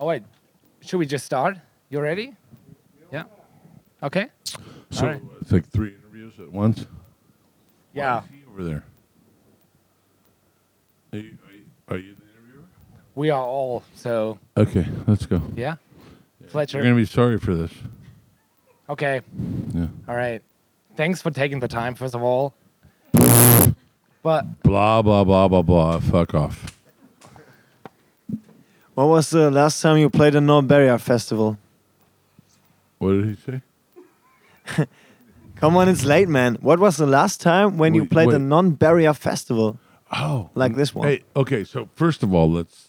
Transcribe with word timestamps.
Oh 0.00 0.06
wait, 0.06 0.22
should 0.80 0.98
we 0.98 1.06
just 1.06 1.24
start? 1.24 1.56
You 1.90 2.00
ready? 2.00 2.34
Yeah. 3.12 3.24
Okay. 4.02 4.28
So 4.90 5.02
All 5.02 5.06
right. 5.12 5.22
it's 5.40 5.52
like 5.52 5.66
three 5.68 5.94
interviews 5.94 6.34
at 6.38 6.50
once. 6.52 6.86
Yeah. 7.92 8.20
Why 8.20 8.24
is 8.24 8.30
he 8.30 8.42
over 8.50 8.64
there? 8.64 8.84
Are 11.12 11.18
you, 11.18 11.38
are 11.48 11.52
you, 11.54 11.64
are 11.88 11.96
you 11.96 12.14
the 12.14 12.22
interviewer? 12.22 12.64
We 13.14 13.30
are 13.30 13.42
all 13.42 13.82
so 13.94 14.38
Okay, 14.56 14.86
let's 15.06 15.26
go. 15.26 15.42
yeah. 15.56 15.76
Fletcher. 16.48 16.78
You're 16.78 16.84
gonna 16.84 16.96
be 16.96 17.04
sorry 17.06 17.38
for 17.38 17.54
this. 17.54 17.72
Okay. 18.88 19.20
Yeah. 19.74 19.86
All 20.08 20.16
right. 20.16 20.42
Thanks 20.96 21.20
for 21.20 21.30
taking 21.30 21.60
the 21.60 21.68
time, 21.68 21.94
first 21.94 22.14
of 22.14 22.22
all. 22.22 22.54
But 24.22 24.62
Blah 24.62 25.00
blah 25.02 25.22
blah 25.24 25.46
blah 25.48 25.62
blah. 25.62 26.00
Fuck 26.00 26.34
off. 26.34 26.77
What 28.98 29.10
was 29.10 29.30
the 29.30 29.48
last 29.48 29.80
time 29.80 29.96
you 29.98 30.10
played 30.10 30.34
a 30.34 30.40
non-barrier 30.40 30.98
festival? 30.98 31.56
What 32.98 33.12
did 33.12 33.26
he 33.26 33.36
say? 33.36 34.86
Come 35.54 35.76
on, 35.76 35.88
it's 35.88 36.04
late, 36.04 36.28
man. 36.28 36.56
What 36.60 36.80
was 36.80 36.96
the 36.96 37.06
last 37.06 37.40
time 37.40 37.78
when 37.78 37.94
you 37.94 38.02
Wait, 38.02 38.10
played 38.10 38.28
a 38.30 38.32
wait. 38.32 38.40
non-barrier 38.40 39.14
festival? 39.14 39.78
Oh, 40.10 40.50
Like 40.56 40.74
this 40.74 40.96
one. 40.96 41.06
Hey, 41.06 41.22
okay. 41.36 41.62
So 41.62 41.88
first 41.94 42.24
of 42.24 42.34
all, 42.34 42.50
let's 42.50 42.88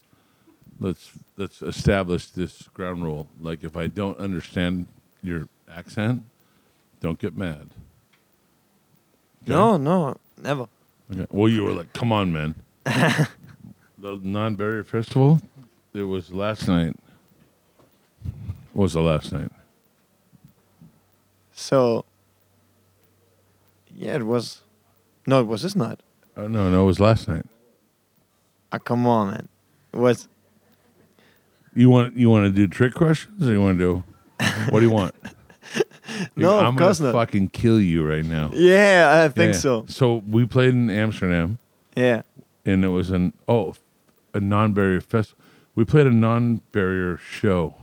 let's 0.79 1.11
let's 1.37 1.61
establish 1.61 2.25
this 2.31 2.63
ground 2.73 3.03
rule. 3.03 3.27
Like, 3.39 3.63
if 3.63 3.77
I 3.77 3.85
don't 3.85 4.17
understand 4.17 4.87
your 5.21 5.47
accent, 5.71 6.23
don't 7.01 7.19
get 7.19 7.37
mad. 7.37 7.69
Okay? 9.43 9.53
No, 9.53 9.77
no, 9.77 10.17
never. 10.41 10.67
Okay. 11.11 11.27
Well, 11.29 11.49
you 11.49 11.65
were 11.65 11.73
like, 11.73 11.93
"Come 11.93 12.11
on, 12.11 12.33
man." 12.33 12.55
the 14.01 14.19
non-barrier 14.23 14.83
festival. 14.83 15.39
It 15.93 16.03
was 16.03 16.31
last 16.31 16.67
night. 16.67 16.95
What 18.73 18.83
was 18.83 18.93
the 18.93 19.01
last 19.01 19.31
night? 19.31 19.51
So, 21.53 22.05
yeah, 23.95 24.15
it 24.15 24.25
was. 24.25 24.61
No, 25.25 25.41
it 25.41 25.47
was 25.47 25.61
this 25.63 25.75
night. 25.75 25.99
Oh 26.37 26.47
no, 26.47 26.69
no, 26.69 26.83
it 26.83 26.85
was 26.85 26.99
last 26.99 27.27
night. 27.27 27.45
Ah, 28.71 28.77
come 28.77 29.05
on, 29.07 29.31
man. 29.31 29.47
It 29.93 29.97
was. 29.97 30.27
You 31.75 31.89
want 31.89 32.15
you 32.15 32.29
want 32.29 32.45
to 32.45 32.51
do 32.51 32.67
trick 32.67 32.93
questions, 32.93 33.47
or 33.47 33.51
you 33.51 33.61
want 33.61 33.77
to 33.79 33.83
do? 33.83 34.03
What 34.69 34.79
do 34.79 34.85
you 34.85 34.91
want? 34.91 35.15
No, 36.35 36.57
of 36.59 36.65
I'm 36.65 36.75
course 36.77 36.97
gonna 36.99 37.13
not. 37.13 37.19
fucking 37.27 37.49
kill 37.49 37.79
you 37.79 38.03
right 38.03 38.25
now. 38.25 38.49
Yeah, 38.53 39.21
I 39.23 39.29
think 39.29 39.53
Yeah. 39.53 39.59
so. 39.59 39.85
So 39.87 40.23
we 40.27 40.45
played 40.47 40.73
in 40.73 40.89
Amsterdam, 40.89 41.59
Yeah. 41.95 42.23
and 42.65 42.83
it 42.83 42.87
was 42.87 43.11
an 43.11 43.31
oh, 43.47 43.75
a 44.33 44.39
non-barrier 44.39 45.01
fest. 45.01 45.35
We 45.79 45.85
played 45.85 46.07
a 46.07 46.11
non-barrier 46.11 47.15
show 47.15 47.73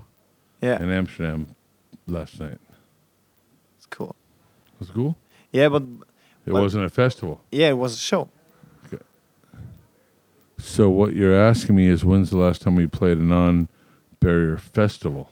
Yeah, 0.61 0.83
in 0.83 0.91
Amsterdam 0.91 1.57
last 2.07 2.39
night. 2.39 2.59
it's 3.79 3.87
cool. 3.87 4.15
Was 4.79 4.91
cool? 4.91 5.17
Yeah, 5.51 5.71
but 5.71 5.83
It 6.45 6.53
What? 6.53 6.61
wasn't 6.61 6.85
a 6.85 6.91
festival. 6.91 7.41
yeah, 7.51 7.71
it 7.71 7.79
was 7.79 7.95
a 7.95 7.97
show. 7.97 8.29
Okay. 8.85 9.03
So 10.59 10.91
what 10.91 11.15
you're 11.15 11.35
asking 11.35 11.75
me 11.75 11.87
is 11.89 12.05
when's 12.05 12.29
the 12.29 12.37
last 12.37 12.61
time 12.61 12.77
we 12.77 12.87
played 12.87 13.17
a 13.17 13.23
non-barrier 13.23 14.59
festival? 14.59 15.31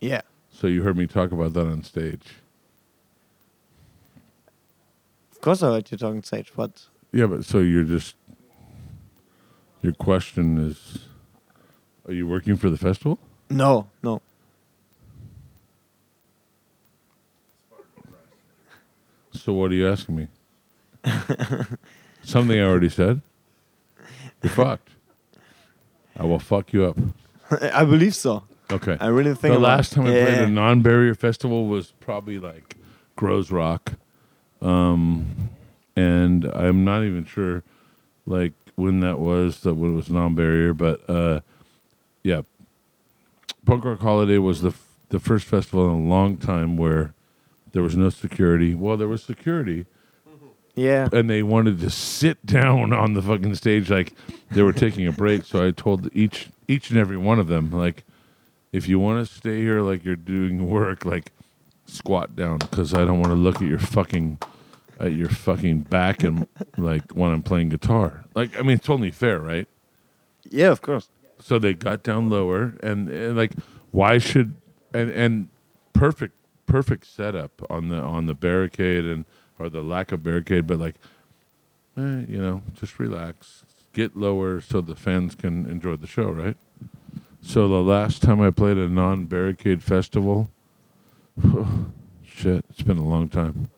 Yeah. 0.00 0.22
So 0.50 0.68
you 0.68 0.82
heard 0.82 0.96
me 0.96 1.06
talk 1.06 1.32
about 1.32 1.52
that 1.52 1.66
on 1.66 1.82
stage. 1.82 2.28
Of 5.32 5.42
course, 5.42 5.62
I 5.62 5.66
heard 5.66 5.90
you 5.92 5.98
talking 5.98 6.22
stage, 6.22 6.50
but 6.56 6.86
Yeah, 7.12 7.26
but 7.26 7.44
so 7.44 7.58
you're 7.58 7.84
just 7.84 8.16
your 9.82 9.92
question 9.92 10.56
is 10.56 11.09
are 12.10 12.14
you 12.14 12.26
working 12.26 12.56
for 12.56 12.68
the 12.70 12.76
festival? 12.76 13.18
no, 13.48 13.86
no. 14.02 14.20
So 19.32 19.52
what 19.52 19.70
are 19.70 19.74
you 19.74 19.88
asking 19.88 20.16
me? 20.16 20.28
Something 22.22 22.58
I 22.58 22.64
already 22.64 22.88
said? 22.88 23.22
You're 24.42 24.50
fucked. 24.50 24.90
I 26.16 26.24
will 26.24 26.38
fuck 26.38 26.72
you 26.72 26.84
up. 26.84 26.98
I 27.72 27.84
believe 27.84 28.14
so. 28.14 28.44
Okay. 28.70 28.96
I 29.00 29.06
really 29.06 29.30
think 29.34 29.52
the 29.52 29.58
about 29.58 29.60
last 29.62 29.92
time 29.92 30.04
I 30.06 30.10
played 30.10 30.26
Yeah. 30.38 30.42
a 30.42 30.48
non-barrier 30.48 31.14
festival 31.14 31.66
was 31.66 31.92
probably 32.00 32.38
like 32.38 32.76
Groezrock, 33.16 33.94
um, 34.62 35.50
and 35.96 36.44
I'm 36.44 36.84
not 36.84 37.02
even 37.04 37.24
sure 37.24 37.62
like 38.26 38.52
when 38.76 39.00
that 39.00 39.18
was 39.18 39.60
that 39.62 39.74
when 39.74 39.92
it 39.92 39.96
was 39.96 40.10
non-barrier, 40.10 40.74
but 40.74 41.08
uh, 41.08 41.40
yeah, 42.22 42.42
Punk 43.64 43.84
Rock 43.84 44.00
Holiday 44.00 44.38
was 44.38 44.62
the 44.62 44.70
f- 44.70 44.86
the 45.08 45.18
first 45.20 45.46
festival 45.46 45.86
in 45.86 46.06
a 46.06 46.08
long 46.08 46.36
time 46.36 46.76
where 46.76 47.14
there 47.72 47.82
was 47.82 47.96
no 47.96 48.10
security. 48.10 48.74
Well, 48.74 48.96
there 48.96 49.08
was 49.08 49.22
security, 49.22 49.86
mm-hmm. 50.28 50.46
Yeah. 50.74 51.08
and 51.12 51.28
they 51.28 51.42
wanted 51.42 51.80
to 51.80 51.90
sit 51.90 52.44
down 52.46 52.92
on 53.02 53.14
the 53.14 53.22
fucking 53.22 53.54
stage 53.56 53.90
like 53.90 54.12
they 54.50 54.62
were 54.62 54.72
taking 54.72 55.06
a 55.06 55.12
break. 55.12 55.44
So 55.44 55.66
I 55.66 55.70
told 55.70 56.08
each 56.14 56.48
each 56.68 56.90
and 56.90 56.98
every 56.98 57.16
one 57.16 57.38
of 57.38 57.48
them 57.48 57.70
like, 57.70 58.04
if 58.72 58.88
you 58.88 58.98
want 58.98 59.26
to 59.26 59.34
stay 59.34 59.60
here 59.60 59.80
like 59.80 60.04
you're 60.04 60.16
doing 60.16 60.68
work, 60.68 61.04
like 61.04 61.32
squat 61.86 62.36
down 62.36 62.58
because 62.58 62.94
I 62.94 63.04
don't 63.04 63.18
want 63.20 63.32
to 63.32 63.34
look 63.34 63.56
at 63.56 63.62
your 63.68 63.80
fucking 63.80 64.38
at 65.00 65.12
your 65.12 65.28
fucking 65.28 65.80
back 65.80 66.22
and 66.22 66.46
like 66.76 67.12
when 67.12 67.32
I'm 67.32 67.42
playing 67.42 67.70
guitar. 67.70 68.24
Like 68.34 68.56
I 68.58 68.62
mean, 68.62 68.76
it's 68.76 68.88
only 68.88 69.10
fair, 69.10 69.40
right? 69.40 69.66
Yeah, 70.48 70.70
of 70.70 70.82
course. 70.82 71.08
So 71.42 71.58
they 71.58 71.74
got 71.74 72.02
down 72.02 72.30
lower, 72.30 72.74
and, 72.82 73.08
and 73.08 73.36
like, 73.36 73.52
why 73.90 74.18
should 74.18 74.54
and 74.92 75.10
and 75.10 75.48
perfect 75.92 76.34
perfect 76.66 77.06
setup 77.06 77.64
on 77.70 77.88
the 77.88 77.96
on 77.96 78.26
the 78.26 78.34
barricade 78.34 79.04
and 79.04 79.24
or 79.60 79.68
the 79.68 79.82
lack 79.82 80.10
of 80.10 80.24
barricade, 80.24 80.66
but 80.66 80.78
like, 80.78 80.94
eh, 81.96 82.24
you 82.26 82.38
know, 82.38 82.62
just 82.74 82.98
relax, 82.98 83.64
get 83.92 84.16
lower 84.16 84.60
so 84.60 84.80
the 84.80 84.96
fans 84.96 85.34
can 85.34 85.68
enjoy 85.68 85.96
the 85.96 86.06
show, 86.06 86.30
right? 86.30 86.56
So 87.42 87.68
the 87.68 87.82
last 87.82 88.22
time 88.22 88.40
I 88.40 88.50
played 88.50 88.78
a 88.78 88.88
non-barricade 88.88 89.82
festival, 89.82 90.50
shit, 92.24 92.64
it's 92.70 92.82
been 92.82 92.98
a 92.98 93.06
long 93.06 93.28
time. 93.28 93.68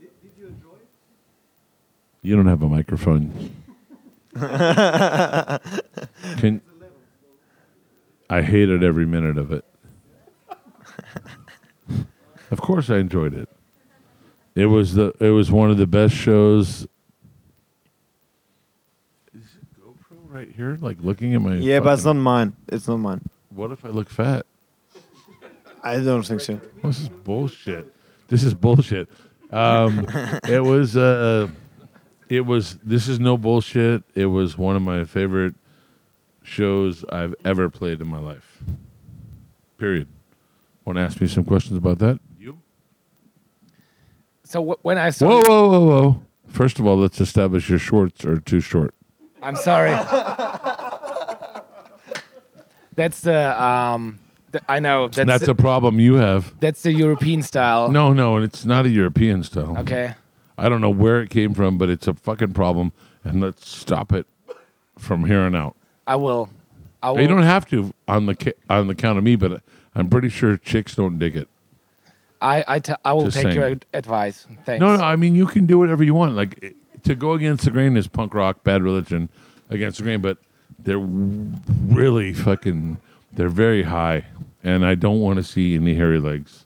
Did, 0.00 0.08
did 0.22 0.30
you 0.38 0.46
enjoy 0.46 0.76
it? 0.76 0.88
You 2.22 2.36
don't 2.36 2.46
have 2.46 2.62
a 2.62 2.68
microphone. 2.68 3.54
Can 6.38 6.60
I 8.36 8.42
hated 8.42 8.84
every 8.84 9.06
minute 9.06 9.38
of 9.38 9.50
it. 9.50 9.64
of 12.50 12.60
course, 12.60 12.90
I 12.90 12.98
enjoyed 12.98 13.32
it. 13.32 13.48
It 14.54 14.66
was 14.66 14.92
the 14.92 15.14
it 15.20 15.30
was 15.30 15.50
one 15.50 15.70
of 15.70 15.78
the 15.78 15.86
best 15.86 16.14
shows. 16.14 16.86
Is 19.34 19.42
it 19.56 19.80
GoPro 19.80 20.18
right 20.28 20.50
here? 20.54 20.76
Like 20.78 20.98
looking 21.00 21.34
at 21.34 21.40
my 21.40 21.54
Yeah, 21.54 21.80
but 21.80 21.94
it's 21.94 22.04
not 22.04 22.10
fucking- 22.10 22.20
mine. 22.22 22.56
It's 22.68 22.86
not 22.86 22.98
mine. 22.98 23.22
What 23.48 23.70
if 23.70 23.86
I 23.86 23.88
look 23.88 24.10
fat? 24.10 24.44
I 25.82 25.98
don't 26.00 26.22
think 26.22 26.42
so. 26.42 26.60
This 26.82 27.00
is 27.00 27.08
bullshit. 27.08 27.90
This 28.28 28.42
is 28.42 28.52
bullshit. 28.52 29.08
Um, 29.50 30.06
it 30.46 30.62
was. 30.62 30.94
Uh, 30.94 31.48
it 32.28 32.42
was. 32.42 32.76
This 32.82 33.08
is 33.08 33.18
no 33.18 33.38
bullshit. 33.38 34.02
It 34.14 34.26
was 34.26 34.58
one 34.58 34.76
of 34.76 34.82
my 34.82 35.04
favorite 35.04 35.54
shows 36.46 37.04
I've 37.10 37.34
ever 37.44 37.68
played 37.68 38.00
in 38.00 38.06
my 38.06 38.18
life. 38.20 38.58
Period. 39.78 40.08
Want 40.84 40.96
to 40.96 41.02
ask 41.02 41.20
me 41.20 41.26
some 41.26 41.44
questions 41.44 41.76
about 41.76 41.98
that? 41.98 42.20
You? 42.38 42.58
so 44.44 44.60
w- 44.60 44.78
when 44.82 44.96
I 44.96 45.10
saw 45.10 45.26
Whoa, 45.28 45.42
whoa, 45.42 45.68
whoa, 45.68 45.86
whoa! 45.86 46.22
First 46.48 46.78
of 46.78 46.86
all, 46.86 46.96
let's 46.96 47.20
establish 47.20 47.68
your 47.68 47.80
shorts 47.80 48.24
are 48.24 48.38
too 48.38 48.60
short. 48.60 48.94
I'm 49.42 49.56
sorry. 49.56 49.90
that's 52.94 53.20
the 53.20 53.62
um. 53.62 54.18
The, 54.52 54.62
I 54.70 54.78
know 54.78 55.08
that's 55.08 55.26
That's 55.26 55.44
the, 55.46 55.50
a 55.50 55.54
problem 55.56 55.98
you 55.98 56.14
have. 56.14 56.54
that's 56.60 56.82
the 56.82 56.92
European 56.92 57.42
style. 57.42 57.90
No, 57.90 58.12
no, 58.12 58.36
and 58.36 58.44
it's 58.44 58.64
not 58.64 58.86
a 58.86 58.88
European 58.88 59.42
style. 59.42 59.76
Okay. 59.78 60.14
I 60.56 60.68
don't 60.68 60.80
know 60.80 60.90
where 60.90 61.20
it 61.20 61.28
came 61.30 61.52
from, 61.52 61.76
but 61.76 61.90
it's 61.90 62.06
a 62.06 62.14
fucking 62.14 62.52
problem, 62.54 62.92
and 63.24 63.40
let's 63.40 63.68
stop 63.68 64.12
it 64.12 64.26
from 64.98 65.24
here 65.26 65.40
on 65.40 65.54
out. 65.56 65.76
I 66.06 66.16
will. 66.16 66.48
I 67.02 67.10
will. 67.10 67.20
You 67.20 67.28
don't 67.28 67.42
have 67.42 67.66
to 67.70 67.92
on 68.08 68.26
the 68.26 68.54
on 68.70 68.86
the 68.86 68.94
count 68.94 69.18
of 69.18 69.24
me, 69.24 69.36
but 69.36 69.62
I'm 69.94 70.08
pretty 70.08 70.28
sure 70.28 70.56
chicks 70.56 70.94
don't 70.94 71.18
dig 71.18 71.36
it. 71.36 71.48
I 72.40 72.64
I, 72.68 72.78
t- 72.80 72.92
I 73.04 73.12
will 73.12 73.24
Just 73.26 73.36
take 73.38 73.54
your 73.54 73.64
saying. 73.64 73.72
ad- 73.72 73.86
advice. 73.94 74.46
Thanks. 74.64 74.80
No, 74.80 74.96
no, 74.96 75.02
I 75.02 75.16
mean 75.16 75.34
you 75.34 75.46
can 75.46 75.66
do 75.66 75.78
whatever 75.78 76.04
you 76.04 76.14
want. 76.14 76.34
Like 76.34 76.58
it- 76.62 76.76
to 77.04 77.14
go 77.14 77.32
against 77.34 77.64
the 77.64 77.70
grain 77.70 77.96
is 77.96 78.08
punk 78.08 78.34
rock, 78.34 78.64
bad 78.64 78.82
religion, 78.82 79.28
against 79.70 79.98
the 79.98 80.02
grain, 80.04 80.20
but 80.20 80.38
they're 80.78 80.98
really 80.98 82.32
fucking. 82.32 82.98
They're 83.32 83.48
very 83.48 83.84
high, 83.84 84.24
and 84.64 84.84
I 84.84 84.94
don't 84.96 85.20
want 85.20 85.36
to 85.36 85.44
see 85.44 85.74
any 85.76 85.94
hairy 85.94 86.18
legs. 86.18 86.64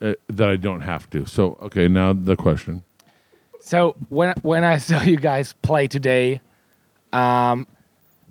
Uh, 0.00 0.14
that 0.28 0.48
I 0.48 0.56
don't 0.56 0.80
have 0.82 1.08
to. 1.10 1.26
So 1.26 1.58
okay, 1.62 1.88
now 1.88 2.12
the 2.12 2.36
question. 2.36 2.82
So 3.60 3.94
when 4.08 4.34
when 4.42 4.64
I 4.64 4.78
saw 4.78 5.00
you 5.02 5.16
guys 5.16 5.54
play 5.62 5.86
today, 5.88 6.40
um, 7.12 7.66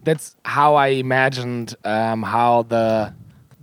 that's 0.04 0.36
how 0.46 0.76
I 0.76 0.88
imagined 0.88 1.76
um, 1.84 2.24
how 2.24 2.64
the 2.64 3.14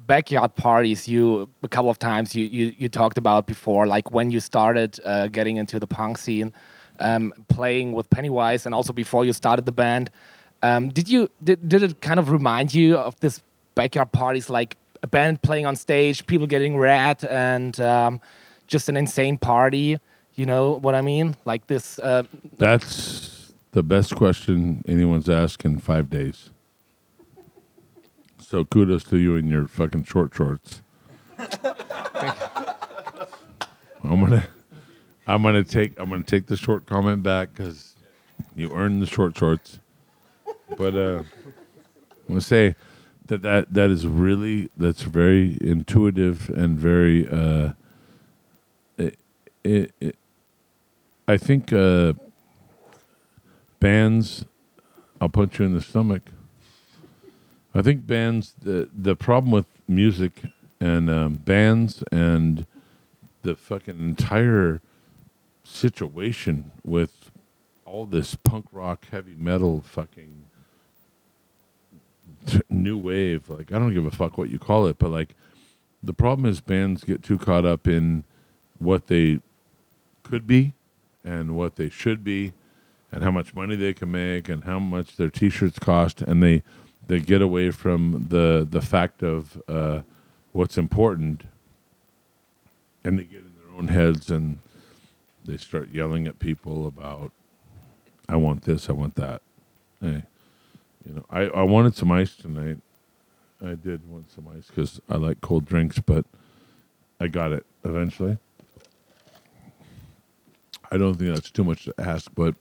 backyard 0.06 0.54
parties 0.56 1.06
you 1.06 1.48
a 1.62 1.68
couple 1.68 1.90
of 1.90 1.98
times 1.98 2.34
you, 2.34 2.46
you, 2.46 2.74
you 2.78 2.88
talked 2.88 3.18
about 3.18 3.46
before, 3.46 3.86
like 3.86 4.10
when 4.10 4.30
you 4.30 4.40
started 4.40 4.98
uh, 5.04 5.28
getting 5.28 5.56
into 5.56 5.78
the 5.78 5.86
punk 5.86 6.18
scene, 6.18 6.52
um, 7.00 7.32
playing 7.48 7.92
with 7.92 8.08
Pennywise, 8.10 8.66
and 8.66 8.74
also 8.74 8.92
before 8.92 9.24
you 9.24 9.32
started 9.32 9.66
the 9.66 9.72
band. 9.72 10.10
Um, 10.62 10.88
did 10.88 11.08
you 11.08 11.30
did, 11.44 11.68
did 11.68 11.82
it 11.82 12.00
kind 12.00 12.18
of 12.18 12.30
remind 12.30 12.74
you 12.74 12.96
of 12.96 13.18
this 13.20 13.42
backyard 13.74 14.10
parties, 14.10 14.50
like 14.50 14.76
a 15.02 15.06
band 15.06 15.42
playing 15.42 15.66
on 15.66 15.76
stage, 15.76 16.26
people 16.26 16.46
getting 16.46 16.76
red, 16.76 17.24
and 17.24 17.78
um, 17.80 18.20
just 18.66 18.88
an 18.88 18.96
insane 18.96 19.38
party? 19.38 19.98
You 20.34 20.46
know 20.46 20.72
what 20.72 20.94
I 20.94 21.00
mean? 21.00 21.36
Like 21.44 21.66
this. 21.68 21.98
Uh, 21.98 22.24
That's 22.56 23.37
the 23.78 23.82
best 23.84 24.16
question 24.16 24.82
anyone's 24.88 25.28
asked 25.28 25.64
in 25.64 25.78
five 25.78 26.10
days. 26.10 26.50
So 28.40 28.64
kudos 28.64 29.04
to 29.04 29.18
you 29.18 29.36
and 29.36 29.48
your 29.48 29.68
fucking 29.68 30.02
short 30.02 30.34
shorts. 30.34 30.82
I'm 34.02 34.18
gonna, 34.18 34.48
I'm 35.28 35.44
gonna 35.44 35.62
take, 35.62 35.96
I'm 35.96 36.10
gonna 36.10 36.24
take 36.24 36.46
the 36.46 36.56
short 36.56 36.86
comment 36.86 37.22
back 37.22 37.54
because 37.54 37.94
you 38.56 38.72
earned 38.72 39.00
the 39.00 39.06
short 39.06 39.38
shorts. 39.38 39.78
But 40.76 40.96
uh, 40.96 41.22
I'm 41.22 42.26
gonna 42.26 42.40
say 42.40 42.74
that 43.26 43.42
that 43.42 43.72
that 43.74 43.90
is 43.90 44.08
really 44.08 44.70
that's 44.76 45.02
very 45.02 45.56
intuitive 45.60 46.50
and 46.50 46.76
very. 46.76 47.28
Uh, 47.28 47.74
it, 48.96 49.16
it, 49.62 49.92
it, 50.00 50.16
I 51.28 51.36
think 51.36 51.72
uh, 51.72 52.14
bands. 53.80 54.44
I'll 55.20 55.28
punch 55.28 55.58
you 55.58 55.66
in 55.66 55.74
the 55.74 55.80
stomach. 55.80 56.22
I 57.74 57.82
think 57.82 58.06
bands. 58.06 58.54
The 58.60 58.88
the 58.96 59.16
problem 59.16 59.52
with 59.52 59.66
music 59.86 60.42
and 60.80 61.10
um, 61.10 61.34
bands 61.34 62.02
and 62.10 62.66
the 63.42 63.54
fucking 63.54 63.98
entire 63.98 64.80
situation 65.64 66.70
with 66.84 67.30
all 67.84 68.06
this 68.06 68.34
punk 68.34 68.66
rock, 68.72 69.06
heavy 69.10 69.34
metal, 69.36 69.82
fucking 69.82 70.44
new 72.70 72.96
wave. 72.96 73.48
Like 73.48 73.72
I 73.72 73.78
don't 73.78 73.94
give 73.94 74.06
a 74.06 74.10
fuck 74.10 74.38
what 74.38 74.50
you 74.50 74.58
call 74.58 74.86
it, 74.86 74.98
but 74.98 75.10
like 75.10 75.34
the 76.02 76.12
problem 76.14 76.48
is 76.48 76.60
bands 76.60 77.04
get 77.04 77.22
too 77.22 77.38
caught 77.38 77.64
up 77.64 77.86
in 77.86 78.24
what 78.78 79.08
they 79.08 79.40
could 80.22 80.46
be 80.46 80.74
and 81.24 81.56
what 81.56 81.76
they 81.76 81.88
should 81.88 82.22
be 82.22 82.52
and 83.10 83.22
how 83.22 83.30
much 83.30 83.54
money 83.54 83.76
they 83.76 83.92
can 83.94 84.10
make 84.10 84.48
and 84.48 84.64
how 84.64 84.78
much 84.78 85.16
their 85.16 85.30
t-shirts 85.30 85.78
cost 85.78 86.22
and 86.22 86.42
they 86.42 86.62
they 87.06 87.18
get 87.20 87.40
away 87.40 87.70
from 87.70 88.26
the 88.28 88.66
the 88.68 88.82
fact 88.82 89.22
of 89.22 89.60
uh, 89.68 90.00
what's 90.52 90.76
important 90.76 91.44
and 93.04 93.18
they 93.18 93.24
get 93.24 93.40
in 93.40 93.54
their 93.62 93.76
own 93.76 93.88
heads 93.88 94.30
and 94.30 94.58
they 95.44 95.56
start 95.56 95.88
yelling 95.90 96.26
at 96.26 96.38
people 96.38 96.86
about 96.86 97.32
I 98.28 98.36
want 98.36 98.62
this, 98.62 98.90
I 98.90 98.92
want 98.92 99.14
that. 99.14 99.40
Hey, 100.02 100.22
you 101.06 101.14
know, 101.14 101.24
I, 101.30 101.44
I 101.44 101.62
wanted 101.62 101.96
some 101.96 102.12
ice 102.12 102.36
tonight. 102.36 102.76
I 103.64 103.74
did 103.74 104.08
want 104.08 104.30
some 104.30 104.46
ice 104.54 104.66
because 104.66 105.00
I 105.08 105.16
like 105.16 105.40
cold 105.40 105.64
drinks, 105.64 105.98
but 105.98 106.26
I 107.18 107.28
got 107.28 107.52
it 107.52 107.64
eventually. 107.84 108.36
I 110.90 110.98
don't 110.98 111.14
think 111.14 111.34
that's 111.34 111.50
too 111.50 111.64
much 111.64 111.84
to 111.84 111.94
ask, 111.98 112.30
but 112.34 112.54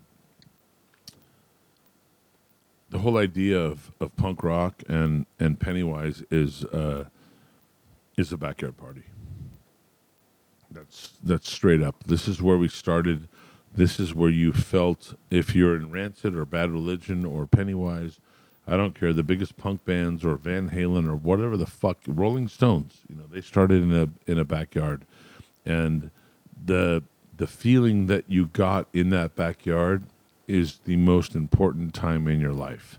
the 2.89 2.96
whole 3.07 3.17
idea 3.17 3.57
of, 3.57 3.93
of 4.01 4.13
punk 4.17 4.43
rock 4.43 4.83
and, 4.89 5.25
and 5.39 5.57
Pennywise 5.57 6.23
is 6.29 6.65
uh, 6.65 7.05
is 8.17 8.33
a 8.33 8.37
backyard 8.37 8.75
party. 8.75 9.03
That's 10.69 11.13
that's 11.23 11.49
straight 11.49 11.81
up. 11.81 12.03
This 12.03 12.27
is 12.27 12.41
where 12.41 12.57
we 12.57 12.67
started. 12.67 13.29
This 13.73 13.97
is 13.97 14.13
where 14.13 14.29
you 14.29 14.51
felt 14.51 15.13
if 15.31 15.55
you're 15.55 15.77
in 15.77 15.89
Rancid 15.89 16.35
or 16.35 16.43
Bad 16.43 16.69
Religion 16.69 17.23
or 17.23 17.47
Pennywise, 17.47 18.19
I 18.67 18.75
don't 18.75 18.93
care. 18.99 19.13
The 19.13 19.23
biggest 19.23 19.55
punk 19.55 19.85
bands 19.85 20.25
or 20.25 20.35
Van 20.35 20.71
Halen 20.71 21.07
or 21.07 21.15
whatever 21.15 21.55
the 21.55 21.65
fuck, 21.65 21.99
Rolling 22.07 22.49
Stones. 22.49 22.97
You 23.07 23.15
know, 23.15 23.27
they 23.31 23.39
started 23.39 23.83
in 23.83 23.93
a 23.95 24.09
in 24.29 24.37
a 24.37 24.43
backyard, 24.43 25.05
and 25.65 26.11
the 26.65 27.03
the 27.37 27.47
feeling 27.47 28.07
that 28.07 28.25
you 28.27 28.47
got 28.47 28.89
in 28.91 29.11
that 29.11 29.33
backyard 29.37 30.03
is 30.47 30.79
the 30.85 30.95
most 30.95 31.35
important 31.35 31.93
time 31.93 32.27
in 32.27 32.39
your 32.39 32.53
life. 32.53 32.97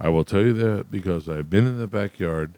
I 0.00 0.08
will 0.08 0.24
tell 0.24 0.42
you 0.42 0.52
that 0.54 0.90
because 0.90 1.28
I've 1.28 1.50
been 1.50 1.66
in 1.66 1.78
the 1.78 1.86
backyard. 1.86 2.54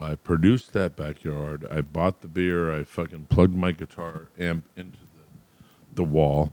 I 0.00 0.14
produced 0.14 0.72
that 0.72 0.96
backyard. 0.96 1.66
I 1.70 1.80
bought 1.80 2.22
the 2.22 2.28
beer. 2.28 2.74
I 2.74 2.84
fucking 2.84 3.26
plugged 3.28 3.54
my 3.54 3.72
guitar 3.72 4.28
amp 4.38 4.64
into 4.76 4.98
the, 4.98 5.94
the 5.94 6.04
wall. 6.04 6.52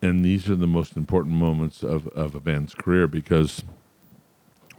And 0.00 0.24
these 0.24 0.48
are 0.48 0.56
the 0.56 0.66
most 0.66 0.96
important 0.96 1.34
moments 1.34 1.82
of, 1.82 2.08
of 2.08 2.34
a 2.34 2.40
band's 2.40 2.74
career 2.74 3.06
because 3.06 3.62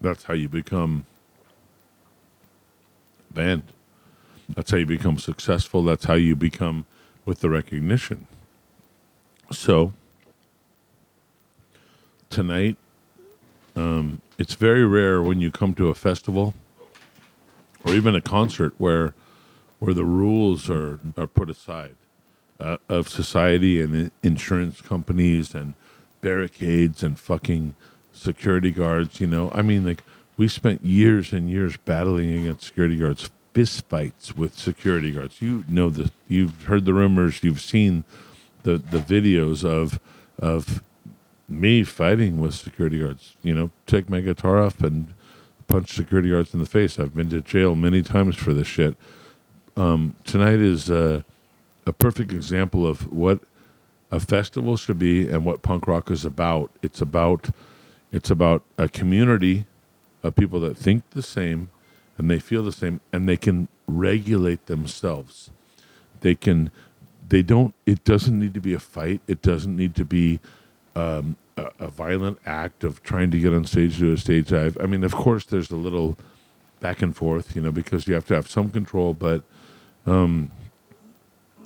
that's 0.01 0.25
how 0.25 0.33
you 0.33 0.49
become 0.49 1.05
a 3.29 3.33
band. 3.33 3.63
That's 4.49 4.71
how 4.71 4.77
you 4.77 4.85
become 4.85 5.17
successful. 5.17 5.83
That's 5.83 6.05
how 6.05 6.15
you 6.15 6.35
become 6.35 6.85
with 7.25 7.39
the 7.39 7.49
recognition. 7.49 8.27
So 9.51 9.93
tonight, 12.33 12.77
um, 13.75 14.21
it's 14.39 14.55
very 14.55 14.83
rare 14.85 15.21
when 15.21 15.39
you 15.39 15.51
come 15.51 15.75
to 15.75 15.89
a 15.89 15.95
festival 15.95 16.55
or 17.85 17.93
even 17.93 18.15
a 18.15 18.21
concert 18.21 18.73
where 18.77 19.13
where 19.79 19.93
the 19.93 20.05
rules 20.05 20.69
are, 20.69 20.99
are 21.17 21.27
put 21.27 21.49
aside 21.49 21.95
uh, 22.59 22.77
of 22.87 23.09
society 23.09 23.81
and 23.81 24.11
insurance 24.23 24.81
companies 24.81 25.53
and 25.53 25.73
barricades 26.21 27.03
and 27.03 27.19
fucking 27.19 27.75
security 28.13 28.71
guards. 28.71 29.19
You 29.19 29.27
know, 29.27 29.51
I 29.53 29.61
mean, 29.61 29.85
like 29.85 30.03
we 30.37 30.47
spent 30.47 30.83
years 30.83 31.33
and 31.33 31.49
years 31.49 31.77
battling 31.77 32.33
against 32.33 32.63
security 32.63 32.97
guards, 32.97 33.29
fist 33.53 33.87
fights 33.89 34.35
with 34.35 34.57
security 34.57 35.11
guards. 35.11 35.41
You 35.41 35.65
know 35.67 35.89
the 35.89 36.11
you've 36.27 36.63
heard 36.63 36.85
the 36.85 36.93
rumors, 36.93 37.43
you've 37.43 37.61
seen 37.61 38.05
the 38.63 38.77
the 38.77 38.99
videos 38.99 39.63
of 39.63 39.99
of 40.39 40.81
me 41.47 41.83
fighting 41.83 42.39
with 42.39 42.53
security 42.53 42.99
guards. 42.99 43.35
You 43.43 43.53
know, 43.53 43.71
take 43.85 44.09
my 44.09 44.21
guitar 44.21 44.61
off 44.61 44.81
and 44.81 45.13
punch 45.67 45.93
security 45.93 46.29
guards 46.29 46.53
in 46.53 46.59
the 46.59 46.65
face. 46.65 46.99
I've 46.99 47.15
been 47.15 47.29
to 47.29 47.41
jail 47.41 47.75
many 47.75 48.01
times 48.01 48.35
for 48.35 48.53
this 48.53 48.67
shit. 48.67 48.95
Um, 49.75 50.15
tonight 50.23 50.59
is 50.59 50.89
uh, 50.89 51.23
a 51.85 51.93
perfect 51.93 52.31
example 52.31 52.85
of 52.85 53.11
what 53.11 53.39
a 54.11 54.19
festival 54.19 54.77
should 54.77 54.99
be 54.99 55.27
and 55.27 55.43
what 55.43 55.63
punk 55.63 55.87
rock 55.87 56.11
is 56.11 56.23
about. 56.25 56.71
It's 56.81 57.01
about 57.01 57.49
it's 58.11 58.29
about 58.29 58.61
a 58.77 58.87
community 58.87 59.65
of 60.21 60.35
people 60.35 60.59
that 60.59 60.77
think 60.77 61.09
the 61.09 61.23
same 61.23 61.69
and 62.17 62.29
they 62.29 62.37
feel 62.37 62.63
the 62.63 62.71
same 62.71 63.01
and 63.11 63.27
they 63.27 63.37
can 63.37 63.67
regulate 63.87 64.67
themselves. 64.67 65.49
They 66.21 66.35
can 66.35 66.69
they 67.27 67.41
don't 67.41 67.73
it 67.87 68.03
doesn't 68.03 68.37
need 68.37 68.53
to 68.53 68.61
be 68.61 68.75
a 68.75 68.79
fight. 68.79 69.21
It 69.27 69.41
doesn't 69.41 69.75
need 69.75 69.95
to 69.95 70.05
be 70.05 70.39
um, 70.95 71.35
a, 71.57 71.69
a 71.79 71.87
violent 71.87 72.39
act 72.45 72.83
of 72.83 73.03
trying 73.03 73.31
to 73.31 73.39
get 73.39 73.53
on 73.53 73.65
stage 73.65 73.99
to 73.99 74.11
a 74.13 74.17
stage 74.17 74.49
dive. 74.49 74.77
I 74.79 74.85
mean, 74.85 75.03
of 75.03 75.13
course, 75.13 75.45
there's 75.45 75.71
a 75.71 75.75
little 75.75 76.17
back 76.79 77.01
and 77.01 77.15
forth, 77.15 77.55
you 77.55 77.61
know, 77.61 77.71
because 77.71 78.07
you 78.07 78.13
have 78.13 78.27
to 78.27 78.35
have 78.35 78.49
some 78.49 78.69
control, 78.69 79.13
but 79.13 79.43
um, 80.05 80.51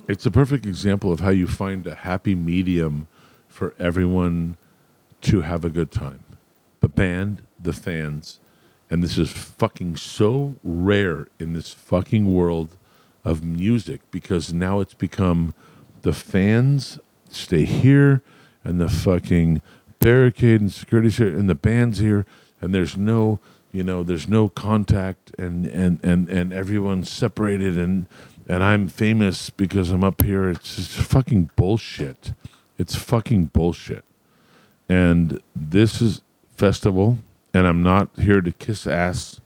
it's 0.06 0.24
a 0.24 0.30
perfect 0.30 0.64
example 0.64 1.12
of 1.12 1.20
how 1.20 1.30
you 1.30 1.46
find 1.46 1.86
a 1.86 1.94
happy 1.94 2.34
medium 2.34 3.08
for 3.48 3.74
everyone 3.78 4.56
to 5.22 5.40
have 5.42 5.64
a 5.64 5.70
good 5.70 5.90
time. 5.90 6.20
The 6.80 6.88
band, 6.88 7.42
the 7.58 7.72
fans, 7.72 8.38
and 8.90 9.02
this 9.02 9.18
is 9.18 9.30
fucking 9.30 9.96
so 9.96 10.54
rare 10.62 11.28
in 11.38 11.52
this 11.52 11.72
fucking 11.72 12.32
world 12.32 12.76
of 13.24 13.44
music 13.44 14.00
because 14.10 14.52
now 14.52 14.80
it's 14.80 14.94
become 14.94 15.54
the 16.02 16.12
fans 16.12 16.98
stay 17.28 17.64
here 17.64 18.22
and 18.68 18.80
the 18.80 18.88
fucking 18.88 19.62
barricade 19.98 20.60
and 20.60 20.72
security 20.72 21.10
shit 21.10 21.34
and 21.34 21.48
the 21.48 21.54
band's 21.54 21.98
here 21.98 22.26
and 22.60 22.74
there's 22.74 22.96
no 22.96 23.40
you 23.72 23.82
know 23.82 24.02
there's 24.02 24.28
no 24.28 24.48
contact 24.48 25.32
and 25.38 25.66
and 25.66 26.02
and 26.04 26.28
and 26.28 26.52
everyone's 26.52 27.10
separated 27.10 27.76
and 27.76 28.06
and 28.48 28.62
I'm 28.64 28.88
famous 28.88 29.50
because 29.50 29.90
I'm 29.90 30.02
up 30.02 30.22
here. 30.22 30.48
It's 30.48 30.76
just 30.76 30.90
fucking 30.92 31.50
bullshit. 31.54 32.32
It's 32.78 32.96
fucking 32.96 33.46
bullshit. 33.46 34.04
And 34.88 35.42
this 35.54 36.00
is 36.00 36.22
festival 36.56 37.18
and 37.52 37.66
I'm 37.66 37.82
not 37.82 38.08
here 38.16 38.40
to 38.40 38.50
kiss 38.50 38.86
ass 38.86 39.40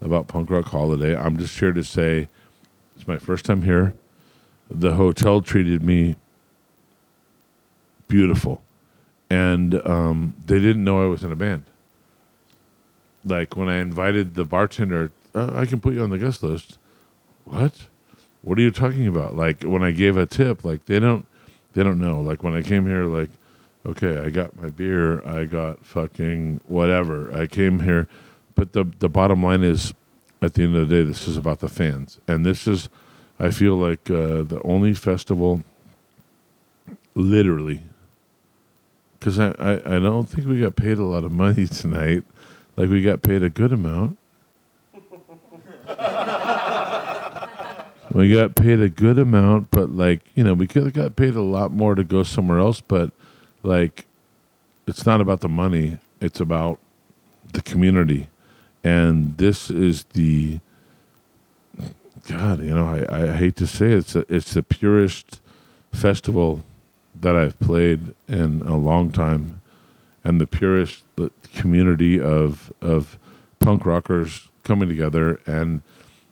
about 0.00 0.28
punk 0.28 0.50
rock 0.50 0.66
holiday. 0.66 1.16
I'm 1.16 1.36
just 1.36 1.58
here 1.58 1.72
to 1.72 1.82
say 1.82 2.28
it's 2.96 3.08
my 3.08 3.18
first 3.18 3.44
time 3.44 3.62
here. 3.62 3.94
The 4.70 4.94
hotel 4.94 5.40
treated 5.40 5.82
me 5.82 6.16
beautiful 8.08 8.62
and 9.30 9.74
um, 9.86 10.34
they 10.46 10.58
didn't 10.58 10.84
know 10.84 11.02
I 11.02 11.06
was 11.06 11.24
in 11.24 11.32
a 11.32 11.36
band. 11.36 11.64
like 13.24 13.56
when 13.56 13.68
I 13.68 13.78
invited 13.78 14.34
the 14.34 14.44
bartender, 14.44 15.10
uh, 15.34 15.52
I 15.54 15.66
can 15.66 15.80
put 15.80 15.94
you 15.94 16.02
on 16.02 16.10
the 16.10 16.18
guest 16.18 16.42
list. 16.42 16.78
What? 17.44 17.86
What 18.42 18.58
are 18.58 18.62
you 18.62 18.70
talking 18.70 19.06
about? 19.06 19.36
Like 19.36 19.62
when 19.64 19.82
I 19.82 19.90
gave 19.90 20.16
a 20.16 20.26
tip, 20.26 20.64
like 20.64 20.86
they 20.86 20.98
don't, 21.00 21.26
they 21.74 21.82
don't 21.82 22.00
know. 22.00 22.20
Like 22.20 22.42
when 22.42 22.54
I 22.54 22.62
came 22.62 22.86
here, 22.86 23.04
like, 23.04 23.30
okay, 23.86 24.18
I 24.18 24.30
got 24.30 24.60
my 24.60 24.70
beer, 24.70 25.26
I 25.26 25.44
got 25.44 25.84
fucking 25.84 26.60
whatever. 26.68 27.34
I 27.36 27.46
came 27.46 27.80
here, 27.80 28.08
but 28.54 28.72
the 28.72 28.84
the 28.98 29.08
bottom 29.08 29.42
line 29.42 29.62
is, 29.62 29.94
at 30.42 30.54
the 30.54 30.62
end 30.64 30.76
of 30.76 30.88
the 30.88 30.96
day, 30.96 31.02
this 31.04 31.28
is 31.28 31.36
about 31.36 31.60
the 31.60 31.68
fans, 31.68 32.20
and 32.28 32.46
this 32.46 32.66
is, 32.66 32.88
I 33.38 33.50
feel 33.50 33.76
like 33.76 34.10
uh, 34.10 34.42
the 34.42 34.60
only 34.64 34.94
festival, 34.94 35.64
literally, 37.14 37.82
because 39.18 39.38
I, 39.38 39.50
I 39.58 39.72
I 39.96 39.98
don't 39.98 40.28
think 40.28 40.46
we 40.46 40.60
got 40.60 40.76
paid 40.76 40.98
a 40.98 41.04
lot 41.04 41.24
of 41.24 41.32
money 41.32 41.66
tonight. 41.66 42.24
Like 42.76 42.88
we 42.88 43.02
got 43.02 43.22
paid 43.22 43.42
a 43.42 43.50
good 43.50 43.72
amount. 43.72 44.18
we 48.12 48.32
got 48.32 48.54
paid 48.54 48.80
a 48.80 48.88
good 48.88 49.18
amount, 49.18 49.70
but 49.70 49.90
like 49.90 50.20
you 50.34 50.44
know, 50.44 50.54
we 50.54 50.66
could 50.66 50.84
have 50.84 50.92
got 50.92 51.16
paid 51.16 51.34
a 51.34 51.42
lot 51.42 51.72
more 51.72 51.94
to 51.94 52.04
go 52.04 52.22
somewhere 52.22 52.58
else. 52.58 52.80
But 52.80 53.10
like, 53.62 54.06
it's 54.86 55.04
not 55.04 55.20
about 55.20 55.40
the 55.40 55.48
money; 55.48 55.98
it's 56.20 56.40
about 56.40 56.78
the 57.52 57.62
community, 57.62 58.28
and 58.84 59.36
this 59.38 59.70
is 59.70 60.04
the 60.12 60.60
God. 62.28 62.62
You 62.62 62.74
know, 62.74 62.86
I, 62.86 63.32
I 63.32 63.32
hate 63.32 63.56
to 63.56 63.66
say 63.66 63.92
it, 63.92 63.98
it's 63.98 64.16
a, 64.16 64.24
it's 64.28 64.54
the 64.54 64.62
purest 64.62 65.40
festival 65.92 66.64
that 67.20 67.36
I've 67.36 67.58
played 67.60 68.14
in 68.28 68.62
a 68.62 68.76
long 68.76 69.10
time, 69.10 69.60
and 70.24 70.40
the 70.40 70.46
purest 70.46 71.02
community 71.54 72.20
of 72.20 72.72
of 72.80 73.18
punk 73.58 73.84
rockers 73.84 74.48
coming 74.64 74.88
together 74.88 75.40
and 75.46 75.82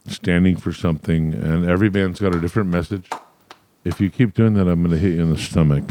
standing 0.06 0.56
for 0.56 0.72
something. 0.72 1.34
And 1.34 1.68
every 1.68 1.88
band's 1.88 2.20
got 2.20 2.34
a 2.34 2.40
different 2.40 2.70
message. 2.70 3.08
If 3.84 4.00
you 4.00 4.10
keep 4.10 4.34
doing 4.34 4.54
that, 4.54 4.68
I'm 4.68 4.82
going 4.82 4.94
to 4.94 4.98
hit 4.98 5.14
you 5.14 5.22
in 5.22 5.30
the 5.30 5.38
stomach. 5.38 5.84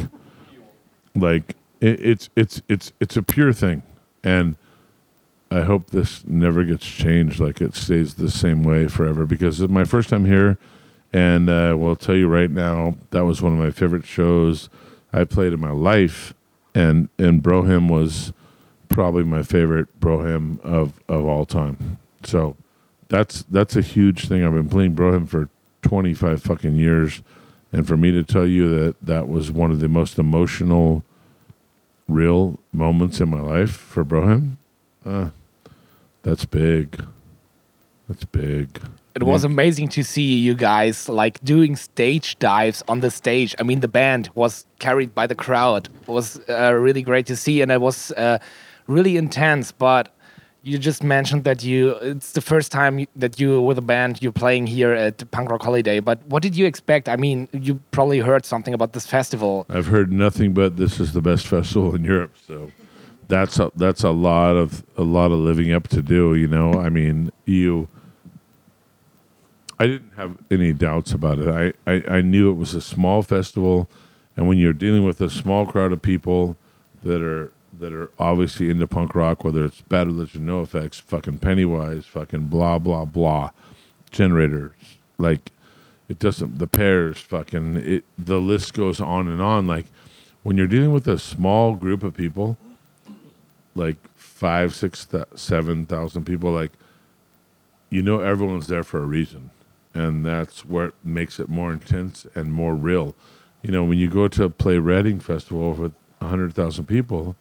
Like 1.16 1.56
it, 1.82 2.00
it's 2.06 2.30
it's 2.36 2.62
it's 2.68 2.92
it's 3.00 3.18
a 3.18 3.24
pure 3.24 3.54
thing, 3.54 3.84
and 4.24 4.56
I 5.50 5.62
hope 5.62 5.92
this 5.92 6.25
never 6.25 6.64
gets 6.64 6.86
changed. 6.86 7.40
Like 7.40 7.62
it 7.62 7.75
stays 7.75 8.16
the 8.16 8.32
same 8.32 8.64
way 8.64 8.88
forever. 8.88 9.25
Because 9.25 9.62
it's 9.62 9.72
my 9.72 9.86
first 9.86 10.10
time 10.10 10.25
here, 10.25 10.58
and 11.14 11.50
uh, 11.50 11.78
I'll 11.80 11.96
tell 11.96 12.16
you 12.16 12.28
right 12.28 12.52
now, 12.52 12.96
that 13.12 13.24
was 13.25 13.42
one 13.42 13.54
of 13.54 13.60
my 13.60 13.72
favorite 13.72 14.06
shows 14.06 14.70
I 15.15 15.24
played 15.24 15.53
in 15.53 15.62
my 15.62 15.72
life, 15.72 16.34
and 16.74 17.07
and 17.17 17.41
Bro 17.41 17.63
Hymn 17.63 17.88
was 17.88 18.34
probably 18.89 19.24
my 19.24 19.43
favorite 19.43 20.00
Bro 20.00 20.25
Hymn 20.25 20.60
of 20.62 21.00
of 21.07 21.25
all 21.25 21.45
time. 21.45 21.98
So 22.24 22.57
that's 23.07 23.43
that's 23.43 23.77
a 23.77 23.81
huge 23.81 24.27
thing. 24.27 24.43
I've 24.43 24.53
been 24.53 24.69
playing 24.69 24.93
Bro 24.93 25.13
Hymn 25.13 25.25
for 25.25 25.50
25 25.84 26.43
fucking 26.43 26.75
years, 26.75 27.22
and 27.72 27.88
for 27.88 27.95
me 27.95 28.12
to 28.12 28.24
tell 28.24 28.45
you 28.45 28.69
that 28.77 28.95
that 29.01 29.29
was 29.29 29.51
one 29.51 29.72
of 29.72 29.79
the 29.79 29.88
most 29.88 30.19
emotional, 30.19 31.03
real 32.10 32.60
moments 32.74 33.22
in 33.22 33.29
my 33.29 33.41
life 33.41 33.72
for 33.72 34.03
Bro 34.03 34.27
Hymn, 34.27 34.57
uh, 35.05 35.29
that's 36.24 36.43
big. 36.43 37.05
That's 38.10 38.25
big. 38.25 38.81
It 39.15 39.24
was 39.24 39.45
amazing 39.45 39.88
to 39.89 40.03
see 40.03 40.39
you 40.39 40.55
guys 40.55 41.07
like 41.07 41.41
doing 41.41 41.77
stage 41.77 42.38
dives 42.39 42.84
on 42.89 43.00
the 43.00 43.10
stage. 43.10 43.55
I 43.57 43.63
mean, 43.63 43.79
the 43.79 43.88
band 43.88 44.29
was 44.36 44.65
carried 44.79 45.15
by 45.15 45.25
the 45.25 45.36
crowd. 45.36 45.88
It 46.01 46.10
was 46.10 46.38
uh, 46.50 46.74
really 46.74 47.01
great 47.01 47.25
to 47.27 47.38
see, 47.38 47.62
and 47.62 47.72
it 47.72 47.79
was 47.79 48.12
uh, 48.12 48.39
really 48.88 49.15
intense. 49.15 49.72
But 49.72 50.13
you 50.63 50.77
just 50.77 51.01
mentioned 51.01 51.45
that 51.45 51.63
you 51.63 51.91
it's 52.01 52.34
the 52.34 52.41
first 52.41 52.74
time 52.74 53.07
that 53.15 53.39
you 53.39 53.62
with 53.62 53.77
a 53.77 53.81
band 53.81 54.22
you're 54.22 54.34
playing 54.34 54.67
here 54.67 54.91
at 54.91 55.31
Punk 55.31 55.50
Rock 55.50 55.63
Holiday. 55.63 56.01
But 56.01 56.19
what 56.25 56.43
did 56.43 56.57
you 56.57 56.65
expect? 56.65 57.07
I 57.07 57.15
mean, 57.15 57.48
you 57.53 57.75
probably 57.91 58.19
heard 58.19 58.45
something 58.45 58.74
about 58.74 58.91
this 58.91 59.07
festival. 59.07 59.65
I've 59.69 59.88
heard 59.88 60.12
nothing 60.12 60.53
but 60.53 60.75
this 60.75 61.00
is 61.00 61.13
the 61.13 61.22
best 61.22 61.48
festival 61.48 61.95
in 61.95 62.03
Europe. 62.03 62.34
So 62.45 62.69
that's 63.29 63.60
a, 63.60 63.72
that's 63.77 64.03
a 64.03 64.10
lot 64.10 64.57
of 64.57 64.84
a 64.98 65.03
lot 65.03 65.31
of 65.31 65.39
living 65.39 65.72
up 65.72 65.88
to 65.89 66.01
do. 66.01 66.36
You 66.36 66.50
know, 66.50 66.74
I 66.74 66.89
mean, 66.89 67.31
you. 67.45 67.88
I 69.77 69.88
didn't 69.88 70.13
have 70.15 70.38
any 70.50 70.72
doubts 70.74 71.12
about 71.12 71.39
it. 71.39 71.48
I, 71.86 71.91
I, 71.91 72.17
I 72.17 72.22
knew 72.22 72.50
it 72.50 72.55
was 72.55 72.74
a 72.74 72.82
small 72.82 73.22
festival, 73.24 73.89
and 74.38 74.48
when 74.48 74.58
you're 74.58 74.74
dealing 74.74 75.03
with 75.03 75.20
a 75.22 75.29
small 75.29 75.65
crowd 75.65 75.91
of 75.91 76.01
people 76.01 76.55
that 77.03 77.22
are 77.22 77.51
that 77.77 77.91
are 77.91 78.10
obviously 78.17 78.70
into 78.70 78.88
punk 78.88 79.13
rock, 79.15 79.44
whether 79.44 79.65
it's 79.65 79.82
Bad 79.82 80.08
Religion, 80.08 80.46
NOFX, 80.46 81.01
fucking 81.01 81.39
Pennywise, 81.39 82.05
fucking 82.05 82.48
blah 82.48 82.79
blah 82.79 83.03
blah, 83.03 83.51
generators, 84.12 84.72
like 85.17 85.51
it 86.08 86.20
doesn't 86.20 86.58
the 86.60 86.67
pairs 86.67 87.20
fucking 87.20 87.77
it 87.77 88.03
the 88.17 88.39
list 88.39 88.74
goes 88.74 89.01
on 89.01 89.27
and 89.27 89.41
on 89.41 89.67
like 89.67 89.86
when 90.44 90.58
you're 90.58 90.67
dealing 90.67 90.94
with 90.94 91.08
a 91.08 91.17
small 91.17 91.75
group 91.75 92.03
of 92.03 92.15
people 92.15 92.58
like 93.75 93.98
five 94.15 94.74
six 94.74 95.05
th- 95.05 95.25
seven 95.36 95.86
thousand 95.86 96.25
people 96.25 96.51
like 96.51 96.72
you 97.89 98.01
know 98.01 98.20
everyone's 98.20 98.67
there 98.67 98.84
for 98.84 99.00
a 99.01 99.05
reason 99.05 99.50
and 99.96 100.25
that's 100.25 100.66
what 100.66 100.94
makes 101.04 101.40
it 101.40 101.50
more 101.50 101.74
intense 101.74 102.28
and 102.36 102.54
more 102.54 102.75
real. 102.75 103.16
You 103.64 103.72
know 103.72 103.84
when 103.84 103.98
you 103.98 104.10
go 104.10 104.28
to 104.28 104.50
play 104.50 104.78
reading 104.78 105.20
festival 105.20 105.74
with 105.74 105.94
100000 106.20 106.86
people 106.86 107.36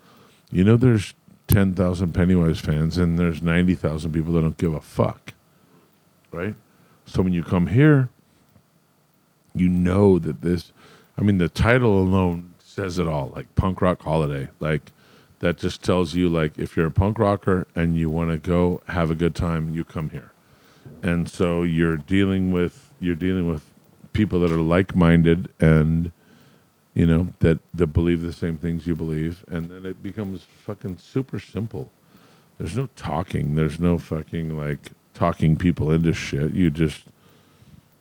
you 0.51 0.65
know 0.65 0.77
there's 0.77 1.15
10000 1.49 2.13
pennywise 2.13 2.61
fans 2.61 2.97
and 2.97 3.19
there's 3.19 3.43
90000 3.43 4.13
people 4.13 4.33
that 4.33 4.41
don't 4.41 4.57
give 4.57 4.73
a 4.75 4.81
fuck 4.81 5.35
right? 6.33 6.55
So 7.07 7.23
when 7.23 7.33
you 7.33 7.43
come 7.43 7.67
here 7.67 8.09
you 9.55 9.69
know 9.69 10.19
that 10.19 10.41
this 10.41 10.73
i 11.17 11.23
mean 11.23 11.39
the 11.39 11.49
title 11.49 12.01
alone 12.01 12.55
says 12.59 12.99
it 12.99 13.07
all 13.07 13.33
like 13.37 13.55
punk 13.55 13.81
rock 13.81 14.03
holiday. 14.03 14.49
Like 14.59 14.91
that 15.39 15.59
just 15.59 15.83
tells 15.83 16.15
you 16.15 16.29
like 16.29 16.59
if 16.59 16.77
you're 16.77 16.87
a 16.87 16.91
punk 16.91 17.19
rocker 17.19 17.67
and 17.75 17.97
you 17.97 18.11
want 18.11 18.31
to 18.31 18.39
go 18.39 18.83
have 18.89 19.11
a 19.11 19.15
good 19.15 19.35
time 19.35 19.75
you 19.75 19.85
come 19.85 20.11
here 20.11 20.33
and 21.05 21.29
so 21.29 21.63
you're 21.63 21.99
dealing 21.99 22.51
with 22.51 22.91
you're 22.99 23.15
dealing 23.15 23.47
with 23.47 23.63
people 24.15 24.41
that 24.41 24.51
are 24.51 24.57
like-minded 24.57 25.51
and 25.61 26.11
you 26.95 27.05
know 27.07 27.29
that 27.41 27.59
that 27.75 27.89
believe 27.89 28.23
the 28.23 28.33
same 28.33 28.57
things 28.57 28.87
you 28.87 28.97
believe. 28.97 29.45
And 29.49 29.71
then 29.71 29.85
it 29.85 30.03
becomes 30.03 30.43
fucking 30.43 30.99
super 30.99 31.39
simple. 31.39 31.93
There's 32.59 32.77
no 32.77 32.89
talking. 32.97 33.55
There's 33.55 33.79
no 33.79 33.99
fucking 33.99 34.57
like 34.57 34.93
talking 35.13 35.57
people 35.57 35.91
into 35.91 36.15
shit. 36.15 36.55
You 36.55 36.71
just 36.71 37.05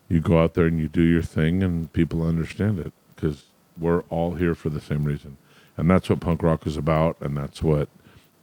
you 0.08 0.22
go 0.22 0.42
out 0.42 0.54
there 0.54 0.68
and 0.68 0.80
you 0.80 0.88
do 0.88 1.02
your 1.02 1.24
thing 1.24 1.62
and 1.62 1.92
people 1.92 2.26
understand 2.26 2.80
it 2.80 2.94
because 3.16 3.46
we're 3.78 4.02
all 4.10 4.36
here 4.36 4.56
for 4.56 4.70
the 4.70 4.82
same 4.82 5.04
reason. 5.04 5.38
And 5.76 5.90
that's 5.90 6.10
what 6.10 6.22
punk 6.22 6.42
rock 6.42 6.66
is 6.66 6.78
about 6.78 7.18
and 7.20 7.36
that's 7.36 7.62
what 7.62 7.90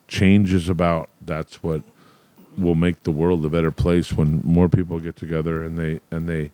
change 0.07 0.53
is 0.53 0.69
about. 0.69 1.09
That's 1.25 1.63
what 1.63 1.83
will 2.59 2.75
make 2.75 3.03
the 3.05 3.11
world 3.11 3.45
a 3.45 3.49
better 3.49 3.71
place 3.71 4.13
when 4.13 4.41
more 4.45 4.69
people 4.69 4.99
get 5.01 5.17
together 5.17 5.63
and 5.63 5.79
they 5.79 6.01
and 6.11 6.29
they 6.29 6.51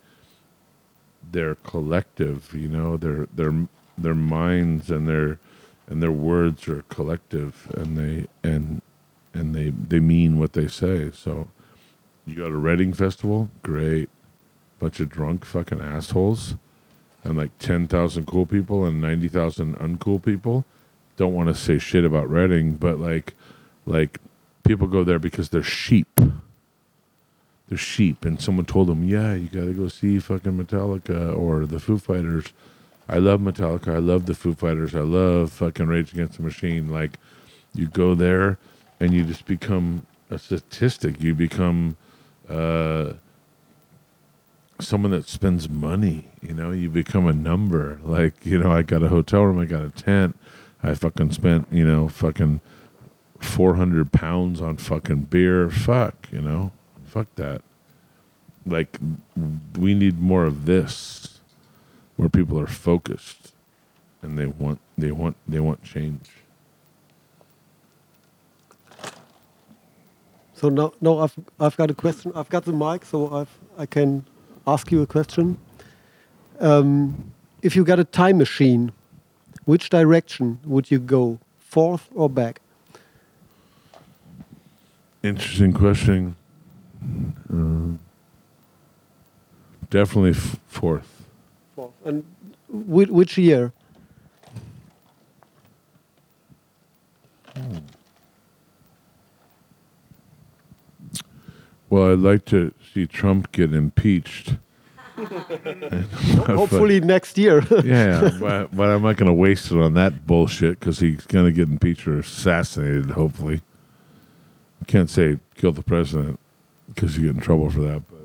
they're 1.33 1.57
collective 1.57 2.55
you 2.55 2.69
know 2.69 2.97
their 2.97 3.27
their 3.35 3.67
their 3.99 4.15
minds 4.15 4.91
and 4.91 5.09
their 5.09 5.39
and 5.89 6.03
their 6.03 6.13
words 6.13 6.69
are 6.69 6.83
collective 6.89 7.71
and 7.77 7.97
they 7.97 8.27
and 8.49 8.83
and 9.33 9.55
they 9.55 9.71
they 9.71 10.01
mean 10.01 10.39
what 10.39 10.53
they 10.53 10.69
say. 10.69 11.11
So 11.13 11.49
you 12.27 12.35
got 12.37 12.51
a 12.51 12.57
Reading 12.57 12.93
Festival? 12.93 13.51
Great. 13.63 14.09
Bunch 14.79 15.01
of 15.01 15.09
drunk 15.09 15.45
fucking 15.45 15.81
assholes 15.81 16.57
and 17.25 17.37
like 17.37 17.59
10,000 17.59 18.27
cool 18.27 18.47
people 18.47 18.85
and 18.85 19.01
90,000 19.01 19.77
uncool 19.79 20.23
people 20.23 20.65
don't 21.17 21.35
want 21.35 21.49
to 21.49 21.55
say 21.55 21.79
shit 21.79 22.05
about 22.05 22.29
Reading 22.29 22.75
but 22.75 23.01
like 23.01 23.35
like 23.87 24.21
people 24.67 24.87
go 24.87 25.05
there 25.05 25.19
because 25.19 25.49
they're 25.49 25.63
sheep. 25.63 26.21
They're 27.69 27.79
sheep. 27.79 28.25
And 28.25 28.41
someone 28.41 28.67
told 28.67 28.89
them 28.89 29.09
yeah 29.09 29.35
you 29.35 29.49
got 29.49 29.67
to 29.67 29.73
go 29.73 29.89
see 29.89 30.19
fucking 30.19 30.53
Metallica 30.53 31.37
or 31.37 31.67
the 31.67 31.81
Foo 31.81 31.99
Fighters. 31.99 32.53
I 33.09 33.19
love 33.19 33.41
Metallica. 33.41 33.95
I 33.95 33.99
love 33.99 34.27
the 34.27 34.35
Foo 34.35 34.55
Fighters. 34.55 34.95
I 34.95 35.01
love 35.01 35.53
fucking 35.53 35.87
Rage 35.87 36.13
Against 36.13 36.37
the 36.39 36.43
Machine. 36.43 36.89
Like 36.89 37.19
you 37.75 37.87
go 37.87 38.15
there 38.15 38.59
and 39.01 39.13
you 39.13 39.25
just 39.25 39.47
become 39.47 40.07
a 40.31 40.39
statistic. 40.39 41.21
You 41.23 41.35
become 41.35 41.97
uh 42.49 43.15
someone 44.79 45.11
that 45.11 45.27
spends 45.27 45.69
money 45.69 46.29
you 46.47 46.55
know? 46.55 46.71
You 46.71 46.89
become 46.89 47.27
a 47.27 47.33
number. 47.33 47.99
Like 48.03 48.45
you 48.45 48.59
know 48.59 48.71
i 48.71 48.83
got 48.83 49.03
a 49.03 49.09
hotel 49.09 49.43
room. 49.43 49.59
I 49.59 49.65
got 49.65 49.83
a 49.83 49.91
tent. 49.91 50.39
I 50.83 50.95
fucking 50.95 51.33
spent 51.33 51.67
you 51.71 51.87
know 51.87 52.09
fucking 52.09 52.61
400 53.43 54.13
pounds 54.13 54.61
on 54.61 54.77
fucking 54.77 55.23
beer 55.23 55.71
fuck 55.71 56.29
you 56.33 56.41
know 56.41 56.73
fuck 57.07 57.27
that 57.37 57.63
like 58.67 58.99
we 59.79 59.95
need 59.95 60.21
more 60.21 60.45
of 60.45 60.67
this 60.67 61.41
where 62.17 62.29
people 62.29 62.59
are 62.59 62.67
focused 62.67 63.53
and 64.23 64.39
they 64.39 64.47
want 64.47 64.81
they 64.99 65.11
want 65.13 65.37
they 65.47 65.61
want 65.61 65.83
change 65.83 66.31
So 70.57 70.71
now, 70.71 70.93
now 71.03 71.19
I've 71.19 71.35
I've 71.61 71.77
got 71.77 71.91
a 71.91 71.95
question. 71.95 72.33
I've 72.35 72.49
got 72.49 72.65
the 72.65 72.73
mic, 72.73 73.05
so 73.05 73.33
I've 73.33 73.51
I 73.77 73.85
can 73.85 74.25
ask 74.67 74.91
you 74.91 75.03
a 75.03 75.07
question. 75.07 75.59
Um, 76.61 77.33
if 77.61 77.77
you 77.77 77.85
got 77.85 77.99
a 77.99 78.05
time 78.05 78.39
machine, 78.39 78.91
which 79.67 79.91
direction 79.91 80.59
would 80.65 80.91
you 80.91 80.99
go, 80.99 81.39
forth 81.59 82.09
or 82.15 82.31
back? 82.31 82.63
Interesting 85.27 85.73
question. 85.73 86.37
Uh, 87.53 87.99
definitely 89.91 90.31
f- 90.31 90.61
fourth. 90.67 91.27
Forth. 91.75 91.93
And 92.05 92.25
which, 92.69 93.09
which 93.09 93.39
year? 93.39 93.73
Well, 101.89 102.13
I'd 102.13 102.19
like 102.19 102.45
to 102.47 102.73
see 102.93 103.07
Trump 103.07 103.51
get 103.53 103.73
impeached. 103.73 104.57
Hopefully 105.17 107.01
next 107.01 107.39
year. 107.39 107.65
yeah, 107.85 108.31
but, 108.41 108.77
but 108.77 108.91
I'm 108.91 109.03
not 109.03 109.17
going 109.17 109.29
to 109.29 109.33
waste 109.33 109.71
it 109.71 109.79
on 109.79 109.95
that 109.95 110.27
bullshit 110.27 110.79
because 110.79 111.01
he's 111.01 111.25
going 111.27 111.47
to 111.47 111.53
get 111.53 111.69
impeached 111.69 112.07
or 112.07 112.19
assassinated. 112.19 113.11
Hopefully, 113.11 113.63
can't 114.85 115.11
say 115.11 115.39
kill 115.57 115.73
the 115.73 115.83
president 115.83 116.39
because 116.89 117.17
you 117.17 117.27
get 117.27 117.37
in 117.37 117.41
trouble 117.41 117.71
for 117.71 117.81
that. 117.81 118.03
But 118.09 118.19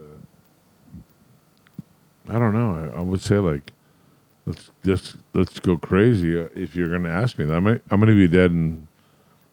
uh, 2.32 2.36
I 2.36 2.40
don't 2.40 2.54
know. 2.54 2.92
I, 2.94 3.00
I 3.00 3.02
would 3.02 3.22
say 3.22 3.38
like 3.38 3.72
let's 4.46 4.72
just 4.84 5.16
let's 5.34 5.60
go 5.60 5.78
crazy. 5.78 6.40
Uh, 6.40 6.50
if 6.56 6.76
you're 6.76 6.90
going 6.90 7.04
to 7.04 7.10
ask 7.10 7.38
me, 7.38 7.46
that, 7.46 7.54
I'm 7.54 7.68
I'm 7.68 8.00
going 8.00 8.08
to 8.08 8.16
be 8.16 8.28
dead 8.28 8.52
in 8.52 8.88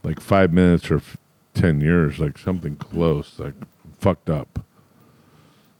like 0.02 0.20
five 0.20 0.52
minutes 0.52 0.90
or 0.90 0.96
f- 0.96 1.16
ten 1.54 1.80
years, 1.80 2.18
like 2.18 2.38
something 2.38 2.76
close, 2.76 3.38
like 3.38 3.54
fucked 3.98 4.30
up. 4.30 4.60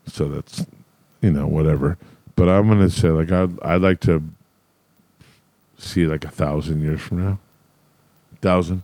So 0.07 0.29
that's 0.29 0.67
you 1.21 1.31
know 1.31 1.47
whatever. 1.47 1.99
But 2.35 2.49
I'm 2.49 2.69
gonna 2.69 2.91
say 2.91 3.09
like 3.09 3.33
I'd 3.33 3.61
I'd 3.63 3.83
like 3.83 4.01
to 4.01 4.23
see 5.77 6.07
like 6.07 6.25
a 6.25 6.31
thousand 6.31 6.83
years 6.83 7.01
from 7.01 7.25
now, 7.25 7.39
thousand. 8.41 8.83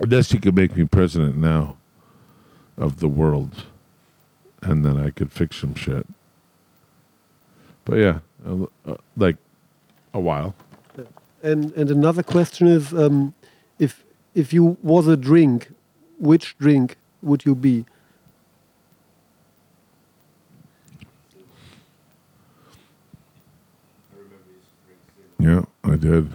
Unless 0.00 0.32
you 0.32 0.40
could 0.40 0.54
make 0.54 0.76
me 0.76 0.84
president 0.84 1.36
now 1.36 1.76
of 2.76 3.00
the 3.00 3.08
world, 3.08 3.64
and 4.62 4.84
then 4.84 4.96
I 4.96 5.10
could 5.10 5.32
fix 5.32 5.56
some 5.56 5.74
shit. 5.74 6.06
But 7.84 7.96
yeah, 7.98 8.18
uh, 8.46 8.66
uh, 8.86 8.96
like 9.16 9.36
a 10.14 10.20
while. 10.20 10.54
And 11.42 11.72
and 11.72 11.90
another 11.90 12.22
question 12.22 12.66
is, 12.66 12.92
um, 12.92 13.34
if 13.78 14.04
if 14.34 14.52
you 14.52 14.76
was 14.82 15.08
a 15.08 15.16
drink, 15.16 15.70
which 16.18 16.56
drink 16.58 16.96
would 17.22 17.44
you 17.44 17.54
be? 17.54 17.84
Yeah, 25.38 25.62
I 25.84 25.96
did. 25.96 26.32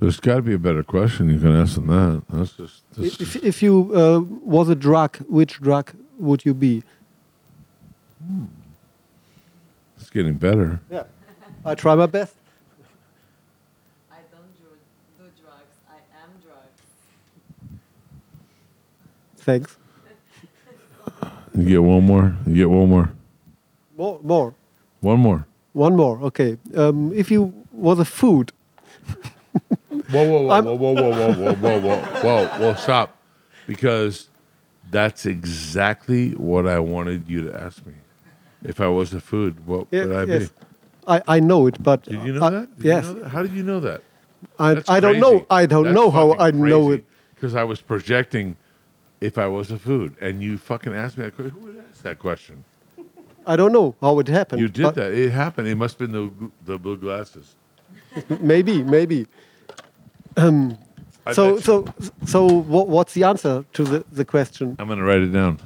There's 0.00 0.20
got 0.20 0.36
to 0.36 0.42
be 0.42 0.54
a 0.54 0.58
better 0.58 0.82
question 0.84 1.28
you 1.28 1.40
can 1.40 1.54
ask 1.56 1.74
than 1.74 1.88
that. 1.88 2.22
That's 2.30 2.52
just. 2.52 2.82
That's 2.96 3.20
If 3.20 3.36
if 3.44 3.62
you 3.62 3.90
uh, 3.94 4.20
was 4.44 4.68
a 4.68 4.74
drug, 4.76 5.16
which 5.28 5.60
drug 5.60 5.92
would 6.18 6.44
you 6.44 6.54
be? 6.54 6.82
it's 9.98 10.10
getting 10.10 10.34
better. 10.34 10.80
Yeah, 10.90 11.04
I 11.64 11.74
try 11.74 11.94
my 11.94 12.06
best. 12.06 12.34
I 14.12 14.16
don't 14.30 14.56
do, 14.58 14.68
do 15.18 15.24
drugs. 15.42 15.74
I 15.88 15.96
am 16.22 16.30
drugs. 16.44 16.80
Thanks. 19.38 19.76
You 21.56 21.64
get 21.64 21.82
one 21.82 22.04
more. 22.06 22.36
You 22.46 22.54
get 22.54 22.70
one 22.70 22.88
more. 22.88 23.10
More, 23.96 24.20
more, 24.22 24.54
One 25.00 25.18
more. 25.18 25.46
one 25.72 25.96
more. 25.96 26.20
Okay. 26.22 26.56
Um, 26.76 27.12
if 27.12 27.32
you 27.32 27.52
was 27.72 27.98
a 27.98 28.04
food, 28.04 28.52
Whoa, 30.10 30.24
whoa, 30.28 30.42
whoa, 30.42 30.62
whoa, 30.62 30.74
whoa, 30.74 30.94
whoa, 30.94 31.10
whoa, 31.12 31.32
whoa, 31.34 31.54
whoa, 31.54 31.80
whoa, 31.80 32.22
whoa, 32.22 32.58
whoa, 32.58 32.74
stop. 32.74 33.16
Because 33.66 34.28
that's 34.90 35.26
exactly 35.26 36.30
what 36.32 36.66
I 36.66 36.78
wanted 36.78 37.28
you 37.28 37.42
to 37.50 37.60
ask 37.60 37.84
me. 37.86 37.92
If 38.62 38.80
I 38.80 38.88
was 38.88 39.12
a 39.12 39.20
food, 39.20 39.66
what 39.66 39.90
would 39.92 40.12
I 40.12 40.24
be? 40.24 40.48
I, 41.06 41.22
I 41.28 41.40
know 41.40 41.66
it, 41.66 41.82
but 41.82 42.02
Did 42.04 42.22
you 42.24 42.32
know 42.34 42.42
I- 42.42 42.50
that? 42.50 42.76
Did 42.76 42.84
you 42.84 42.90
yes, 42.90 43.04
know 43.04 43.14
that? 43.14 43.28
How 43.28 43.42
did 43.42 43.52
you 43.52 43.62
know 43.62 43.80
that? 43.80 44.02
I, 44.58 44.82
I 44.88 45.00
don't 45.00 45.20
know. 45.20 45.46
I 45.50 45.66
don't 45.66 45.92
know 45.92 46.10
how 46.10 46.34
I 46.38 46.50
know 46.50 46.92
it. 46.92 47.04
Because 47.34 47.54
I 47.54 47.64
was 47.64 47.80
projecting 47.80 48.56
if 49.20 49.38
I 49.38 49.46
was 49.46 49.70
a 49.70 49.78
food, 49.78 50.16
and 50.20 50.42
you 50.42 50.58
fucking 50.58 50.92
asked 50.94 51.18
me 51.18 51.24
that 51.24 51.34
question. 51.36 51.54
Who 51.60 51.66
would 51.66 51.84
ask 51.90 52.02
that 52.02 52.18
question? 52.18 52.64
I 53.46 53.56
don't 53.56 53.72
know 53.72 53.94
how 54.00 54.18
it 54.18 54.28
happened. 54.28 54.60
You 54.60 54.68
did 54.68 54.82
but 54.82 54.94
that. 54.96 55.12
It 55.12 55.30
happened. 55.30 55.68
It 55.68 55.76
must 55.76 55.98
have 55.98 56.10
been 56.10 56.32
the 56.66 56.72
the 56.72 56.78
blue 56.78 56.96
glasses. 56.96 57.54
Maybe, 58.40 58.82
maybe. 58.82 59.26
Um, 60.38 60.78
I 61.26 61.34
so, 61.34 61.56
bet 61.56 61.64
so, 61.64 61.86
so, 62.26 62.46
what, 62.46 62.88
what's 62.88 63.14
the 63.14 63.24
answer 63.24 63.64
to 63.74 63.84
the, 63.84 64.04
the 64.12 64.24
question? 64.24 64.76
I'm 64.78 64.88
gonna 64.88 65.04
write 65.04 65.20
it 65.22 65.32
down. 65.32 65.60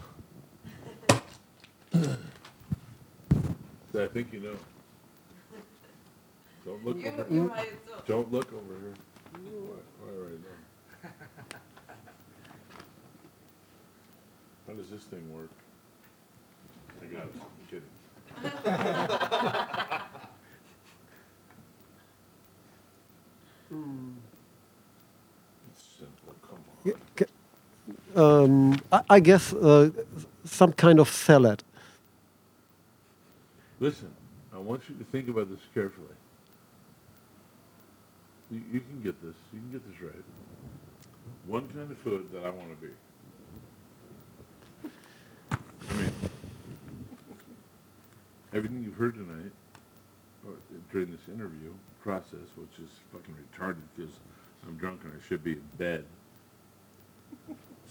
I 3.99 4.07
think 4.09 4.33
you 4.33 4.41
know. 4.41 4.57
Don't 6.65 6.85
look 6.85 6.99
You, 6.99 7.11
over. 7.11 7.27
you 7.35 7.43
write 7.49 7.69
it 7.69 7.87
too. 7.87 8.03
Don't 8.07 8.33
look 8.33 8.53
over 8.53 8.75
here. 8.81 8.95
Why, 9.45 9.79
why 10.01 10.13
write 10.23 10.35
it? 10.35 10.41
How 14.69 14.75
does 14.75 14.91
this 14.91 15.05
thing 15.05 15.33
work? 15.35 15.51
I 17.03 17.07
got 17.07 17.25
it. 17.25 17.35
I'm 17.37 17.67
kidding. 17.69 17.85
It's 18.45 18.57
hmm 23.71 24.11
simple. 25.99 26.35
Come 26.49 26.59
on. 26.59 26.63
Yeah, 26.63 26.71
ca- 26.71 26.72
Um, 28.15 28.81
I, 28.91 29.03
I 29.09 29.21
guess 29.21 29.53
uh, 29.53 29.91
some 30.45 30.73
kind 30.73 31.01
of 31.01 31.09
salad. 31.09 31.63
Listen, 33.81 34.13
I 34.55 34.59
want 34.59 34.83
you 34.89 34.95
to 34.97 35.05
think 35.05 35.29
about 35.29 35.49
this 35.51 35.61
carefully. 35.73 36.07
You, 38.51 38.61
you 38.73 38.81
can 38.81 39.01
get 39.03 39.21
this. 39.23 39.35
You 39.53 39.61
can 39.61 39.73
get 39.73 39.91
this 39.91 40.01
right. 40.03 40.25
One 41.47 41.67
kind 41.69 41.91
of 41.91 41.99
food 41.99 42.31
that 42.33 42.45
I 42.45 42.51
want 42.51 42.69
to 42.71 42.87
be. 42.87 42.93
I 45.91 45.95
mean, 45.95 46.13
everything 48.53 48.85
you've 48.85 48.95
heard 48.95 49.15
tonight, 49.15 49.53
or 50.47 50.53
during 50.93 51.11
this 51.11 51.29
interview 51.29 51.73
process, 52.03 52.47
which 52.57 52.79
is 52.79 52.91
fucking 53.13 53.35
retarded 53.35 53.83
because 53.97 54.13
I'm 54.67 54.77
drunk 54.77 55.01
and 55.05 55.13
I 55.13 55.29
should 55.29 55.43
be 55.43 55.53
in 55.53 55.63
bed. 55.79 56.05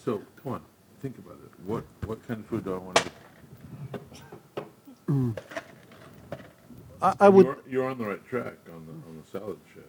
So 0.04 0.21
come 0.43 0.54
on, 0.54 0.62
think 1.01 1.17
about 1.19 1.38
it. 1.45 1.51
What 1.65 1.84
what 2.06 2.25
kind 2.27 2.39
of 2.41 2.45
food 2.47 2.63
do 2.65 2.73
I 2.73 2.77
want 2.77 2.97
to? 2.97 3.12
I, 7.01 7.15
I 7.21 7.30
would. 7.30 7.45
You're, 7.45 7.58
you're 7.69 7.89
on 7.89 7.97
the 7.97 8.06
right 8.06 8.25
track 8.27 8.56
on 8.73 8.86
the 8.86 8.93
on 8.93 9.21
the 9.23 9.32
salad 9.32 9.58
shed. 9.73 9.84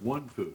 One 0.00 0.28
food. 0.28 0.54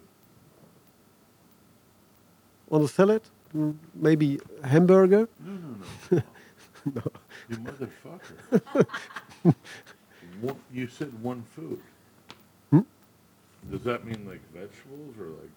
On 2.72 2.82
the 2.82 2.88
salad, 2.88 3.22
mm, 3.56 3.76
maybe 3.96 4.40
hamburger. 4.64 5.28
No, 5.40 5.54
no, 5.54 6.22
no. 6.96 7.04
You 7.50 7.58
motherfucker. 7.58 8.86
one, 10.42 10.56
you 10.74 10.88
said 10.88 11.12
one 11.22 11.44
food. 11.56 11.80
Hmm? 12.72 12.82
Does 13.70 13.84
that 13.84 14.06
mean 14.06 14.26
like 14.28 14.42
vegetables 14.54 15.18
or 15.20 15.28
like 15.28 15.52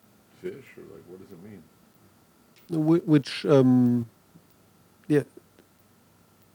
fish 0.45 0.65
or 0.77 0.83
like 0.95 1.05
what 1.09 1.19
does 1.23 1.33
it 1.33 1.43
mean? 1.43 1.63
whi- 2.71 3.03
Which, 3.07 3.45
um, 3.47 4.07
yeah, 5.09 5.23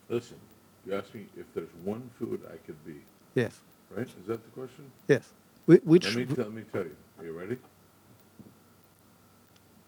Listen, 0.10 0.38
you 0.86 0.96
asked 0.96 1.14
me 1.14 1.26
if 1.38 1.46
there's 1.54 1.74
one 1.84 2.10
food 2.18 2.42
I 2.52 2.58
could 2.66 2.84
be, 2.86 2.96
yes, 3.36 3.60
right? 3.96 4.08
Is 4.08 4.28
that 4.28 4.44
the 4.44 4.52
question? 4.60 4.86
yes. 5.08 5.30
Whi- 5.68 5.82
Which, 5.84 6.06
Let 6.08 6.16
me, 6.16 6.26
tell, 6.36 6.46
let 6.46 6.54
me 6.54 6.64
tell 6.72 6.84
you. 6.84 6.96
Are 7.20 7.26
you 7.26 7.34
ready? 7.34 7.58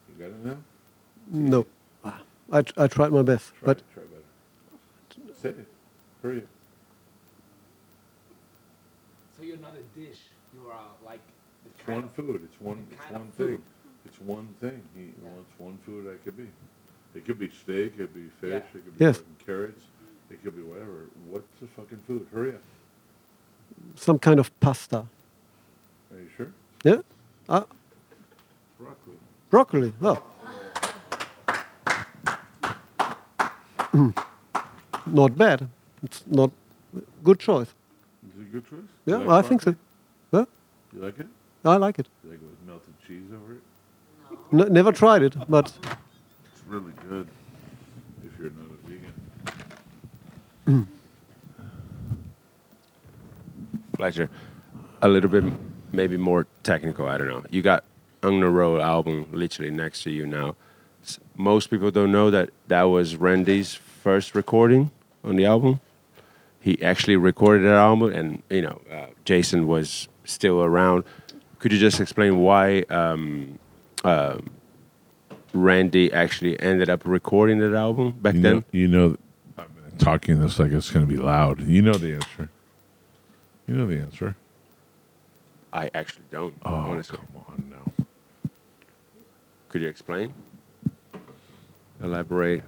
You 0.09 0.15
got 0.19 0.25
it 0.35 0.45
now? 0.45 0.57
no, 1.31 1.65
I, 2.51 2.61
tr- 2.61 2.73
I 2.83 2.87
tried 2.87 3.11
my 3.11 3.21
best, 3.23 3.49
Try 3.59 3.65
but. 3.67 3.81
Try 3.93 4.03
better. 4.03 5.33
Say 5.41 5.49
it. 5.49 5.67
Hurry 6.21 6.37
up. 6.39 6.43
So 9.37 9.43
you're 9.43 9.57
not 9.57 9.73
a 9.73 9.99
dish. 9.99 10.19
You 10.53 10.69
are 10.69 10.85
like 11.05 11.21
the 11.63 11.69
It's 11.69 11.81
kind 11.85 11.95
one 12.01 12.03
of- 12.05 12.13
food. 12.15 12.41
It's 12.43 12.61
one. 12.61 12.85
It's 12.91 13.01
kind 13.01 13.15
of 13.15 13.21
one 13.21 13.31
food. 13.31 13.61
Thing. 14.25 14.29
It's 14.29 14.37
one 14.37 14.47
thing. 14.59 14.81
He 14.95 15.11
wants 15.25 15.49
one 15.57 15.77
food 15.85 16.07
I 16.07 16.17
could 16.23 16.37
be. 16.37 16.47
It 17.15 17.25
could 17.25 17.39
be 17.39 17.49
steak. 17.49 17.93
It 17.93 17.97
could 17.97 18.13
be 18.13 18.27
fish. 18.39 18.49
Yeah. 18.51 18.57
It 18.57 18.71
could 18.85 18.97
be 18.97 19.05
Yes. 19.05 19.17
fucking 19.17 19.35
carrots. 19.45 19.81
It 20.29 20.43
could 20.43 20.55
be 20.55 20.61
whatever. 20.61 21.05
What's 21.29 21.47
the 21.59 21.67
fucking 21.67 21.99
food? 22.07 22.27
Hurry 22.33 22.51
up. 22.55 22.61
some 23.95 24.19
kind 24.19 24.39
of 24.39 24.51
pasta. 24.59 24.97
Are 24.97 26.17
you 26.19 26.29
sure? 26.37 26.51
Yeah, 26.83 27.01
uh, 27.49 27.63
Broccoli. 28.77 29.15
Broccoli. 29.49 29.93
Oh. 30.01 30.21
not 35.05 35.37
bad. 35.37 35.67
It's 36.03 36.23
not 36.27 36.51
good 37.23 37.39
choice. 37.39 37.67
Is 37.67 38.39
it 38.39 38.41
a 38.41 38.51
good 38.51 38.69
choice? 38.69 38.79
Yeah, 39.05 39.17
You 39.19 39.23
like 39.25 39.45
I 39.45 39.47
think 39.47 39.61
so. 39.61 39.71
broccoli? 39.71 39.85
Huh? 40.31 40.45
You 40.93 40.99
like 41.01 41.19
it? 41.19 41.27
I 41.65 41.75
like 41.77 41.99
it. 41.99 42.07
You 42.23 42.29
like 42.31 42.39
it 42.39 42.45
with 42.45 42.67
melted 42.67 42.93
cheese 43.07 43.31
over 43.33 43.53
it? 43.53 43.61
N- 44.53 44.71
never 44.73 44.91
tried 44.91 45.23
it, 45.23 45.35
but 45.49 45.71
It's 46.53 46.63
really 46.67 46.93
good 47.09 47.27
if 48.23 48.31
you're 48.39 48.51
not 48.51 48.67
a 48.71 48.87
vegan. 50.67 50.87
Fletcher, 53.97 54.29
a 55.01 55.07
little 55.07 55.29
bit 55.29 55.43
maybe 55.91 56.17
more 56.17 56.47
technical. 56.63 57.07
I 57.07 57.17
don't 57.17 57.27
know. 57.27 57.43
You 57.49 57.61
got 57.61 57.83
Unknown 58.23 58.53
Road 58.53 58.81
album 58.81 59.27
literally 59.31 59.71
next 59.71 60.03
to 60.03 60.11
you 60.11 60.25
now. 60.25 60.55
S- 61.03 61.19
Most 61.35 61.69
people 61.69 61.91
don't 61.91 62.11
know 62.11 62.29
that 62.31 62.49
that 62.67 62.83
was 62.83 63.15
Randy's 63.15 63.73
first 63.73 64.35
recording 64.35 64.91
on 65.23 65.35
the 65.35 65.45
album. 65.45 65.79
He 66.59 66.81
actually 66.83 67.15
recorded 67.15 67.65
that 67.65 67.75
album, 67.75 68.13
and 68.13 68.43
you 68.49 68.61
know, 68.61 68.81
uh, 68.91 69.07
Jason 69.25 69.67
was 69.67 70.07
still 70.25 70.61
around. 70.61 71.03
Could 71.59 71.71
you 71.73 71.79
just 71.79 71.99
explain 71.99 72.39
why 72.39 72.81
um, 72.89 73.59
uh, 74.03 74.37
Randy 75.53 76.11
actually 76.13 76.59
ended 76.59 76.89
up 76.89 77.01
recording 77.05 77.59
that 77.59 77.73
album 77.73 78.11
back 78.11 78.35
You 78.35 78.41
then? 78.41 78.65
you 78.71 78.87
know, 78.87 79.17
I'm 79.57 79.67
talking 79.97 80.39
this 80.39 80.59
like 80.59 80.71
it's 80.71 80.89
going 80.89 81.05
to 81.05 81.11
be 81.11 81.17
loud. 81.17 81.61
You 81.61 81.81
know 81.81 81.93
the 81.93 82.13
answer. 82.15 82.49
You 83.67 83.75
know 83.75 83.85
the 83.85 83.99
answer. 83.99 84.35
I 85.73 85.89
actually 85.93 86.25
don't. 86.31 86.53
Oh, 86.65 86.73
honestly, 86.73 87.17
come 87.17 87.43
on 87.47 87.69
now. 87.69 88.05
could 89.69 89.81
you 89.81 89.87
explain? 89.87 90.33
Elaborate. 92.03 92.63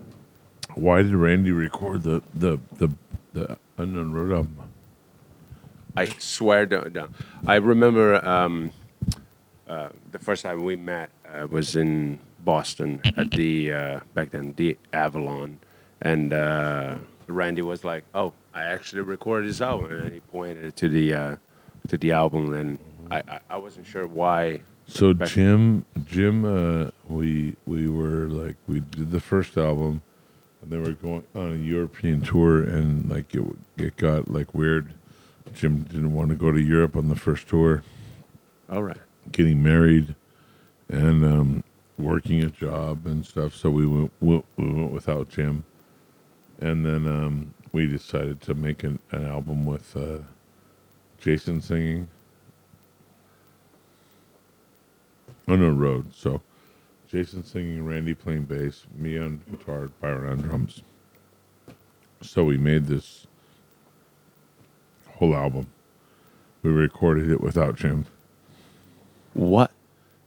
Why 0.75 1.01
did 1.01 1.13
Randy 1.13 1.51
record 1.51 2.03
the 2.03 2.21
the 2.33 2.59
the 2.77 2.89
the 3.33 3.57
Unknown 3.77 4.11
Road 4.13 4.31
album? 4.31 4.57
I 5.95 6.05
swear 6.17 6.65
to 6.65 6.89
down. 6.89 7.13
I 7.45 7.55
remember 7.55 8.25
um, 8.27 8.71
uh, 9.67 9.89
the 10.11 10.19
first 10.19 10.43
time 10.43 10.63
we 10.63 10.75
met 10.75 11.09
uh, 11.33 11.47
was 11.47 11.75
in 11.75 12.19
Boston 12.43 13.01
at 13.17 13.31
the 13.31 13.73
uh, 13.73 13.99
back 14.13 14.31
then 14.31 14.53
the 14.57 14.77
Avalon, 14.91 15.59
and 16.01 16.33
uh, 16.33 16.95
Randy 17.27 17.61
was 17.61 17.83
like, 17.83 18.03
"Oh, 18.13 18.33
I 18.53 18.63
actually 18.63 19.01
recorded 19.01 19.49
this 19.49 19.61
album," 19.61 19.91
and 19.91 20.13
he 20.13 20.19
pointed 20.19 20.75
to 20.75 20.89
the 20.89 21.13
uh, 21.13 21.35
to 21.87 21.97
the 21.97 22.11
album, 22.11 22.53
and 22.53 22.79
I, 23.09 23.17
I, 23.27 23.39
I 23.51 23.57
wasn't 23.57 23.87
sure 23.87 24.07
why. 24.07 24.61
So 24.85 25.13
Jim, 25.13 25.85
Jim, 26.05 26.43
uh, 26.45 26.91
we 27.07 27.55
we 27.65 27.87
were 27.87 28.27
like 28.27 28.55
we 28.67 28.81
did 28.81 29.11
the 29.11 29.21
first 29.21 29.57
album, 29.57 30.01
and 30.61 30.71
then 30.71 30.83
we're 30.83 30.91
going 30.91 31.23
on 31.35 31.53
a 31.53 31.55
European 31.55 32.21
tour, 32.21 32.63
and 32.63 33.09
like 33.09 33.33
it 33.33 33.43
it 33.77 33.95
got 33.97 34.29
like 34.29 34.53
weird. 34.53 34.93
Jim 35.53 35.83
didn't 35.83 36.13
want 36.13 36.29
to 36.29 36.35
go 36.35 36.51
to 36.51 36.59
Europe 36.59 36.95
on 36.95 37.09
the 37.09 37.15
first 37.15 37.47
tour, 37.47 37.83
All 38.71 38.81
right. 38.81 38.97
getting 39.31 39.61
married, 39.61 40.15
and 40.93 41.25
um, 41.25 41.63
working 41.97 42.43
a 42.43 42.47
job 42.49 43.05
and 43.05 43.25
stuff. 43.25 43.55
So 43.55 43.69
we 43.71 43.87
went 43.87 44.11
we 44.21 44.41
we 44.57 44.71
went 44.71 44.91
without 44.91 45.29
Jim, 45.29 45.63
and 46.61 46.85
then 46.85 47.07
um, 47.07 47.53
we 47.71 47.87
decided 47.87 48.41
to 48.41 48.53
make 48.53 48.83
an, 48.83 48.99
an 49.11 49.25
album 49.25 49.65
with 49.65 49.97
uh, 49.97 50.19
Jason 51.19 51.61
singing. 51.61 52.07
Oh 55.47 55.55
no, 55.55 55.69
road. 55.71 56.13
So 56.15 56.41
Jason 57.09 57.43
singing, 57.43 57.85
Randy 57.85 58.13
playing 58.13 58.43
bass, 58.43 58.85
me 58.95 59.17
on 59.17 59.41
guitar, 59.49 59.89
Byron 59.99 60.31
on 60.31 60.37
drums. 60.41 60.83
So 62.21 62.43
we 62.45 62.57
made 62.57 62.85
this 62.85 63.27
whole 65.15 65.35
album. 65.35 65.67
We 66.61 66.71
recorded 66.71 67.29
it 67.29 67.41
without 67.41 67.75
Jim. 67.75 68.05
What 69.33 69.71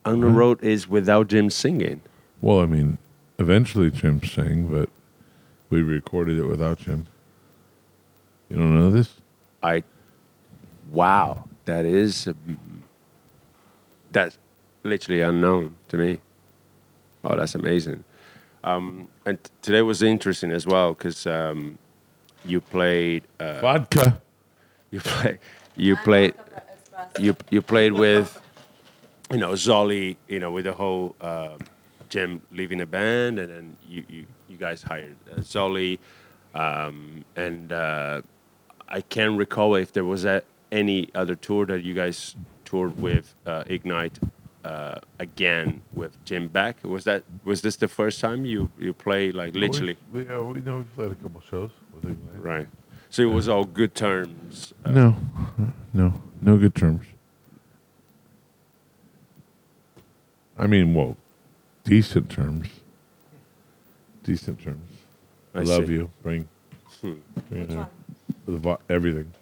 on 0.06 0.20
the 0.20 0.26
road 0.26 0.62
is 0.62 0.88
without 0.88 1.28
Jim 1.28 1.50
singing? 1.50 2.00
Well, 2.40 2.60
I 2.60 2.66
mean, 2.66 2.98
eventually 3.38 3.90
Jim 3.90 4.22
sang, 4.22 4.68
but 4.68 4.88
we 5.70 5.82
recorded 5.82 6.38
it 6.38 6.44
without 6.46 6.78
Jim. 6.78 7.06
You 8.48 8.56
don't 8.56 8.78
know 8.78 8.90
this? 8.90 9.14
I, 9.62 9.82
wow, 10.90 11.44
that 11.64 11.84
is, 11.84 12.28
um, 12.28 12.82
that's 14.12 14.38
literally 14.84 15.22
unknown 15.22 15.74
to 15.88 15.96
me. 15.96 16.20
Oh, 17.24 17.36
that's 17.36 17.54
amazing. 17.56 18.04
Um, 18.62 19.08
and 19.24 19.42
t- 19.42 19.50
today 19.62 19.82
was 19.82 20.02
interesting 20.02 20.52
as 20.52 20.66
well 20.66 20.94
because 20.94 21.26
um, 21.26 21.78
you 22.44 22.60
played, 22.60 23.24
uh, 23.40 23.60
Vodka. 23.60 24.20
you 24.90 25.00
play, 25.00 25.38
you 25.76 25.96
played, 25.96 26.34
you 27.18 27.36
you 27.50 27.62
played 27.62 27.92
with, 27.92 28.40
you 29.30 29.38
know, 29.38 29.52
Zoli, 29.52 30.16
you 30.28 30.38
know, 30.38 30.50
with 30.52 30.64
the 30.64 30.72
whole 30.72 31.16
uh, 31.20 31.56
Jim 32.08 32.40
leaving 32.52 32.78
the 32.78 32.86
band, 32.86 33.38
and 33.38 33.50
then 33.50 33.76
you 33.88 34.04
you, 34.08 34.26
you 34.48 34.56
guys 34.56 34.82
hired 34.82 35.16
uh, 35.32 35.36
Zoli, 35.40 35.98
um, 36.54 37.24
and 37.34 37.72
uh, 37.72 38.22
I 38.88 39.00
can't 39.00 39.36
recall 39.38 39.74
if 39.74 39.92
there 39.92 40.04
was 40.04 40.24
a, 40.24 40.42
any 40.70 41.10
other 41.14 41.34
tour 41.34 41.66
that 41.66 41.82
you 41.82 41.94
guys 41.94 42.36
toured 42.64 43.00
with 43.00 43.34
uh, 43.46 43.64
Ignite 43.66 44.18
uh, 44.64 45.00
again 45.18 45.82
with 45.92 46.24
Jim 46.24 46.48
back. 46.48 46.76
Was 46.84 47.04
that 47.04 47.24
was 47.44 47.62
this 47.62 47.76
the 47.76 47.88
first 47.88 48.20
time 48.20 48.44
you 48.44 48.70
you 48.78 48.92
played 48.92 49.34
like 49.34 49.54
literally 49.54 49.96
We, 50.12 50.22
we, 50.22 50.28
uh, 50.28 50.42
we 50.42 50.60
know 50.60 50.78
we 50.78 50.84
played 50.94 51.12
a 51.12 51.14
couple 51.16 51.40
shows 51.40 51.70
with 51.94 52.04
Ignite. 52.04 52.42
right? 52.42 52.68
So 53.10 53.22
it 53.22 53.32
was 53.32 53.48
all 53.48 53.64
good 53.64 53.94
terms. 53.94 54.74
uh, 54.84 54.90
No, 54.90 55.16
no, 55.92 56.22
no 56.40 56.56
good 56.56 56.74
terms. 56.74 57.06
I 60.58 60.66
mean, 60.66 60.94
well, 60.94 61.16
decent 61.84 62.30
terms. 62.30 62.68
Decent 64.24 64.62
terms. 64.62 64.90
I, 65.54 65.60
I 65.60 65.62
love 65.62 65.86
see. 65.86 65.92
you. 65.92 66.10
Bring, 66.22 66.48
Hmm. 67.00 67.14
bring 67.48 67.62
it 67.62 67.68
Which 67.68 67.68
here. 67.70 67.78
one? 67.78 67.88
The 68.46 68.58
vo- 68.58 68.78
everything. 68.88 69.32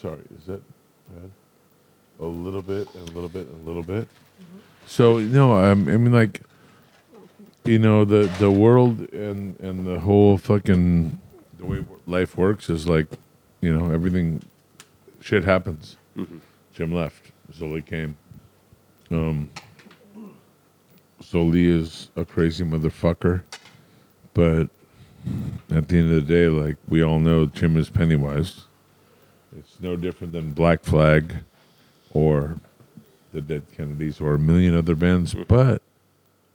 Sorry, 0.00 0.20
is 0.38 0.46
that 0.46 0.62
bad? 1.14 1.30
A 2.20 2.24
little 2.24 2.62
bit, 2.62 2.88
and 2.94 3.08
a 3.08 3.12
little 3.12 3.28
bit, 3.28 3.46
and 3.48 3.62
a 3.62 3.66
little 3.66 3.82
bit. 3.82 4.08
So 4.86 5.18
no, 5.18 5.54
I'm, 5.54 5.88
I 5.88 5.96
mean 5.96 6.12
like, 6.12 6.42
you 7.64 7.78
know, 7.78 8.04
the 8.04 8.30
the 8.38 8.50
world 8.50 9.10
and 9.12 9.58
and 9.60 9.86
the 9.86 9.98
whole 10.00 10.36
fucking 10.38 11.18
the 11.58 11.64
way 11.64 11.84
life 12.06 12.36
works 12.36 12.68
is 12.68 12.86
like, 12.86 13.06
you 13.60 13.76
know, 13.76 13.90
everything, 13.92 14.42
shit 15.20 15.44
happens. 15.44 15.96
Jim 16.74 16.92
left. 16.92 17.30
Zoli 17.52 17.84
came. 17.84 18.16
Um. 19.10 19.50
Zoli 21.22 21.66
is 21.66 22.10
a 22.16 22.24
crazy 22.24 22.64
motherfucker, 22.64 23.42
but 24.34 24.68
at 25.70 25.88
the 25.88 25.98
end 25.98 26.12
of 26.12 26.26
the 26.26 26.34
day, 26.34 26.48
like 26.48 26.76
we 26.88 27.02
all 27.02 27.18
know, 27.18 27.46
Jim 27.46 27.76
is 27.76 27.88
Pennywise. 27.88 28.64
It's 29.56 29.80
no 29.80 29.96
different 29.96 30.32
than 30.32 30.52
Black 30.52 30.84
Flag, 30.84 31.34
or 32.12 32.58
the 33.32 33.40
Dead 33.40 33.62
Kennedys, 33.76 34.20
or 34.20 34.34
a 34.34 34.38
million 34.38 34.76
other 34.76 34.94
bands. 34.94 35.34
But 35.34 35.80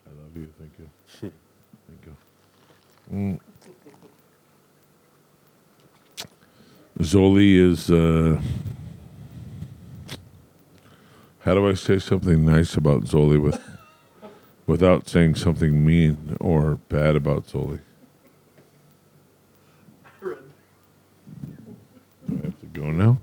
I 0.05 0.11
love 0.21 0.35
you. 0.35 0.47
Thank 0.59 0.71
you. 0.77 1.31
Thank 1.87 2.05
you. 2.05 2.17
Mm. 3.11 3.39
Zoli 6.99 7.57
is. 7.57 7.89
Uh, 7.89 8.39
how 11.49 11.55
do 11.55 11.67
I 11.67 11.73
say 11.73 11.97
something 11.97 12.45
nice 12.45 12.75
about 12.75 13.05
Zoli 13.05 13.41
with, 13.41 13.59
without 14.67 15.09
saying 15.09 15.33
something 15.33 15.83
mean 15.83 16.37
or 16.39 16.75
bad 16.89 17.15
about 17.15 17.47
Zoli? 17.47 17.79
Do 20.21 20.37
I 22.29 22.45
have 22.45 22.59
to 22.59 22.65
go 22.67 22.91
now? 22.91 23.17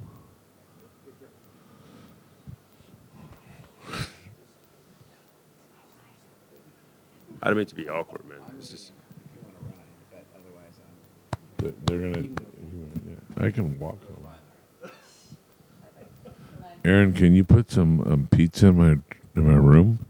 I 7.40 7.46
don't 7.46 7.58
mean 7.58 7.66
to 7.66 7.74
be 7.76 7.88
awkward, 7.88 8.28
man. 8.28 8.38
It's 8.58 8.70
just 8.70 8.90
They- 11.58 11.72
They're 11.84 12.10
gonna. 12.10 12.28
I 13.36 13.50
can 13.52 13.78
walk. 13.78 13.98
Aaron, 16.86 17.12
can 17.12 17.34
you 17.34 17.42
put 17.42 17.70
some 17.72 18.00
um, 18.02 18.28
pizza 18.30 18.68
in 18.68 18.76
my 18.76 18.96
in 19.34 19.48
my 19.48 19.56
room? 19.56 20.06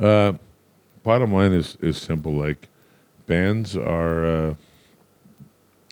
Uh, 0.00 0.32
bottom 1.02 1.32
line 1.32 1.52
is 1.52 1.76
is 1.82 2.00
simple. 2.00 2.32
Like 2.32 2.68
bands 3.26 3.76
are. 3.76 4.24
Uh, 4.24 4.54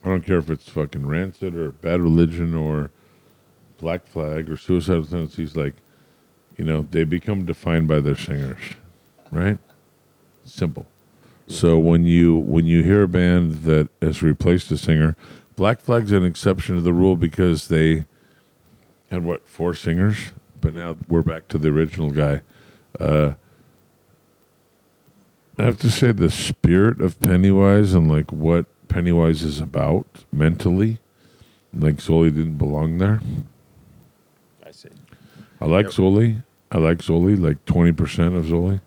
I 0.03 0.09
don't 0.09 0.25
care 0.25 0.39
if 0.39 0.49
it's 0.49 0.69
fucking 0.69 1.07
rancid 1.07 1.55
or 1.55 1.73
bad 1.73 2.01
religion 2.01 2.55
or 2.55 2.91
Black 3.79 4.07
Flag 4.07 4.51
or 4.51 4.57
suicidal 4.57 5.05
tendencies, 5.05 5.57
like, 5.57 5.75
you 6.59 6.65
know, 6.65 6.87
they 6.91 7.05
become 7.05 7.47
defined 7.47 7.89
by 7.89 8.01
their 8.01 8.17
singers, 8.17 8.61
right? 9.31 9.59
Simple. 10.45 10.87
So 11.49 11.79
when 11.79 12.05
you 12.05 12.37
when 12.37 12.65
you 12.65 12.83
hear 12.83 13.03
a 13.03 13.09
band 13.09 13.65
that 13.65 13.89
has 14.01 14.23
replaced 14.23 14.71
a 14.73 14.79
singer, 14.79 15.17
Black 15.57 15.81
Flag's 15.81 16.13
an 16.13 16.25
exception 16.25 16.77
to 16.77 16.81
the 16.81 16.93
rule 16.95 17.17
because 17.17 17.69
they 17.69 18.05
had 19.15 19.25
what 19.25 19.49
four 19.49 19.75
singers, 19.75 20.33
but 20.61 20.75
now 20.75 20.97
we're 21.09 21.23
back 21.23 21.49
to 21.49 21.59
the 21.59 21.69
original 21.69 22.11
guy. 22.11 22.43
Uh, 23.01 23.35
I 25.59 25.63
have 25.63 25.79
to 25.81 25.91
say 25.91 26.13
the 26.13 26.31
spirit 26.31 27.01
of 27.01 27.19
Pennywise 27.21 27.95
and 27.95 28.09
like 28.11 28.33
what 28.33 28.67
Pennywise 28.89 29.43
is 29.43 29.61
about 29.61 30.07
mentally, 30.33 30.99
like 31.73 31.97
Zoli 31.97 32.35
didn't 32.35 32.59
belong 32.59 32.99
there. 32.99 33.21
I 34.67 34.71
see. 34.73 34.89
I 35.61 35.67
like 35.67 35.87
Yep. 35.87 35.95
Zoli. 35.95 36.43
I 36.73 36.79
like 36.79 36.99
Zoli, 36.99 37.41
like 37.41 37.65
twenty 37.67 37.93
percent 37.93 38.35
of 38.35 38.45
Zoli. 38.47 38.81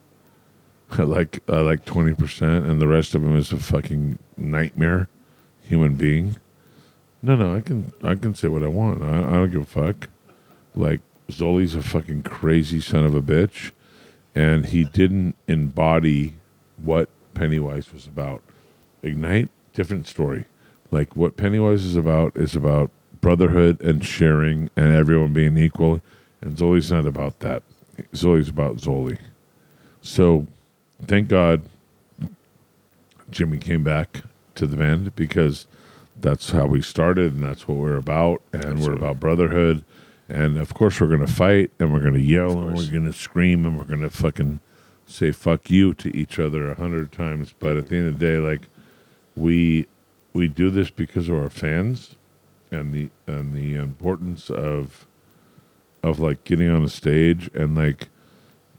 I 0.91 1.03
like 1.03 1.41
I 1.49 1.61
like 1.61 1.85
twenty 1.85 2.13
percent, 2.13 2.65
and 2.65 2.81
the 2.81 2.87
rest 2.87 3.15
of 3.15 3.23
him 3.23 3.35
is 3.37 3.51
a 3.53 3.57
fucking 3.57 4.19
nightmare, 4.35 5.07
human 5.63 5.95
being. 5.95 6.35
No, 7.21 7.35
no, 7.35 7.55
I 7.55 7.61
can 7.61 7.93
I 8.03 8.15
can 8.15 8.35
say 8.35 8.49
what 8.49 8.63
I 8.63 8.67
want. 8.67 9.01
I, 9.03 9.19
I 9.19 9.31
don't 9.31 9.51
give 9.51 9.61
a 9.61 9.65
fuck. 9.65 10.09
Like 10.77 11.01
Zoli's 11.29 11.75
a 11.75 11.81
fucking 11.81 12.23
crazy 12.23 12.79
son 12.79 13.03
of 13.03 13.15
a 13.15 13.21
bitch, 13.21 13.71
and 14.35 14.67
he 14.67 14.83
didn't 14.83 15.35
embody 15.47 16.35
what 16.77 17.09
Pennywise 17.33 17.91
was 17.91 18.05
about. 18.05 18.41
Ignite, 19.01 19.49
different 19.73 20.07
story. 20.07 20.45
Like 20.91 21.15
what 21.15 21.35
Pennywise 21.35 21.83
is 21.83 21.95
about 21.95 22.37
is 22.37 22.55
about 22.55 22.91
brotherhood 23.21 23.81
and 23.81 24.05
sharing 24.05 24.69
and 24.75 24.93
everyone 24.93 25.33
being 25.33 25.57
equal. 25.57 26.01
And 26.41 26.55
Zoli's 26.55 26.91
not 26.91 27.05
about 27.07 27.39
that. 27.39 27.63
Zoli's 28.13 28.49
about 28.49 28.77
Zoli. 28.77 29.17
So 30.01 30.45
thank 31.05 31.27
God 31.27 31.63
Jimmy 33.31 33.57
came 33.57 33.83
back 33.83 34.21
to 34.55 34.67
the 34.67 34.77
band 34.77 35.15
because 35.15 35.65
that's 36.15 36.51
how 36.51 36.65
we 36.67 36.81
started 36.81 37.33
and 37.33 37.43
that's 37.43 37.67
what 37.67 37.77
we're 37.77 37.97
about. 37.97 38.41
And 38.53 38.81
we're 38.81 38.93
about 38.93 39.19
brotherhood. 39.19 39.83
And 40.29 40.57
of 40.57 40.73
course, 40.73 40.99
we're 40.99 41.07
going 41.07 41.25
to 41.25 41.31
fight 41.31 41.71
and 41.79 41.93
we're 41.93 42.01
going 42.01 42.13
to 42.13 42.21
yell 42.21 42.51
and 42.51 42.75
we're 42.75 42.91
going 42.91 43.05
to 43.05 43.13
scream 43.13 43.65
and 43.65 43.77
we're 43.77 43.85
going 43.85 44.01
to 44.01 44.09
fucking 44.09 44.59
say 45.05 45.31
fuck 45.31 45.71
you 45.71 45.93
to 45.93 46.15
each 46.15 46.37
other 46.37 46.69
a 46.69 46.75
hundred 46.75 47.11
times. 47.11 47.53
But 47.57 47.77
at 47.77 47.87
the 47.87 47.95
end 47.95 48.07
of 48.09 48.19
the 48.19 48.25
day, 48.25 48.37
like, 48.37 48.67
we 49.35 49.87
we 50.33 50.47
do 50.47 50.69
this 50.69 50.89
because 50.89 51.29
of 51.29 51.37
our 51.37 51.49
fans 51.49 52.15
and 52.71 52.93
the 52.93 53.09
and 53.25 53.55
the 53.55 53.75
importance 53.75 54.49
of 54.49 55.07
of 56.03 56.19
like 56.19 56.43
getting 56.43 56.69
on 56.69 56.83
a 56.83 56.89
stage 56.89 57.49
and 57.53 57.75
like 57.75 58.09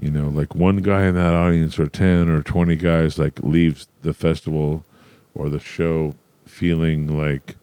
you 0.00 0.10
know 0.10 0.28
like 0.28 0.54
one 0.54 0.78
guy 0.78 1.06
in 1.06 1.14
that 1.14 1.34
audience 1.34 1.78
or 1.78 1.88
10 1.88 2.28
or 2.28 2.42
20 2.42 2.76
guys 2.76 3.18
like 3.18 3.40
leaves 3.40 3.88
the 4.02 4.14
festival 4.14 4.84
or 5.34 5.48
the 5.48 5.58
show 5.58 6.14
feeling 6.46 7.18
like 7.18 7.56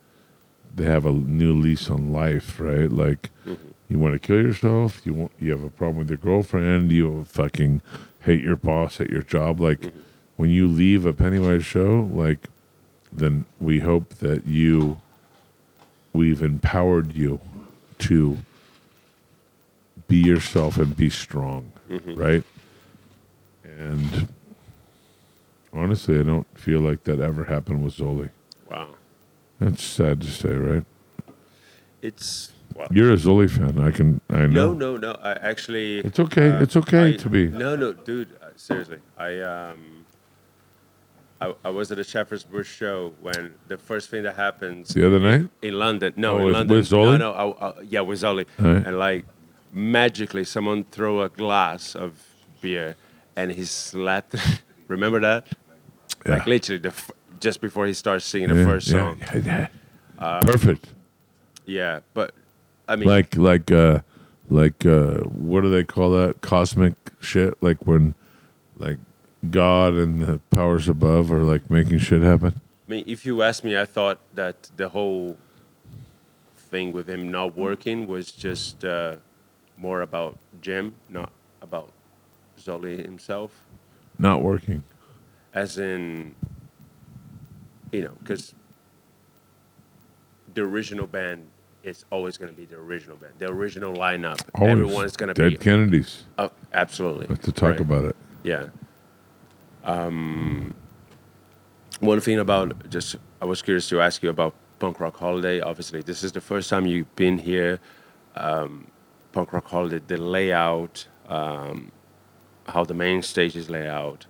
they 0.76 0.86
have 0.86 1.06
a 1.06 1.12
new 1.12 1.54
lease 1.54 1.90
on 1.90 2.12
life 2.12 2.60
right? 2.60 2.92
Like 2.92 3.30
mm-hmm. 3.46 3.72
you 3.90 4.00
want 4.00 4.14
to 4.14 4.20
kill 4.20 4.42
yourself 4.42 5.02
you 5.06 5.14
want 5.14 5.32
you 5.40 5.52
have 5.52 5.64
a 5.64 5.70
problem 5.70 6.00
with 6.00 6.10
your 6.10 6.18
girlfriend 6.18 6.92
you 6.92 7.26
fucking 7.26 7.82
hate 8.22 8.42
your 8.42 8.56
boss 8.56 9.00
at 9.00 9.10
your 9.10 9.22
job. 9.22 9.60
Like 9.60 9.80
mm-hmm. 9.82 10.00
when 10.36 10.50
you 10.50 10.68
leave 10.68 11.06
a 11.06 11.14
pennywise 11.14 11.66
show 11.66 12.10
like 12.12 12.50
then 13.12 13.46
we 13.60 13.80
hope 13.80 14.16
that 14.16 14.46
you 14.46 15.00
we've 16.14 16.42
empowered 16.42 17.14
you 17.14 17.40
to 17.98 18.38
be 20.08 20.18
yourself 20.18 20.78
and 20.78 20.96
be 20.96 21.10
strong 21.10 21.72
mm-hmm. 21.90 22.16
right? 22.16 22.44
And 23.64 24.28
honestly 25.76 26.18
i 26.20 26.24
don't 26.24 26.48
feel 26.58 26.80
like 26.80 27.04
that 27.04 27.20
ever 27.20 27.46
happened 27.46 27.84
with 27.84 27.96
zoli. 27.98 28.30
Wow. 28.70 28.90
That's 29.60 29.84
sad 29.84 30.22
to 30.22 30.28
say 30.32 30.54
right 30.54 30.84
It's 32.02 32.52
wow. 32.76 32.88
you're 32.91 33.12
a 33.12 33.15
zoli 33.18 33.50
fan 33.50 33.80
i 33.80 33.91
can 33.91 34.22
i 34.30 34.46
know 34.46 34.74
No, 34.74 34.74
no, 34.74 34.98
no. 34.98 35.12
I 35.22 35.32
actually. 35.52 36.00
It's 36.00 36.20
okay. 36.20 36.50
uh, 36.52 36.62
It's 36.62 36.76
okay 36.76 37.13
I- 37.13 37.18
to 37.18 37.30
be. 37.30 37.48
No, 37.48 37.76
no, 37.76 37.94
dude. 37.94 38.30
uh, 38.41 38.50
Seriously, 38.56 39.00
I 39.18 39.39
um. 39.41 39.80
I, 41.41 41.54
I 41.65 41.70
was 41.70 41.91
at 41.91 42.00
a 42.00 42.04
Shepherd's 42.04 42.46
Bush 42.46 42.70
show 42.82 43.13
when 43.22 43.54
the 43.68 43.78
first 43.78 44.10
thing 44.10 44.24
that 44.24 44.36
happens 44.38 44.94
the 44.94 45.06
other 45.06 45.20
night 45.20 45.50
in 45.62 45.74
London. 45.78 46.13
No, 46.15 46.36
Oh, 46.36 46.38
in 46.39 46.46
with- 46.46 46.54
London. 46.56 46.78
with 46.78 46.88
Zoli? 46.89 47.18
No, 47.18 47.18
no. 47.18 47.32
I, 47.34 47.68
I, 47.68 47.82
yeah, 47.82 48.02
with 48.02 48.22
Zoli. 48.22 48.46
Right. 48.58 48.86
And 48.88 48.98
like 48.98 49.26
magically, 49.74 50.46
someone 50.46 50.86
throw 50.86 51.22
a 51.22 51.30
glass 51.30 51.96
of 51.96 52.12
beer, 52.62 52.96
and 53.36 53.52
he 53.52 53.65
slapped. 53.65 54.36
Remember 54.88 55.20
that? 55.20 55.48
yeah. 56.26 56.34
Like 56.36 56.46
literally, 56.48 56.80
the 56.88 56.89
f- 57.00 57.12
just 57.39 57.62
before 57.62 57.86
he 57.86 57.93
starts 57.93 58.26
singing 58.26 58.50
the 58.50 58.56
Yeah, 58.56 58.65
first 58.65 58.88
song. 58.89 59.19
yeah, 59.34 59.67
yeah. 60.19 60.39
perfect 60.41 60.88
Yeah, 61.65 62.00
but 62.13 62.34
I 62.88 62.95
mean, 62.95 63.08
like 63.10 63.36
like 63.36 63.71
uh 63.71 64.00
like 64.50 64.86
uh 64.86 65.17
what 65.21 65.62
do 65.62 65.69
they 65.69 65.84
call 65.84 66.12
that 66.12 66.41
cosmic 66.41 66.93
shit 67.19 67.62
like 67.62 67.86
when 67.88 68.13
like 68.78 68.98
god 69.50 69.93
and 69.93 70.21
the 70.21 70.39
powers 70.52 70.88
above 70.88 71.32
are 71.32 71.43
like 71.43 71.69
making 71.69 71.98
shit 72.00 72.21
happen 72.21 72.54
I 72.88 72.91
mean, 72.91 73.04
if 73.08 73.26
you 73.26 73.41
ask 73.41 73.63
me, 73.63 73.76
I 73.76 73.86
thought 73.86 74.19
that 74.36 74.69
the 74.78 74.89
whole 74.89 75.38
thing 76.69 76.91
with 76.93 77.10
him 77.10 77.32
not 77.32 77.58
working 77.58 78.06
was 78.06 78.32
just 78.32 78.86
uh, 78.86 79.15
more 79.76 80.02
about 80.02 80.38
Jim, 80.62 80.93
not 81.10 81.32
about 81.63 81.91
Zoli 82.60 83.02
himself. 83.04 83.52
not 84.19 84.43
working 84.43 84.84
As 85.52 85.80
in, 85.80 86.36
you 87.91 88.04
know, 88.04 88.13
because 88.19 88.54
the 90.54 90.62
original 90.62 91.08
band 91.08 91.48
is 91.84 92.06
always 92.12 92.38
going 92.38 92.50
to 92.52 92.56
be 92.58 92.65
the 92.65 92.76
original 92.78 93.15
band, 93.17 93.34
the 93.38 93.48
original 93.50 93.93
lineup. 93.93 94.41
Always. 94.56 94.71
Everyone 94.71 95.06
is 95.06 95.17
going 95.17 95.34
to 95.34 95.36
be 95.41 95.52
dead 95.52 95.60
kennedys 95.60 96.24
Oh, 96.38 96.52
absolutely. 96.74 97.36
to 97.38 97.52
talk 97.52 97.71
Right. 97.71 97.80
about 97.82 98.06
it 98.06 98.15
Yeah. 98.43 98.67
Um, 99.84 100.74
one 102.00 102.19
thing 102.21 102.39
about 102.39 102.89
just, 102.89 103.15
I 103.41 103.45
was 103.45 103.62
curious 103.62 103.88
to 103.89 104.02
ask 104.02 104.24
you 104.24 104.30
about 104.30 104.56
Punk 104.80 105.00
Rock 105.00 105.17
Holiday. 105.17 105.62
Obviously, 105.62 106.02
this 106.02 106.24
is 106.24 106.32
the 106.32 106.41
first 106.41 106.69
time 106.69 106.86
you've 106.88 107.13
been 107.15 107.38
here. 107.38 107.80
Um, 108.36 108.88
Punk 109.32 109.54
Rock 109.54 109.67
Holiday, 109.67 110.02
the 110.08 110.17
layout, 110.17 111.08
um, 111.30 111.91
how 112.67 112.84
the 112.84 112.93
main 112.95 113.21
stage 113.21 113.56
is 113.56 113.69
laid 113.69 113.86
out. 113.88 114.26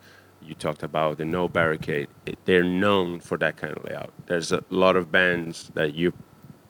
You 0.46 0.54
talked 0.56 0.84
about 0.84 1.18
the 1.18 1.26
no 1.26 1.48
barricade. 1.48 2.08
It, 2.26 2.38
they're 2.46 2.64
known 2.64 3.20
for 3.20 3.38
that 3.40 3.58
kind 3.58 3.76
of 3.76 3.84
layout. 3.84 4.12
There's 4.28 4.52
a 4.52 4.64
lot 4.70 4.96
of 4.96 5.12
bands 5.12 5.72
that 5.74 5.96
you, 5.96 6.14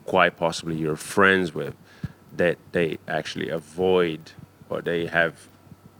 quite 0.06 0.38
possibly, 0.38 0.76
you're 0.76 0.96
friends 0.96 1.54
with, 1.54 1.76
that 2.38 2.58
they 2.72 2.98
actually 3.08 3.50
avoid 3.50 4.32
or 4.70 4.82
they 4.82 5.06
have 5.08 5.48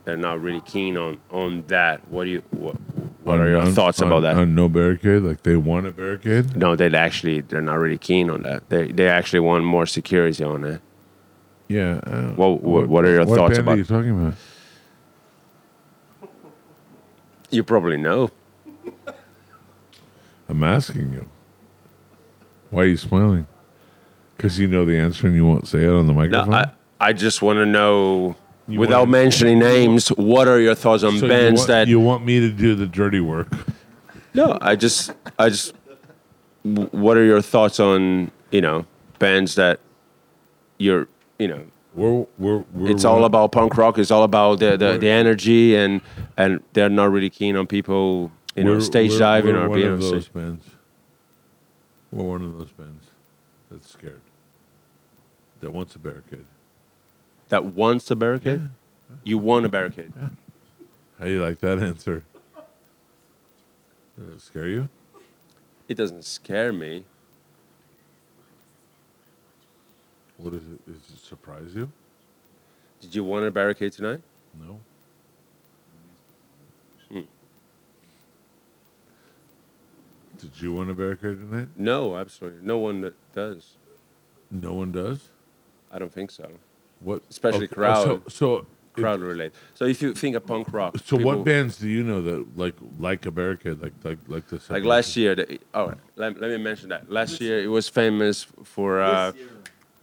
they're 0.06 0.18
not 0.18 0.40
really 0.42 0.62
keen 0.62 0.98
on 0.98 1.18
on 1.32 1.64
that. 1.68 2.08
What 2.10 2.26
do 2.26 2.30
you 2.32 2.44
what, 2.52 2.76
what 3.24 3.40
are 3.40 3.50
your 3.50 3.62
On- 3.62 3.74
thoughts 3.74 4.02
on- 4.02 4.08
about 4.08 4.22
that? 4.22 4.36
on 4.38 4.54
no 4.56 4.70
barricade 4.70 5.22
like 5.24 5.44
they 5.44 5.56
want 5.56 5.88
a 5.88 5.92
barricade 5.92 6.56
no, 6.56 6.76
they 6.76 6.94
actually 6.94 7.42
they're 7.42 7.62
not 7.62 7.80
really 7.80 7.98
keen 7.98 8.30
on 8.30 8.44
that. 8.44 8.70
They 8.70 8.92
they 8.92 9.08
actually 9.10 9.40
want 9.42 9.64
more 9.66 9.86
security 9.86 10.44
on 10.44 10.64
it. 10.64 10.82
yeah 11.68 12.00
What- 12.36 12.62
what- 12.62 12.88
what 12.88 13.06
are 13.06 13.12
your 13.12 13.26
what 13.26 13.38
thoughts 13.38 13.58
about- 13.58 13.74
are 13.76 13.78
you 13.78 13.84
talking 13.86 14.12
about 14.12 14.34
You 17.56 17.64
probably 17.64 17.98
know. 17.98 18.30
i'm 20.50 20.64
asking 20.64 21.14
you 21.14 21.28
why 22.70 22.84
are 22.84 22.88
you 22.88 22.98
smiling 22.98 23.48
because 24.38 24.60
you 24.60 24.68
know 24.68 24.86
the 24.86 24.98
answer 24.98 25.28
and 25.28 25.36
you 25.36 25.46
won't 25.46 25.68
say 25.68 25.84
it 25.84 25.90
on 25.90 26.06
the 26.08 26.14
No, 26.14 26.20
microphone 26.20 26.54
I 26.54 26.72
I 27.00 27.14
just 27.14 27.42
want 27.42 27.58
to 27.58 27.66
know 27.66 28.36
You 28.68 28.80
without 28.80 29.08
mentioning 29.10 29.60
names. 29.60 30.10
What 30.10 30.48
are 30.48 30.60
your 30.60 30.76
thoughts 30.76 31.04
on 31.04 31.18
So 31.20 31.26
you 31.26 31.32
bands 31.32 31.62
want, 31.62 31.68
that? 31.70 31.88
you 31.88 32.00
want 32.00 32.26
me 32.26 32.40
to 32.40 32.50
do 32.52 32.76
the 32.76 32.86
dirty 32.88 33.20
work 33.20 33.48
no, 34.34 34.58
I 34.62 34.76
just 34.76 35.14
I 35.40 35.48
just. 35.48 35.74
What 36.64 37.16
are 37.16 37.24
your 37.24 37.42
thoughts 37.42 37.80
on 37.80 38.32
you 38.52 38.60
know 38.60 38.86
bands 39.18 39.56
that 39.56 39.80
you're 40.78 41.08
you 41.40 41.48
know 41.48 41.62
we're, 41.96 42.26
we're, 42.38 42.64
we're 42.74 42.92
it's 42.92 43.06
all 43.06 43.26
about 43.26 43.52
punk 43.52 43.78
rock. 43.78 43.98
It's 43.98 44.12
all 44.12 44.24
about 44.24 44.60
the, 44.60 44.78
the, 44.78 44.98
the 44.98 45.10
energy 45.10 45.76
and 45.76 46.02
and 46.38 46.62
they're 46.74 46.90
not 46.90 47.12
really 47.12 47.30
keen 47.30 47.56
on 47.56 47.68
people 47.68 48.32
you 48.56 48.64
know 48.64 48.80
stage 48.80 49.18
diving 49.18 49.56
we're 49.56 49.66
or 49.66 49.70
one 49.70 49.80
being 49.80 49.92
of 49.92 49.94
on 49.96 50.00
those 50.00 50.24
stage. 50.26 50.34
bands. 50.34 50.66
We're 52.12 52.24
one 52.26 52.44
of 52.44 52.58
those 52.58 52.72
bands 52.72 53.06
that's 53.72 53.90
scared. 53.90 54.22
That 55.62 55.72
wants 55.72 55.96
a 55.96 56.00
barricade. 56.00 56.46
That 57.50 57.66
wants 57.66 58.12
a 58.12 58.16
barricade. 58.16 58.70
You 59.24 59.38
want 59.38 59.66
a 59.66 59.70
barricade. 59.70 60.14
How 61.20 61.26
do 61.26 61.32
you 61.32 61.42
like 61.42 61.60
that 61.60 61.80
answer? 61.80 62.24
Does 64.18 64.36
it 64.36 64.42
scare 64.42 64.68
you? 64.68 64.90
It 65.88 65.96
doesn't 65.96 66.26
scare 66.26 66.74
me. 66.74 67.06
What 70.38 70.54
is 70.54 70.64
it? 70.64 70.86
Does 70.86 70.96
it 71.14 71.20
surprise 71.24 71.74
you? 71.74 71.92
Did 73.02 73.16
you 73.16 73.24
want 73.24 73.46
a 73.46 73.52
barricade 73.52 73.94
tonight? 73.94 74.22
No. 74.60 74.80
Hmm. 77.10 77.22
Did 80.40 80.62
you 80.62 80.74
want 80.74 80.90
a 80.90 80.94
barricade 80.94 81.40
tonight? 81.40 81.68
No, 81.78 82.18
absolutely. 82.18 82.66
No 82.66 82.78
one 82.78 83.02
that 83.02 83.14
does. 83.34 83.78
No 84.52 84.74
one 84.74 84.92
does. 84.92 85.30
I 85.92 86.00
don't 86.00 86.12
think 86.14 86.32
so. 86.32 86.50
What? 87.00 87.24
Especially 87.30 87.66
okay, 87.66 87.76
crowd. 87.76 88.06
So, 88.06 88.22
so, 88.28 88.58
if- 88.58 88.66
Crowd 89.02 89.20
related. 89.20 89.54
So 89.74 89.84
if 89.86 90.02
you 90.02 90.14
think 90.14 90.38
of 90.38 90.46
punk 90.46 90.72
rock, 90.72 90.98
so 91.04 91.18
people- 91.18 91.36
what 91.36 91.44
bands 91.46 91.78
do 91.78 91.90
you 91.90 92.02
know 92.02 92.22
that 92.22 92.58
like 92.58 92.76
like 92.98 93.26
a 93.26 93.32
barricade 93.32 93.82
like 93.82 93.92
like 94.06 94.18
like 94.28 94.48
this? 94.48 94.70
Like 94.70 94.86
last 94.86 95.18
year, 95.18 95.36
the, 95.36 95.60
oh, 95.74 95.94
let, 96.16 96.40
let 96.40 96.50
me 96.50 96.58
mention 96.58 96.90
that. 96.90 97.12
Last 97.12 97.42
year 97.42 97.62
it 97.62 97.68
was 97.68 97.90
famous 97.90 98.48
for. 98.64 99.02
Uh, 99.02 99.34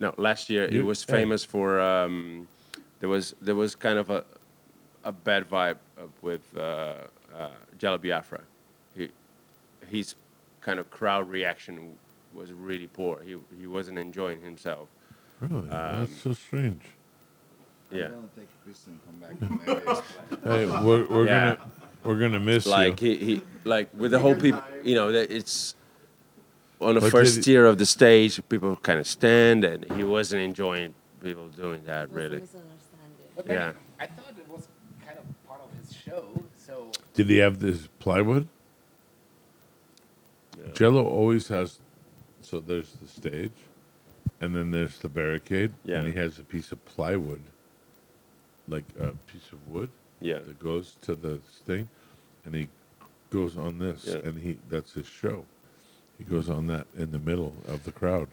no, 0.03 0.09
last 0.19 0.51
year 0.51 0.65
it 0.65 0.73
You- 0.73 0.85
was 0.93 1.05
hey. 1.05 1.12
famous 1.19 1.43
for. 1.45 1.81
Um, 1.81 2.49
there 3.01 3.09
was 3.09 3.35
there 3.41 3.55
was 3.55 3.75
kind 3.87 3.99
of 3.99 4.11
a 4.11 4.25
a 5.05 5.12
bad 5.12 5.43
vibe 5.51 5.79
with 6.21 6.43
uh, 6.57 6.61
uh, 7.35 7.49
Jello 7.79 7.99
Biafra. 7.99 8.41
He 8.97 9.09
his 9.88 10.15
kind 10.61 10.79
of 10.81 10.87
crowd 10.91 11.29
reaction 11.38 11.75
was 12.35 12.53
really 12.53 12.87
poor. 12.99 13.15
He 13.29 13.37
he 13.61 13.67
wasn't 13.67 13.99
enjoying 13.99 14.41
himself. 14.43 14.88
Really? 15.41 15.69
That's 15.69 16.17
so 16.23 16.33
strange. 16.35 16.83
Yeah, 17.91 18.09
take 18.37 18.49
this 18.67 18.87
and 18.87 18.99
come 19.07 19.19
back 19.23 19.35
to 19.41 20.03
Hey, 20.51 20.65
we're, 20.87 21.05
we're 21.12 21.27
Yeah. 21.27 21.57
gonna 21.57 21.71
we're 22.05 22.19
gonna 22.25 22.41
miss 22.41 22.65
like 22.67 23.03
you. 23.03 23.17
he, 23.19 23.25
he 23.27 23.43
like 23.65 23.88
with 23.95 24.11
the 24.12 24.19
whole 24.19 24.35
people. 24.37 24.62
You 24.83 24.95
know, 24.95 25.12
that 25.12 25.31
it's 25.31 25.75
on 26.83 26.95
the 26.95 27.01
But 27.01 27.11
first 27.11 27.37
did- 27.37 27.45
tier 27.45 27.66
of 27.66 27.79
the 27.79 27.87
stage. 27.87 28.40
People 28.49 28.77
kind 28.77 28.99
of 29.01 29.07
stand, 29.07 29.64
and 29.64 29.90
he 29.92 30.05
wasn't 30.05 30.42
enjoying 30.42 30.95
people 31.23 31.49
doing 31.49 31.83
that 31.85 32.11
really. 32.11 32.40
misunderstanding. 32.40 33.47
Yeah. 33.47 33.73
I 34.01 34.07
thought 34.07 34.35
it 34.37 34.49
was 34.49 34.68
kind 35.07 35.18
of 35.18 35.25
part 35.49 35.61
of 35.62 35.71
his 35.81 35.97
show. 35.97 36.42
So 36.57 36.90
Did 37.14 37.29
he 37.29 37.38
have 37.38 37.61
this 37.61 37.88
plywood? 37.99 38.49
Yeah. 40.59 40.73
Jello 40.75 41.05
always 41.05 41.49
has. 41.49 41.79
So 42.42 42.61
there's 42.61 42.92
the 43.01 43.09
stage, 43.09 43.53
and 44.40 44.55
then 44.55 44.71
there's 44.73 44.99
the 44.99 45.09
barricade, 45.09 45.73
Yeah. 45.85 45.99
and 45.99 46.07
he 46.09 46.14
has 46.18 46.38
a 46.38 46.42
piece 46.45 46.73
of 46.73 46.85
plywood, 46.85 47.42
like 48.68 48.85
a 48.99 49.12
piece 49.31 49.53
of 49.53 49.66
wood 49.68 49.90
Yeah. 50.21 50.40
that 50.40 50.59
goes 50.59 50.97
to 51.03 51.14
the 51.14 51.38
thing, 51.66 51.88
and 52.45 52.55
he 52.55 52.68
goes 53.31 53.57
on 53.57 53.79
this, 53.79 54.05
Yeah. 54.07 54.16
and 54.29 54.38
he 54.40 54.59
that's 54.68 54.92
his 54.95 55.07
show. 55.07 55.47
He 56.25 56.31
goes 56.31 56.49
on 56.49 56.69
that 56.69 56.87
in 56.97 57.11
the 57.11 57.19
middle 57.19 57.53
of 57.67 57.83
the 57.83 57.91
crowd. 57.91 58.29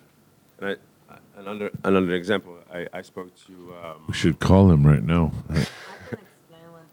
And 0.60 0.70
I, 1.10 1.14
I- 1.14 1.18
another 1.40 1.72
another 1.84 2.14
example. 2.14 2.56
I, 2.72 2.86
I 2.94 3.02
spoke 3.02 3.32
to. 3.48 3.74
Um, 3.84 4.04
We 4.08 4.14
should 4.14 4.40
call 4.40 4.70
him 4.72 4.86
right 4.86 5.02
now. 5.04 5.32
I 5.50 5.54
can 5.54 5.62
explain 5.64 6.72
what 6.72 6.84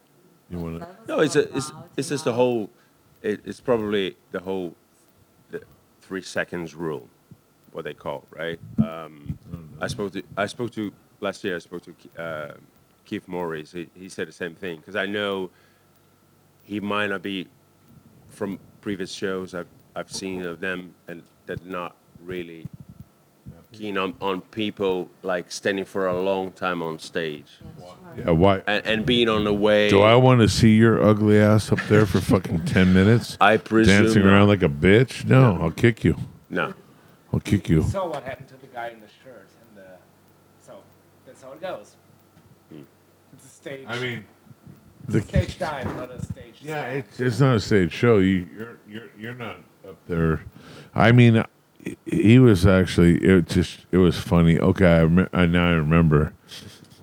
You 0.50 0.58
want 0.58 0.80
to? 0.80 0.88
no, 1.06 1.20
it's 1.20 1.36
a, 1.36 1.54
it's 1.54 1.70
it's 1.98 2.08
just 2.08 2.24
the 2.24 2.32
whole. 2.32 2.70
It, 3.22 3.40
it's 3.44 3.60
probably 3.60 4.16
the 4.30 4.40
whole, 4.40 4.74
the 5.50 5.60
three 6.00 6.22
seconds 6.22 6.74
rule, 6.74 7.08
what 7.72 7.84
they 7.84 7.92
call 7.94 8.24
right. 8.30 8.58
Um, 8.78 9.36
I 9.80 9.88
spoke 9.88 10.12
to 10.14 10.22
I 10.38 10.46
spoke 10.46 10.70
to 10.72 10.92
last 11.20 11.44
year. 11.44 11.56
I 11.56 11.58
spoke 11.58 11.82
to 11.82 12.22
uh, 12.22 12.54
Keith 13.04 13.28
Morris. 13.28 13.72
He 13.72 13.88
he 13.94 14.08
said 14.08 14.28
the 14.28 14.32
same 14.32 14.54
thing 14.54 14.78
because 14.78 14.96
I 14.96 15.04
know. 15.04 15.50
He 16.64 16.80
might 16.80 17.08
not 17.08 17.22
be 17.22 17.46
from 18.28 18.58
previous 18.80 19.12
shows 19.12 19.54
I've 19.54 19.68
I've 19.96 20.12
seen 20.12 20.42
of 20.42 20.60
them 20.60 20.94
and 21.08 21.22
that 21.46 21.64
not 21.64 21.96
really 22.22 22.68
keen 23.72 23.98
on, 23.98 24.14
on 24.20 24.40
people 24.40 25.08
like 25.22 25.50
standing 25.50 25.84
for 25.84 26.06
a 26.06 26.20
long 26.20 26.50
time 26.52 26.82
on 26.82 26.98
stage 26.98 27.58
Yeah. 27.78 27.86
Yeah, 28.24 28.30
why? 28.30 28.62
and, 28.66 28.86
and 28.86 29.06
being 29.06 29.28
on 29.28 29.44
the 29.44 29.52
way. 29.52 29.90
Do 29.90 30.00
I 30.00 30.14
want 30.14 30.40
to 30.40 30.48
see 30.48 30.74
your 30.76 31.02
ugly 31.02 31.38
ass 31.38 31.70
up 31.72 31.80
there 31.88 32.06
for 32.06 32.20
fucking 32.20 32.64
ten 32.76 32.94
minutes, 32.94 33.36
I 33.40 33.56
presume 33.58 34.04
dancing 34.04 34.22
not. 34.24 34.32
around 34.32 34.48
like 34.48 34.62
a 34.62 34.68
bitch? 34.68 35.24
No, 35.26 35.58
I'll 35.60 35.70
kick 35.70 36.04
you. 36.04 36.16
no. 36.48 36.74
I'll 37.32 37.40
kick 37.40 37.68
you. 37.68 37.82
so 37.82 38.06
what 38.06 38.22
happened 38.22 38.48
to 38.48 38.56
the 38.56 38.68
guy 38.68 38.88
in 38.88 39.00
the 39.00 39.08
shirt 39.22 39.48
and 39.60 39.84
the 39.84 39.90
so 40.64 40.74
that's 41.26 41.42
how 41.42 41.52
it 41.52 41.60
goes. 41.60 41.96
Hmm. 42.70 42.82
It's 43.34 43.44
a 43.44 43.48
stage. 43.48 43.84
I 43.86 43.98
mean, 43.98 44.24
the, 45.08 45.18
a 45.18 45.22
stage 45.22 45.58
dive, 45.58 45.94
not 45.96 46.10
a 46.10 46.24
stage. 46.24 46.54
yeah, 46.62 46.84
slam. 46.84 46.96
it's, 46.98 47.20
it's 47.20 47.40
not 47.40 47.56
a 47.56 47.60
stage 47.60 47.92
show. 47.92 48.18
You, 48.18 48.46
you're 48.56 48.78
you're 48.88 49.10
you're 49.18 49.34
not 49.34 49.56
up 49.88 49.96
there. 50.08 50.44
I 50.94 51.12
mean, 51.12 51.44
he- 52.04 52.38
was 52.38 52.66
actually. 52.66 53.16
It 53.18 53.46
just 53.46 53.86
it 53.92 53.98
was 53.98 54.18
funny. 54.18 54.58
Okay, 54.58 54.86
I, 54.86 55.02
rem- 55.02 55.28
I 55.32 55.46
now 55.46 55.68
I 55.68 55.72
remember. 55.72 56.32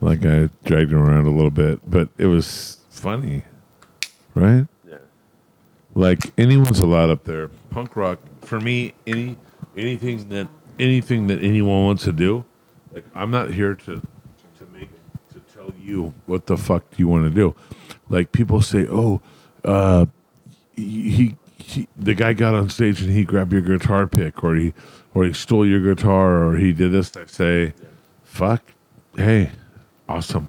Like 0.02 0.26
I 0.26 0.50
dragged 0.66 0.92
him 0.92 1.00
around 1.00 1.28
a 1.28 1.32
little 1.32 1.52
bit, 1.52 1.80
but 1.90 2.10
it 2.18 2.26
was 2.26 2.80
funny, 2.90 3.44
right? 4.36 4.68
Yeah. 4.86 4.98
like 5.96 6.20
anyone's 6.38 6.80
allowed 6.80 7.10
up 7.10 7.24
there. 7.24 7.48
Punk 7.70 7.96
rock 7.96 8.20
for 8.42 8.60
me, 8.60 8.94
any 9.08 9.38
anything 9.78 10.28
that 10.30 10.50
anything 10.78 11.28
that 11.28 11.42
anyone 11.42 11.86
wants 11.86 12.04
to 12.04 12.12
do, 12.12 12.44
like 12.92 13.06
I'm 13.16 13.32
not 13.32 13.52
here 13.52 13.76
to 13.76 14.02
to 14.02 14.66
make 14.74 14.90
to 15.32 15.40
tell 15.56 15.72
you 15.82 16.14
what 16.26 16.48
the 16.48 16.58
fuck 16.58 16.84
you 16.98 17.08
want 17.08 17.24
to 17.24 17.30
do. 17.30 17.56
Like 18.10 18.34
people 18.34 18.62
say, 18.62 18.86
oh, 18.90 19.22
uh, 19.64 20.08
he, 20.76 21.38
he 21.66 21.88
the 21.98 22.14
guy 22.14 22.34
got 22.34 22.54
on 22.54 22.70
stage 22.70 23.02
and 23.02 23.12
he 23.12 23.24
grabbed 23.24 23.52
your 23.54 23.62
guitar 23.62 24.08
pick, 24.08 24.44
or 24.44 24.56
he 24.56 24.74
or 25.14 25.24
he 25.26 25.34
stole 25.34 25.66
your 25.66 25.80
guitar, 25.82 26.44
or 26.46 26.58
he 26.58 26.74
did 26.74 26.92
this. 26.92 27.16
I 27.16 27.26
say, 27.26 27.74
fuck, 28.24 28.62
hey, 29.16 29.52
awesome. 30.10 30.48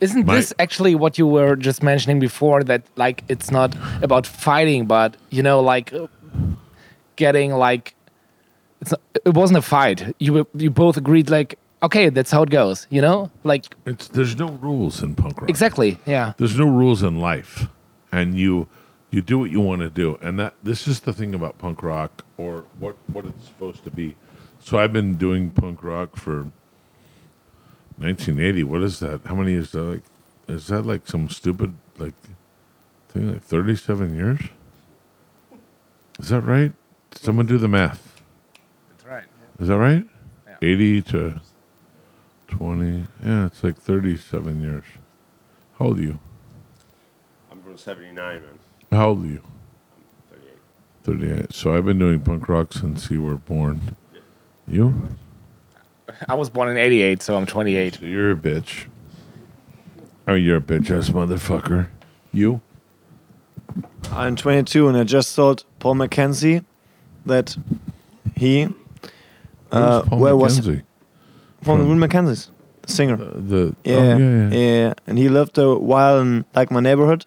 Isn't 0.00 0.26
My- 0.26 0.36
this 0.36 0.52
actually 0.58 0.94
what 0.94 1.18
you 1.18 1.26
were 1.26 1.56
just 1.56 1.82
mentioning 1.82 2.18
before? 2.20 2.62
That 2.64 2.82
like 2.96 3.24
it's 3.28 3.50
not 3.50 3.74
about 4.02 4.26
fighting, 4.26 4.86
but 4.86 5.16
you 5.30 5.42
know, 5.42 5.60
like 5.60 5.92
getting 7.16 7.52
like 7.52 7.94
it's 8.80 8.90
not, 8.90 9.00
it 9.24 9.34
wasn't 9.34 9.58
a 9.58 9.62
fight. 9.62 10.14
You 10.18 10.46
you 10.54 10.70
both 10.70 10.96
agreed 10.96 11.30
like 11.30 11.58
okay, 11.82 12.08
that's 12.10 12.30
how 12.30 12.42
it 12.42 12.50
goes. 12.50 12.86
You 12.90 13.00
know, 13.00 13.30
like 13.44 13.64
It's 13.86 14.08
there's 14.08 14.36
no 14.36 14.48
rules 14.48 15.02
in 15.02 15.14
punk 15.14 15.40
rock. 15.40 15.50
exactly, 15.50 15.98
yeah. 16.06 16.32
there's 16.38 16.58
no 16.58 16.66
rules 16.66 17.02
in 17.02 17.18
life 17.20 17.68
and 18.12 18.34
you 18.36 18.66
you 19.16 19.22
do 19.22 19.38
what 19.38 19.50
you 19.50 19.62
want 19.62 19.80
to 19.80 19.88
do. 19.88 20.18
And 20.20 20.38
that 20.38 20.52
this 20.62 20.86
is 20.86 21.00
the 21.00 21.12
thing 21.14 21.34
about 21.34 21.56
punk 21.56 21.82
rock 21.82 22.22
or 22.36 22.66
what 22.78 22.96
what 23.06 23.24
it's 23.24 23.46
supposed 23.46 23.82
to 23.84 23.90
be. 23.90 24.14
So 24.60 24.78
i've 24.78 24.92
been 24.92 25.16
doing 25.16 25.50
punk 25.50 25.82
rock 25.82 26.16
for 26.16 26.50
1980 27.96 28.64
what 28.64 28.82
is 28.82 28.98
that? 29.00 29.22
How 29.24 29.34
many 29.34 29.54
is 29.54 29.72
that 29.72 29.80
like 29.80 30.02
is 30.48 30.66
that 30.66 30.82
like 30.84 31.06
some 31.06 31.30
stupid 31.30 31.74
like 31.96 32.12
thing 33.08 33.32
like 33.32 33.42
37 33.42 34.14
years? 34.14 34.40
Is 36.18 36.28
that 36.28 36.42
right? 36.42 36.72
Someone 37.14 37.46
do 37.46 37.56
the 37.56 37.68
math? 37.68 38.20
That's 38.90 39.06
right. 39.06 39.24
is 39.58 39.68
that 39.68 39.78
right? 39.78 40.04
Yeah. 40.46 40.56
80 40.60 41.02
to 41.02 41.40
20 42.48 43.06
yeah 43.24 43.46
it's 43.46 43.64
like 43.64 43.78
37 43.78 44.60
years. 44.60 44.84
How 45.78 45.86
old 45.86 46.00
are 46.00 46.02
you? 46.02 46.18
I'm 47.50 47.62
from 47.62 47.78
79, 47.78 48.42
man. 48.42 48.58
How 48.96 49.08
old 49.10 49.24
are 49.24 49.28
you 49.28 49.42
38. 51.04 51.38
38. 51.42 51.52
So 51.54 51.76
I've 51.76 51.84
been 51.84 51.98
doing 51.98 52.20
punk 52.20 52.48
rock 52.48 52.72
since 52.72 53.10
you 53.10 53.22
were 53.22 53.36
born. 53.36 53.96
You? 54.66 55.08
I 56.28 56.34
was 56.34 56.48
born 56.50 56.68
in 56.68 56.76
'88, 56.76 57.22
so 57.22 57.36
I'm 57.36 57.46
28. 57.46 57.94
So 57.96 58.06
you're 58.06 58.32
a 58.32 58.36
bitch. 58.36 58.86
Oh, 60.28 60.34
you're 60.34 60.56
a 60.56 60.60
bitch 60.60 60.90
ass 60.90 61.10
motherfucker. 61.10 61.88
You? 62.32 62.60
I'm 64.12 64.34
22 64.36 64.88
and 64.88 64.96
I 64.96 65.04
just 65.04 65.34
told 65.36 65.64
Paul 65.78 65.94
McKenzie 65.96 66.64
that 67.26 67.56
he, 68.36 68.68
uh, 69.72 70.02
Paul 70.02 70.18
where 70.18 70.36
was 70.36 70.60
McKenzie? 70.60 70.82
from 71.62 71.78
the 71.80 71.84
From- 71.84 71.98
Real 72.00 72.08
McKenzies, 72.08 72.48
the 72.82 72.92
singer. 72.92 73.14
Uh, 73.14 73.32
the 73.36 73.76
Yeah, 73.84 73.94
oh, 73.96 74.02
yeah, 74.02 74.48
yeah. 74.48 74.48
yeah. 74.86 74.94
And 75.06 75.18
he 75.18 75.28
lived 75.28 75.58
a 75.58 75.74
while 75.76 76.20
in 76.20 76.44
like 76.54 76.70
my 76.70 76.80
neighborhood. 76.80 77.26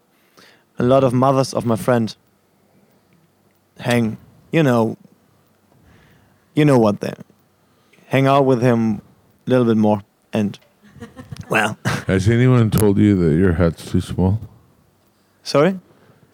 A 0.80 0.84
lot 0.84 1.04
of 1.04 1.14
mothers 1.14 1.54
of 1.54 1.66
my 1.66 1.76
friend 1.76 2.16
hang, 3.80 4.18
you 4.52 4.64
know, 4.64 4.98
you 6.56 6.66
know 6.66 6.80
what 6.80 7.02
they 7.02 7.14
hang 8.08 8.28
out 8.28 8.46
with 8.46 8.62
him 8.62 9.02
a 9.46 9.50
little 9.50 9.66
bit 9.66 9.78
more. 9.78 10.02
And 10.34 10.58
well, 11.50 11.78
Has 12.08 12.28
anyone 12.30 12.70
told 12.72 12.98
you 12.98 13.16
that 13.16 13.36
your 13.38 13.54
hat's 13.54 13.92
too 13.92 14.02
small? 14.02 14.40
sorry, 15.44 15.80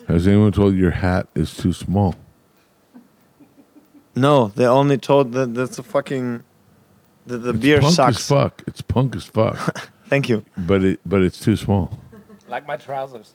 Has 0.08 0.28
anyone 0.28 0.52
told 0.52 0.74
you 0.76 0.80
your 0.82 0.92
hat 0.92 1.28
is 1.36 1.56
too 1.56 1.74
small? 1.74 2.16
no, 4.16 4.48
they 4.56 4.66
only 4.66 4.98
told 4.98 5.34
that 5.34 5.54
that's 5.54 5.78
a 5.80 5.84
fucking 5.84 6.44
the, 7.26 7.38
the 7.38 7.50
It's 7.50 7.60
beer 7.60 7.82
punk 7.82 7.96
sucks. 7.96 8.18
as 8.18 8.28
fuck. 8.28 8.64
It's 8.68 8.82
punk 8.82 9.16
as 9.16 9.26
fuck. 9.26 9.90
Thank 10.08 10.30
you. 10.30 10.46
but 10.58 10.84
it 10.84 11.00
but 11.06 11.22
it's 11.24 11.40
too 11.40 11.56
small. 11.56 12.00
Like 12.48 12.68
my 12.68 12.78
trousers. 12.78 13.34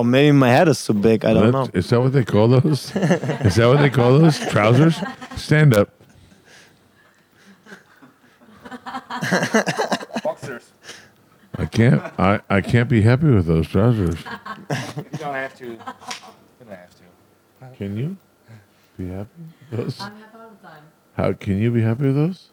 Or 0.00 0.04
maybe 0.04 0.32
my 0.32 0.48
head 0.48 0.66
is 0.66 0.82
too 0.82 0.94
big. 0.94 1.26
I 1.26 1.34
don't 1.34 1.52
know. 1.52 1.68
Is 1.74 1.90
that 1.90 2.00
what 2.00 2.14
they 2.14 2.24
call 2.24 2.48
those? 2.48 2.96
is 2.96 3.56
that 3.56 3.66
what 3.66 3.80
they 3.80 3.90
call 3.90 4.18
those? 4.18 4.38
Trousers? 4.48 4.98
Stand 5.36 5.74
up. 5.74 5.90
Boxers. 10.24 10.72
I 11.58 11.66
can't. 11.66 12.00
I, 12.18 12.40
I 12.48 12.62
can't 12.62 12.88
be 12.88 13.02
happy 13.02 13.26
with 13.26 13.44
those 13.44 13.68
trousers. 13.68 14.18
You 14.20 15.18
don't 15.18 15.34
have 15.34 15.54
to. 15.58 15.66
You 15.66 15.76
don't 15.76 16.70
have 16.70 16.90
to. 16.96 17.76
Can 17.76 17.94
you 17.98 18.16
be 18.96 19.08
happy? 19.08 19.28
With 19.70 19.80
those? 19.80 20.00
I'm 20.00 20.16
happy 20.16 20.38
all 20.38 20.48
the 20.48 20.66
time. 20.66 20.82
How 21.12 21.34
can 21.34 21.58
you 21.58 21.70
be 21.70 21.82
happy 21.82 22.04
with 22.04 22.16
those? 22.16 22.48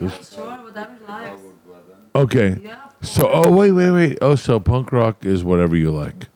Yeah, 0.00 0.10
sure, 0.22 0.46
whatever 0.46 0.92
you 0.94 1.08
like. 1.08 1.32
Okay. 2.14 2.60
Yeah. 2.62 2.76
So 3.02 3.28
oh 3.32 3.50
wait 3.50 3.72
wait 3.72 3.90
wait 3.90 4.18
oh 4.22 4.36
so 4.36 4.60
punk 4.60 4.92
rock 4.92 5.24
is 5.24 5.42
whatever 5.42 5.74
you 5.74 5.90
like. 5.90 6.28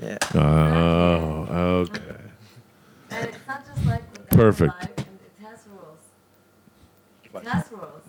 Yeah. 0.00 0.18
Yeah. 0.34 0.40
Oh 0.40 1.46
okay. 1.82 2.00
And 3.10 3.28
it's 3.28 3.38
not 3.46 3.66
just 3.66 3.86
like 3.86 4.02
whatever 4.10 4.36
Perfect. 4.36 4.74
you 4.82 5.04
and 5.04 5.18
it 5.20 5.46
has 5.46 5.58
rules. 5.70 5.98
It 7.44 7.48
has 7.48 7.72
rules. 7.72 8.02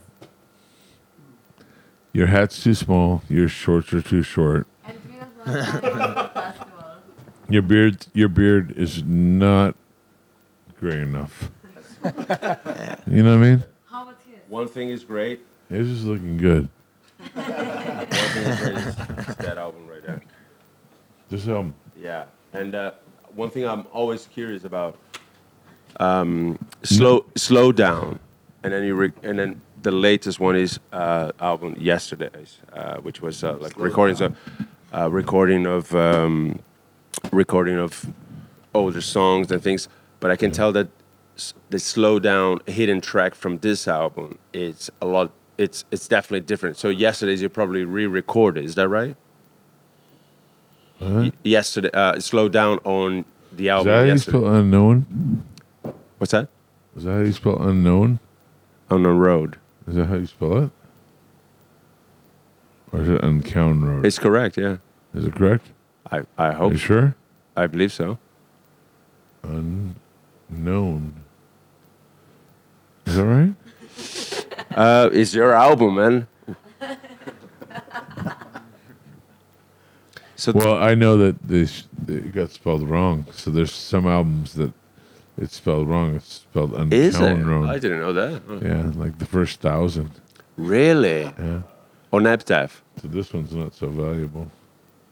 Your 2.13 2.27
hat's 2.27 2.63
too 2.63 2.73
small. 2.73 3.21
Your 3.29 3.47
shorts 3.47 3.93
are 3.93 4.01
too 4.01 4.21
short. 4.23 4.67
And 4.85 4.97
we 5.05 5.17
don't 5.19 5.37
want 5.37 5.71
to 5.73 5.81
go 5.81 5.89
to 5.97 6.29
festival. 6.33 6.85
Your 7.49 7.61
beard 7.61 8.07
your 8.13 8.29
beard 8.29 8.71
is 8.77 9.03
not 9.03 9.75
gray 10.79 11.01
enough. 11.01 11.49
You 13.07 13.23
know 13.23 13.37
what 13.37 13.45
I 13.45 13.49
mean? 13.49 13.63
How 13.89 14.03
about 14.03 14.17
his? 14.25 14.39
One 14.47 14.67
thing 14.67 14.89
is 14.89 15.03
great. 15.03 15.41
It's 15.69 15.89
just 15.89 16.03
looking 16.05 16.37
good. 16.37 16.69
One 17.33 17.43
thing 17.45 18.43
is 18.43 18.59
great 18.61 18.75
is, 18.77 19.27
is 19.29 19.35
that 19.37 19.57
album 19.57 19.81
right 19.81 19.87
there. 19.87 19.88
This 21.29 21.47
album. 21.47 21.73
Yeah, 22.01 22.25
and 22.53 22.73
uh, 22.75 22.91
one 23.35 23.49
thing 23.49 23.65
I'm 23.67 23.85
always 23.93 24.25
curious 24.27 24.63
about, 24.63 24.97
um, 25.99 26.57
slow 26.83 27.25
slow 27.35 27.71
down, 27.71 28.19
and 28.63 28.73
then 28.73 28.83
you 28.83 28.95
re- 28.95 29.11
and 29.23 29.37
then 29.37 29.61
the 29.81 29.91
latest 29.91 30.39
one 30.39 30.55
is 30.55 30.79
uh, 30.91 31.31
album 31.39 31.75
yesterday's, 31.79 32.57
uh, 32.73 32.97
which 32.97 33.21
was 33.21 33.43
uh, 33.43 33.57
like 33.59 33.77
recordings 33.77 34.21
of 34.21 34.35
uh, 34.93 35.09
recording 35.09 35.65
of 35.65 35.93
um, 35.95 36.59
recording 37.31 37.77
of 37.77 38.05
older 38.73 39.01
songs 39.01 39.51
and 39.51 39.61
things. 39.61 39.87
But 40.19 40.31
I 40.31 40.35
can 40.35 40.51
tell 40.51 40.71
that 40.73 40.87
s- 41.37 41.53
the 41.69 41.79
slow 41.79 42.19
down 42.19 42.59
hidden 42.65 43.01
track 43.01 43.35
from 43.35 43.59
this 43.59 43.87
album 43.87 44.37
is 44.53 44.89
a 45.01 45.05
lot. 45.05 45.31
It's 45.57 45.85
it's 45.91 46.07
definitely 46.07 46.41
different. 46.41 46.77
So 46.77 46.89
yesterday's 46.89 47.41
you 47.41 47.49
probably 47.49 47.83
re-recorded. 47.83 48.63
Is 48.65 48.75
that 48.75 48.87
right? 48.87 49.15
Huh? 50.99 51.31
Yesterday, 51.43 51.89
uh, 51.93 52.19
slow 52.19 52.49
down 52.49 52.79
on 52.83 53.25
the 53.53 53.69
album. 53.69 53.87
Is 53.91 53.93
album. 53.93 53.93
that 53.93 54.07
how 54.07 54.13
you 54.13 54.17
spell 54.19 54.55
unknown? 54.55 55.43
What's 56.17 56.31
that? 56.31 56.49
Is 56.97 57.03
that 57.05 57.11
how 57.11 57.19
you 57.19 57.31
spell 57.31 57.61
unknown? 57.61 58.19
On 58.89 59.03
the 59.03 59.09
road. 59.09 59.57
Is 59.87 59.95
that 59.95 60.07
how 60.07 60.15
you 60.15 60.25
spell 60.25 60.57
it? 60.65 60.69
Or 62.91 63.01
is 63.01 63.09
it 63.09 63.23
Uncown 63.23 63.81
Road? 63.85 64.05
It's 64.05 64.17
correct. 64.19 64.57
Yeah, 64.57 64.77
is 65.13 65.25
it 65.25 65.35
correct? 65.35 65.67
I 66.11 66.17
I 66.17 66.21
hope. 66.21 66.27
Are 66.37 66.53
hope. 66.53 66.71
you 66.73 66.77
sure? 66.79 67.15
I 67.55 67.67
believe 67.67 67.93
so. 67.93 68.17
Unknown. 69.43 71.13
Is 73.05 73.15
that 73.15 73.25
right? 73.25 73.53
Uh, 74.75 75.09
it's 75.13 75.33
your 75.33 75.53
album, 75.53 75.95
man. 75.95 76.27
So 80.39 80.53
Well, 80.53 80.77
I 80.81 80.95
know 80.95 81.17
that 81.17 81.35
this 81.45 81.83
it 82.07 82.33
got 82.33 82.51
spelled 82.51 82.87
wrong. 82.89 83.25
So 83.33 83.51
there's 83.51 83.73
some 83.73 84.07
albums 84.07 84.53
that 84.53 84.71
it's 85.37 85.57
spelled 85.57 85.89
wrong. 85.89 86.15
It's 86.15 86.33
spelled 86.35 86.71
Uncown 86.71 86.93
is 86.93 87.19
it? 87.19 87.35
Road. 87.43 87.67
I 87.67 87.77
didn't 87.77 87.99
know 87.99 88.13
that. 88.13 88.41
Oh. 88.47 88.59
Yeah, 88.61 88.89
like 88.95 89.19
the 89.19 89.25
first 89.25 89.59
thousand. 89.59 90.11
Really? 90.55 91.23
Yeah. 91.23 91.63
On 92.13 92.25
Epitaph? 92.25 92.81
So 93.01 93.09
this 93.09 93.33
one's 93.33 93.53
not 93.53 93.75
so 93.75 93.89
valuable. 93.89 94.49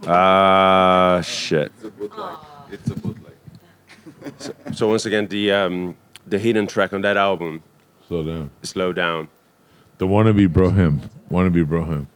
Ah, 0.06 1.20
shit. 1.26 1.74
It's 1.76 1.84
a 1.84 1.92
bootleg. 1.92 2.38
It's 2.72 2.90
a 2.90 2.96
bootleg. 2.96 3.34
So 4.74 4.88
once 4.88 5.06
again, 5.06 5.28
the 5.28 5.52
um, 5.52 5.96
the 6.26 6.40
hidden 6.40 6.68
track 6.68 6.94
on 6.94 7.02
that 7.02 7.18
album, 7.18 7.64
Slow 8.08 8.24
down. 8.24 8.50
"Slow 8.64 8.94
Down." 8.94 9.28
The 9.98 10.08
wannabe 10.08 10.52
Bro 10.52 10.70
Hymn. 10.72 11.02
Wannabe 11.30 11.66
Bro 11.68 11.84
Hymn. 11.86 12.08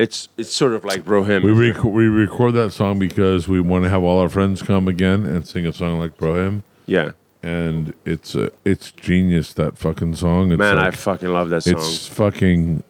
It's 0.00 0.28
it's 0.38 0.52
sort 0.52 0.72
of 0.72 0.84
like 0.84 1.04
Bro 1.04 1.24
Hymn. 1.24 1.42
We 1.42 1.52
rec- 1.52 1.84
we 1.84 2.06
record 2.06 2.54
that 2.54 2.72
song 2.72 2.98
because 2.98 3.48
we 3.48 3.60
want 3.60 3.84
to 3.84 3.90
have 3.90 4.02
all 4.02 4.18
our 4.20 4.28
friends 4.28 4.62
come 4.62 4.88
again 4.88 5.26
and 5.26 5.46
sing 5.46 5.66
a 5.66 5.72
song 5.72 5.98
like 5.98 6.16
Bro 6.16 6.34
Hymn. 6.36 6.62
yeah, 6.86 7.10
And 7.42 7.92
it's 8.06 8.34
uh, 8.34 8.48
it's 8.64 8.92
genius 8.92 9.52
that 9.54 9.76
fucking 9.78 10.14
song. 10.16 10.52
It's 10.52 10.58
man, 10.58 10.78
I 10.78 10.90
fucking 10.90 11.28
love 11.28 11.50
that 11.50 11.62
song. 11.64 11.74
It's 11.74 12.06
fucking. 12.08 12.82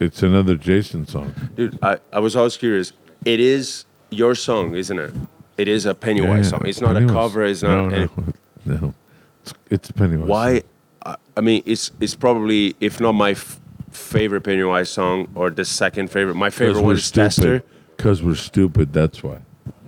It's 0.00 0.22
another 0.22 0.56
Jason 0.56 1.06
song. 1.06 1.32
Dude, 1.54 1.78
I, 1.82 1.98
I 2.12 2.18
was 2.18 2.34
always 2.34 2.56
curious. 2.56 2.92
It 3.24 3.38
is 3.38 3.84
your 4.10 4.34
song, 4.34 4.74
isn't 4.74 4.98
it? 4.98 5.14
It 5.58 5.68
is 5.68 5.86
a 5.86 5.94
Pennywise 5.94 6.46
Yeah, 6.46 6.58
song. 6.58 6.66
It's 6.66 6.80
not 6.80 6.94
Pennywise. 6.94 7.10
a 7.10 7.14
cover. 7.14 7.44
It's 7.44 7.62
not. 7.62 7.90
no, 7.92 8.08
no. 8.64 8.94
It's, 9.42 9.54
it's 9.70 9.90
a 9.90 9.92
Pennywise. 9.92 10.28
Why? 10.28 10.52
song. 10.58 10.68
I, 11.06 11.16
I 11.36 11.40
mean, 11.40 11.62
it's 11.66 11.92
it's 12.00 12.16
probably 12.16 12.74
if 12.80 13.00
not 13.00 13.12
my 13.12 13.30
f- 13.32 13.60
favorite 13.92 14.42
Pennywise 14.42 14.90
song 14.90 15.28
or 15.34 15.50
the 15.50 15.64
second 15.64 16.10
favorite. 16.10 16.34
My 16.34 16.50
favorite 16.50 16.74
Because 16.74 16.82
one 16.82 16.96
is 16.96 17.10
Tester. 17.10 17.58
stupid. 17.60 17.62
Because 17.96 18.22
we're 18.22 18.34
stupid. 18.34 18.92
That's 18.92 19.22
why. 19.22 19.38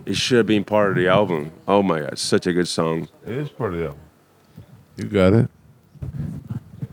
It 0.07 0.17
should 0.17 0.37
have 0.39 0.47
been 0.47 0.65
part 0.65 0.91
of 0.91 0.97
the 0.97 1.09
album. 1.09 1.51
Oh 1.67 1.83
my 1.83 2.01
god, 2.01 2.19
such 2.19 2.47
a 2.47 2.53
good 2.53 2.69
song. 2.69 3.09
It 3.27 3.33
is 3.33 3.49
part 3.49 3.73
of 3.73 3.81
the 3.81 3.87
album. 3.87 4.01
You 4.97 5.05
got 5.05 5.33
it. 5.33 5.49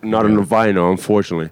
Not 0.01 0.25
on 0.25 0.35
the 0.35 0.41
vinyl, 0.41 0.89
unfortunately. 0.89 1.51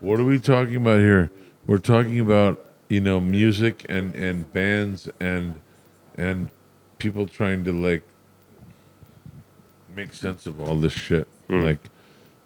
What 0.00 0.20
are 0.20 0.24
we 0.24 0.38
talking 0.38 0.76
about 0.76 1.00
here? 1.00 1.30
We're 1.66 1.78
talking 1.78 2.20
about 2.20 2.64
you 2.88 3.00
know 3.00 3.18
music 3.20 3.84
and 3.88 4.14
and 4.14 4.50
bands 4.52 5.08
and 5.18 5.60
and 6.16 6.48
people 6.98 7.26
trying 7.26 7.64
to 7.64 7.72
like 7.72 8.02
make 9.94 10.12
sense 10.12 10.46
of 10.46 10.60
all 10.60 10.76
this 10.76 10.92
shit. 10.92 11.26
Hmm. 11.48 11.62
Like 11.62 11.80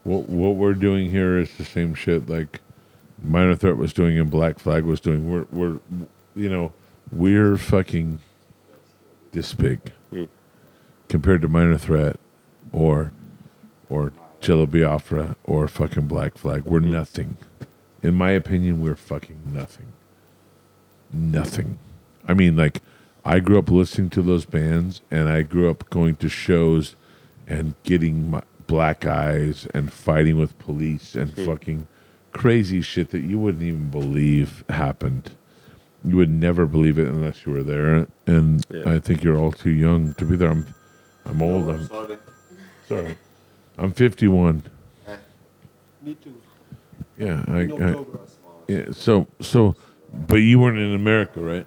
what 0.04 0.28
what 0.28 0.56
we're 0.56 0.74
doing 0.74 1.10
here 1.10 1.38
is 1.38 1.56
the 1.56 1.64
same 1.64 1.94
shit 1.94 2.28
like 2.28 2.60
Minor 3.22 3.54
Threat 3.54 3.76
was 3.76 3.92
doing 3.92 4.18
and 4.18 4.30
Black 4.30 4.58
Flag 4.58 4.84
was 4.84 5.00
doing. 5.00 5.30
We're 5.30 5.46
we're 5.50 5.80
you 6.34 6.48
know 6.48 6.72
we're 7.12 7.56
fucking 7.56 8.20
this 9.32 9.52
big 9.54 9.80
hmm. 10.10 10.24
compared 11.08 11.42
to 11.42 11.48
Minor 11.48 11.78
Threat 11.78 12.18
or 12.72 13.12
or 13.88 14.12
Jello 14.40 14.66
Biafra 14.66 15.36
or 15.44 15.68
fucking 15.68 16.06
Black 16.06 16.38
Flag. 16.38 16.64
We're 16.64 16.80
hmm. 16.80 16.92
nothing. 16.92 17.36
In 18.02 18.14
my 18.14 18.30
opinion, 18.30 18.80
we're 18.80 18.96
fucking 18.96 19.42
nothing. 19.46 19.92
Nothing. 21.12 21.78
I 22.26 22.34
mean, 22.34 22.56
like, 22.56 22.80
I 23.24 23.40
grew 23.40 23.58
up 23.58 23.70
listening 23.70 24.08
to 24.10 24.22
those 24.22 24.46
bands, 24.46 25.02
and 25.10 25.28
I 25.28 25.42
grew 25.42 25.68
up 25.68 25.90
going 25.90 26.16
to 26.16 26.28
shows 26.28 26.96
and 27.46 27.74
getting 27.82 28.30
my 28.30 28.42
black 28.70 29.04
eyes 29.04 29.66
and 29.74 29.92
fighting 29.92 30.38
with 30.38 30.56
police 30.60 31.16
and 31.16 31.34
fucking 31.34 31.88
crazy 32.32 32.80
shit 32.80 33.10
that 33.10 33.22
you 33.22 33.36
wouldn't 33.36 33.64
even 33.64 33.90
believe 33.90 34.62
happened. 34.68 35.32
You 36.04 36.16
would 36.18 36.30
never 36.30 36.66
believe 36.66 36.96
it 36.96 37.08
unless 37.08 37.44
you 37.44 37.52
were 37.52 37.64
there, 37.64 38.06
and 38.28 38.64
Yeah. 38.70 38.88
I 38.94 39.00
think 39.00 39.24
you're 39.24 39.36
all 39.36 39.50
too 39.50 39.70
young 39.70 40.14
to 40.14 40.24
be 40.24 40.36
there. 40.36 40.50
I'm, 40.52 40.66
I'm 41.24 41.42
old. 41.42 41.68
I'm 41.68 41.86
Sorry. 41.88 42.18
sorry. 42.88 43.16
I'm 43.76 43.92
51. 43.92 44.62
Me 46.02 46.14
too. 46.14 46.40
Yeah, 47.18 47.44
I, 47.48 47.62
I 47.88 48.04
yeah. 48.68 48.84
So 48.92 49.26
so, 49.40 49.74
but 50.28 50.36
you 50.36 50.60
weren't 50.60 50.78
in 50.78 50.94
America, 50.94 51.40
right? 51.40 51.66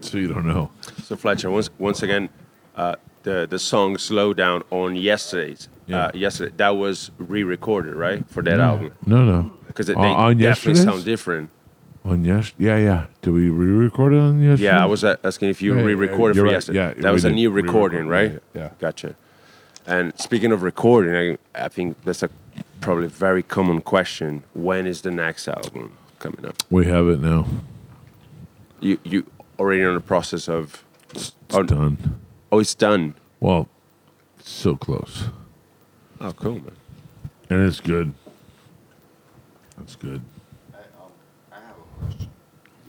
So 0.00 0.16
you 0.16 0.28
don't 0.28 0.46
know. 0.46 0.70
So 1.04 1.16
Fletcher, 1.16 1.50
once 1.50 1.68
once 1.78 2.02
again, 2.02 2.28
uh, 2.76 2.96
the 3.26 3.46
the 3.50 3.58
song 3.58 3.98
"Slow 3.98 4.32
Down" 4.32 4.62
on 4.70 4.96
yesterday's 4.96 5.68
Yeah. 5.86 6.06
uh, 6.06 6.10
yesterday 6.14 6.52
that 6.56 6.70
was 6.84 7.10
re-recorded, 7.18 7.94
right, 7.94 8.24
for 8.30 8.42
that 8.44 8.56
no, 8.56 8.64
album 8.70 8.90
No, 9.04 9.24
no. 9.24 9.50
because 9.66 9.86
they 9.88 9.94
on 9.94 10.38
definitely 10.38 10.82
sound 10.82 11.04
different. 11.04 11.50
On 12.04 12.24
yes, 12.24 12.52
yeah, 12.58 12.78
yeah. 12.78 13.06
Did 13.22 13.32
we 13.34 13.50
re-record 13.50 14.12
it 14.14 14.18
on 14.20 14.40
yes? 14.40 14.60
Yeah, 14.60 14.82
I 14.82 14.86
was 14.86 15.02
uh, 15.02 15.16
asking 15.24 15.48
if 15.50 15.60
you 15.60 15.72
Yeah, 15.74 15.80
yeah, 15.80 15.86
re-recorded 15.92 16.36
you're 16.36 16.44
for 16.46 16.52
right. 16.52 16.52
yesterday. 16.58 16.78
Yeah, 16.78 17.02
that 17.02 17.12
was 17.12 17.24
a 17.24 17.30
new 17.30 17.50
recording, 17.62 18.06
right? 18.08 18.32
yeah, 18.32 18.60
yeah. 18.62 18.70
Gotcha. 18.78 19.10
And 19.88 20.12
speaking 20.18 20.52
of 20.52 20.62
recording, 20.62 21.14
I, 21.54 21.64
I 21.66 21.68
think 21.68 21.96
that's 22.04 22.22
a 22.22 22.30
probably 22.80 23.08
very 23.08 23.42
common 23.42 23.80
question. 23.80 24.42
When 24.54 24.86
is 24.86 25.00
the 25.02 25.10
next 25.10 25.48
album 25.48 25.84
coming 26.18 26.44
up? 26.46 26.54
We 26.70 26.86
have 26.86 27.06
it 27.14 27.20
now. 27.20 27.46
You 28.80 28.98
you 29.12 29.18
already 29.58 29.82
in 29.82 29.94
the 29.94 30.00
process 30.14 30.48
of? 30.48 30.84
It's 31.14 31.32
Oh, 31.50 31.62
done. 31.62 31.96
Oh, 32.52 32.58
it's 32.60 32.74
done. 32.74 33.14
Well, 33.40 33.68
so 34.42 34.76
close, 34.76 35.24
Oh, 36.20 36.32
cool, 36.32 36.54
man. 36.54 36.72
and 37.50 37.66
it's 37.66 37.80
good. 37.80 38.14
That's 39.76 39.96
good. 39.96 40.22
I, 40.72 40.78
um, 40.78 41.12
I 41.52 41.56
have 41.66 41.76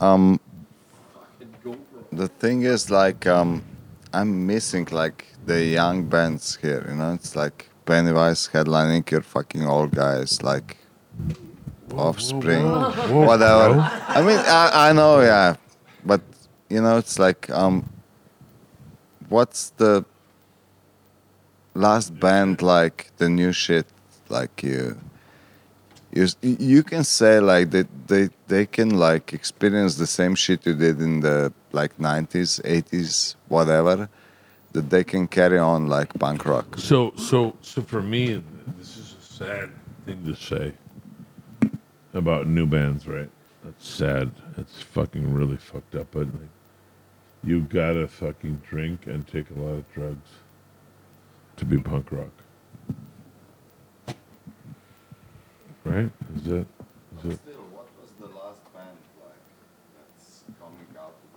um, 0.00 0.38
the 2.12 2.28
thing 2.28 2.62
is 2.62 2.90
like 2.90 3.26
um, 3.26 3.62
I'm 4.12 4.46
missing 4.46 4.86
like 4.90 5.26
the 5.46 5.64
young 5.64 6.04
bands 6.06 6.56
here. 6.60 6.84
You 6.88 6.96
know, 6.96 7.12
it's 7.14 7.34
like 7.36 7.69
Pennywise 7.86 8.48
headlining 8.52 9.10
your 9.10 9.22
fucking 9.22 9.66
old 9.66 9.92
guys 9.92 10.42
like 10.42 10.76
Offspring, 11.92 12.66
whatever. 13.26 13.80
I 14.06 14.22
mean, 14.22 14.38
I, 14.38 14.90
I 14.90 14.92
know, 14.92 15.20
yeah, 15.20 15.56
but 16.04 16.20
you 16.68 16.80
know, 16.80 16.98
it's 16.98 17.18
like 17.18 17.50
um, 17.50 17.88
what's 19.28 19.70
the 19.70 20.04
last 21.74 22.18
band 22.18 22.62
like 22.62 23.10
the 23.16 23.28
new 23.28 23.52
shit 23.52 23.86
like 24.28 24.62
you 24.62 24.98
you 26.12 26.26
you 26.42 26.82
can 26.82 27.04
say 27.04 27.38
like 27.40 27.70
that 27.70 27.88
they 28.08 28.28
they 28.48 28.66
can 28.66 28.90
like 28.90 29.32
experience 29.32 29.94
the 29.96 30.06
same 30.06 30.34
shit 30.34 30.66
you 30.66 30.74
did 30.74 31.00
in 31.00 31.20
the 31.20 31.52
like 31.72 31.96
90s 31.98 32.60
80s 32.62 33.36
whatever 33.48 34.08
that 34.72 34.90
they 34.90 35.04
can 35.04 35.26
carry 35.26 35.58
on 35.58 35.88
like 35.88 36.12
punk 36.18 36.44
rock 36.46 36.78
So, 36.78 37.12
so, 37.16 37.56
so 37.62 37.82
for 37.82 38.02
me, 38.02 38.42
this 38.78 38.96
is 38.96 39.16
a 39.18 39.22
sad 39.22 39.70
thing 40.06 40.24
to 40.24 40.34
say 40.34 40.72
about 42.14 42.46
new 42.46 42.66
bands, 42.66 43.06
right? 43.06 43.30
That's 43.64 43.88
sad. 43.88 44.30
It's 44.56 44.80
fucking 44.82 45.32
really 45.32 45.56
fucked 45.56 45.94
up. 45.94 46.08
But 46.12 46.26
like, 46.26 46.48
you 47.44 47.60
gotta 47.60 48.06
fucking 48.08 48.62
drink 48.68 49.06
and 49.06 49.26
take 49.26 49.50
a 49.50 49.54
lot 49.54 49.74
of 49.74 49.92
drugs 49.92 50.28
to 51.56 51.64
be 51.64 51.78
punk 51.78 52.10
rock, 52.10 52.32
right? 55.84 56.10
Is 56.36 56.44
that? 56.44 56.66
Is 57.18 57.32
it? 57.32 57.40
still 57.40 57.66
what 57.72 57.88
was 58.00 58.10
the 58.18 58.26
last 58.38 58.60
band 58.72 58.96
like 59.20 59.44
that's 59.96 60.44
coming 60.58 60.86
out 60.98 61.14
to 61.20 61.30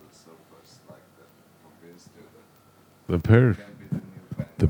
the 3.07 3.17
that 3.17 3.59
The 4.57 4.67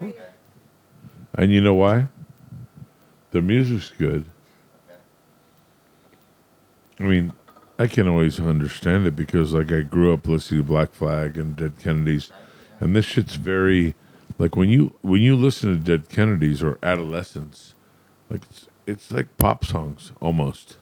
agree. 0.00 0.14
And 1.34 1.52
you 1.52 1.60
know 1.60 1.74
why? 1.74 2.08
Their 3.30 3.42
music's 3.42 3.90
good. 3.90 4.24
I 6.98 7.04
mean, 7.04 7.32
I 7.78 7.86
can't 7.86 8.08
always 8.08 8.38
understand 8.38 9.06
it 9.06 9.16
because, 9.16 9.54
like, 9.54 9.72
I 9.72 9.80
grew 9.80 10.12
up 10.12 10.26
listening 10.26 10.60
to 10.60 10.64
Black 10.64 10.92
Flag 10.92 11.38
and 11.38 11.56
Dead 11.56 11.74
Kennedys, 11.78 12.30
and 12.78 12.94
this 12.94 13.06
shit's 13.06 13.36
very, 13.36 13.94
like, 14.38 14.54
when 14.54 14.68
you 14.68 14.94
when 15.00 15.22
you 15.22 15.34
listen 15.34 15.72
to 15.72 15.78
Dead 15.82 16.10
Kennedys 16.10 16.62
or 16.62 16.78
Adolescents, 16.82 17.74
like, 18.28 18.42
it's, 18.50 18.68
it's 18.86 19.10
like 19.10 19.34
pop 19.38 19.64
songs 19.64 20.12
almost, 20.20 20.76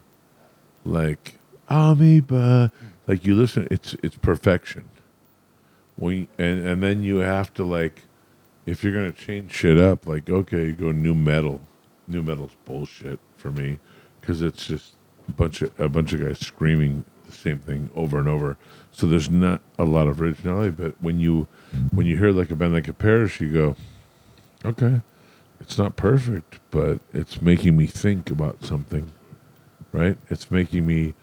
like 0.83 1.39
Amoeba. 1.69 2.71
Like 3.09 3.25
you 3.25 3.35
listen, 3.35 3.67
it's 3.71 3.95
it's 4.03 4.15
perfection. 4.15 4.85
When 5.97 6.27
and 6.37 6.65
and 6.65 6.83
then 6.83 7.03
you 7.03 7.17
have 7.17 7.53
to 7.55 7.65
like 7.65 8.03
if 8.67 8.83
you're 8.83 8.93
gonna 8.93 9.11
change 9.11 9.51
shit 9.51 9.79
up, 9.79 10.05
like 10.05 10.29
okay, 10.29 10.67
you 10.67 10.73
go 10.73 10.91
new 10.91 11.15
metal. 11.15 11.59
New 12.07 12.23
metal's 12.23 12.55
bullshit 12.65 13.19
for 13.35 13.51
me 13.51 13.79
because 14.21 14.41
it's 14.43 14.65
just 14.67 14.93
a 15.27 15.31
bunch 15.31 15.63
of 15.63 15.77
a 15.79 15.89
bunch 15.89 16.13
of 16.13 16.21
guys 16.21 16.39
screaming 16.39 17.03
the 17.25 17.31
same 17.31 17.59
thing 17.59 17.89
over 17.95 18.19
and 18.19 18.27
over. 18.27 18.57
So 18.91 19.07
there's 19.07 19.29
not 19.29 19.61
a 19.79 19.85
lot 19.85 20.07
of 20.07 20.21
originality. 20.21 20.69
But 20.69 20.93
when 21.01 21.19
you 21.19 21.47
when 21.91 22.05
you 22.05 22.17
hear 22.17 22.31
like 22.31 22.51
a 22.51 22.55
band 22.55 22.73
like 22.73 22.87
a 22.87 22.93
Parish, 22.93 23.41
you 23.41 23.51
go, 23.51 23.75
okay, 24.63 25.01
it's 25.59 25.77
not 25.77 25.95
perfect, 25.95 26.59
but 26.71 26.99
it's 27.13 27.41
making 27.41 27.75
me 27.75 27.87
think 27.87 28.29
about 28.29 28.63
something, 28.63 29.11
right? 29.91 30.17
It's 30.29 30.49
making 30.51 30.85
me, 30.85 31.13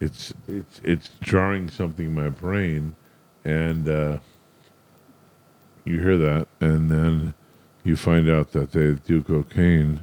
it's 0.00 0.34
it's 0.46 0.80
it's 0.84 1.10
jarring 1.20 1.68
something 1.70 2.06
in 2.06 2.14
my 2.14 2.28
brain, 2.28 2.94
and. 3.44 3.88
uh 3.88 4.18
you 5.86 6.00
hear 6.00 6.18
that, 6.18 6.48
and 6.60 6.90
then 6.90 7.32
you 7.84 7.96
find 7.96 8.28
out 8.28 8.50
that 8.52 8.72
they 8.72 8.94
do 8.94 9.22
cocaine 9.22 10.00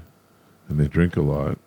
and 0.69 0.79
they 0.79 0.87
drink 0.87 1.17
a 1.17 1.21
lot, 1.21 1.57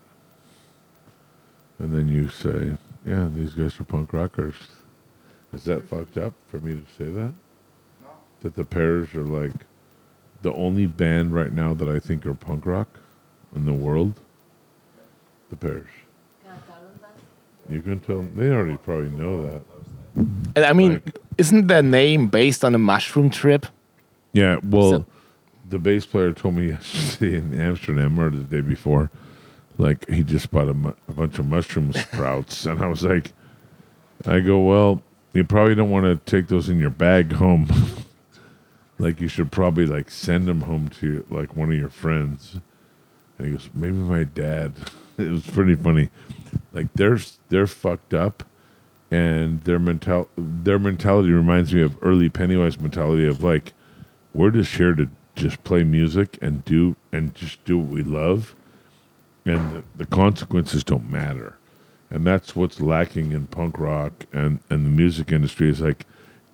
and 1.78 1.94
then 1.94 2.08
you 2.08 2.30
say, 2.30 2.78
"Yeah, 3.04 3.28
these 3.30 3.52
guys 3.52 3.78
are 3.78 3.84
punk 3.84 4.14
rockers." 4.14 4.54
Is 5.52 5.64
that 5.64 5.86
fucked 5.88 6.16
up 6.16 6.32
for 6.48 6.58
me 6.58 6.74
to 6.74 6.86
say 6.96 7.10
that? 7.10 7.34
That 8.40 8.54
the 8.54 8.64
Pears 8.64 9.14
are 9.14 9.22
like 9.22 9.52
the 10.40 10.52
only 10.54 10.86
band 10.86 11.34
right 11.34 11.52
now 11.52 11.74
that 11.74 11.88
I 11.88 11.98
think 11.98 12.24
are 12.24 12.34
punk 12.34 12.64
rock 12.64 12.88
in 13.54 13.66
the 13.66 13.74
world. 13.74 14.18
The 15.50 15.56
Pears. 15.56 15.86
Can 16.42 16.52
I 16.52 16.58
tell 16.66 16.82
them 16.82 16.98
that? 17.02 17.16
You 17.68 17.82
can 17.82 18.00
tell 18.00 18.22
they 18.34 18.50
already 18.50 18.76
probably 18.78 19.10
know 19.10 19.42
that. 19.46 19.62
And 20.54 20.64
I 20.64 20.72
mean, 20.72 20.94
Like- 21.04 21.18
isn't 21.38 21.66
their 21.66 21.82
name 21.82 22.28
based 22.28 22.64
on 22.64 22.74
a 22.74 22.78
mushroom 22.78 23.28
trip? 23.30 23.66
Yeah, 24.32 24.58
well, 24.62 24.90
So- 24.90 25.06
the 25.68 25.78
bass 25.78 26.06
player 26.06 26.32
told 26.32 26.54
me 26.54 26.68
yesterday 26.70 27.38
in 27.38 27.58
Amsterdam 27.60 28.18
or 28.20 28.30
the 28.30 28.44
day 28.44 28.60
before, 28.60 29.10
like 29.78 30.08
he 30.08 30.22
just 30.22 30.50
bought 30.50 30.68
a, 30.68 30.74
mu- 30.74 30.92
a 31.08 31.12
bunch 31.12 31.38
of 31.38 31.46
mushroom 31.46 31.92
sprouts, 31.92 32.64
and 32.66 32.82
I 32.82 32.86
was 32.86 33.02
like, 33.02 33.32
I 34.26 34.40
go, 34.40 34.60
well, 34.60 35.02
you 35.34 35.44
probably 35.44 35.74
don't 35.74 35.90
want 35.90 36.04
to 36.06 36.16
take 36.30 36.48
those 36.48 36.68
in 36.68 36.78
your 36.78 36.90
bag 36.90 37.32
home. 37.32 37.68
like 38.98 39.20
you 39.20 39.28
should 39.28 39.52
probably 39.52 39.84
like 39.86 40.10
send 40.10 40.46
them 40.48 40.62
home 40.62 40.88
to 41.00 41.26
like 41.28 41.54
one 41.56 41.70
of 41.70 41.76
your 41.78 41.90
friends. 41.90 42.58
And 43.38 43.46
he 43.48 43.52
goes, 43.52 43.68
maybe 43.74 43.92
my 43.96 44.24
dad. 44.24 44.72
it 45.18 45.28
was 45.28 45.46
pretty 45.46 45.74
funny. 45.74 46.08
Like 46.76 46.92
they're 46.92 47.18
they're 47.48 47.66
fucked 47.66 48.12
up, 48.12 48.44
and 49.10 49.62
their 49.62 49.78
mental 49.78 50.28
their 50.36 50.78
mentality 50.78 51.30
reminds 51.30 51.72
me 51.72 51.80
of 51.80 51.96
early 52.02 52.28
Pennywise 52.28 52.78
mentality 52.78 53.26
of 53.26 53.42
like 53.42 53.72
we're 54.34 54.50
just 54.50 54.74
here 54.76 54.94
to 54.94 55.08
just 55.34 55.64
play 55.64 55.84
music 55.84 56.38
and 56.42 56.64
do 56.66 56.94
and 57.10 57.34
just 57.34 57.64
do 57.64 57.78
what 57.78 57.88
we 57.88 58.02
love 58.02 58.54
and 59.46 59.76
the, 59.76 59.84
the 59.96 60.06
consequences 60.06 60.84
don't 60.84 61.10
matter. 61.10 61.56
And 62.10 62.26
that's 62.26 62.54
what's 62.54 62.80
lacking 62.80 63.32
in 63.32 63.46
punk 63.46 63.78
rock 63.78 64.26
and 64.32 64.60
and 64.68 64.84
the 64.84 64.90
music 64.90 65.32
industry 65.32 65.70
is 65.70 65.80
like 65.80 66.06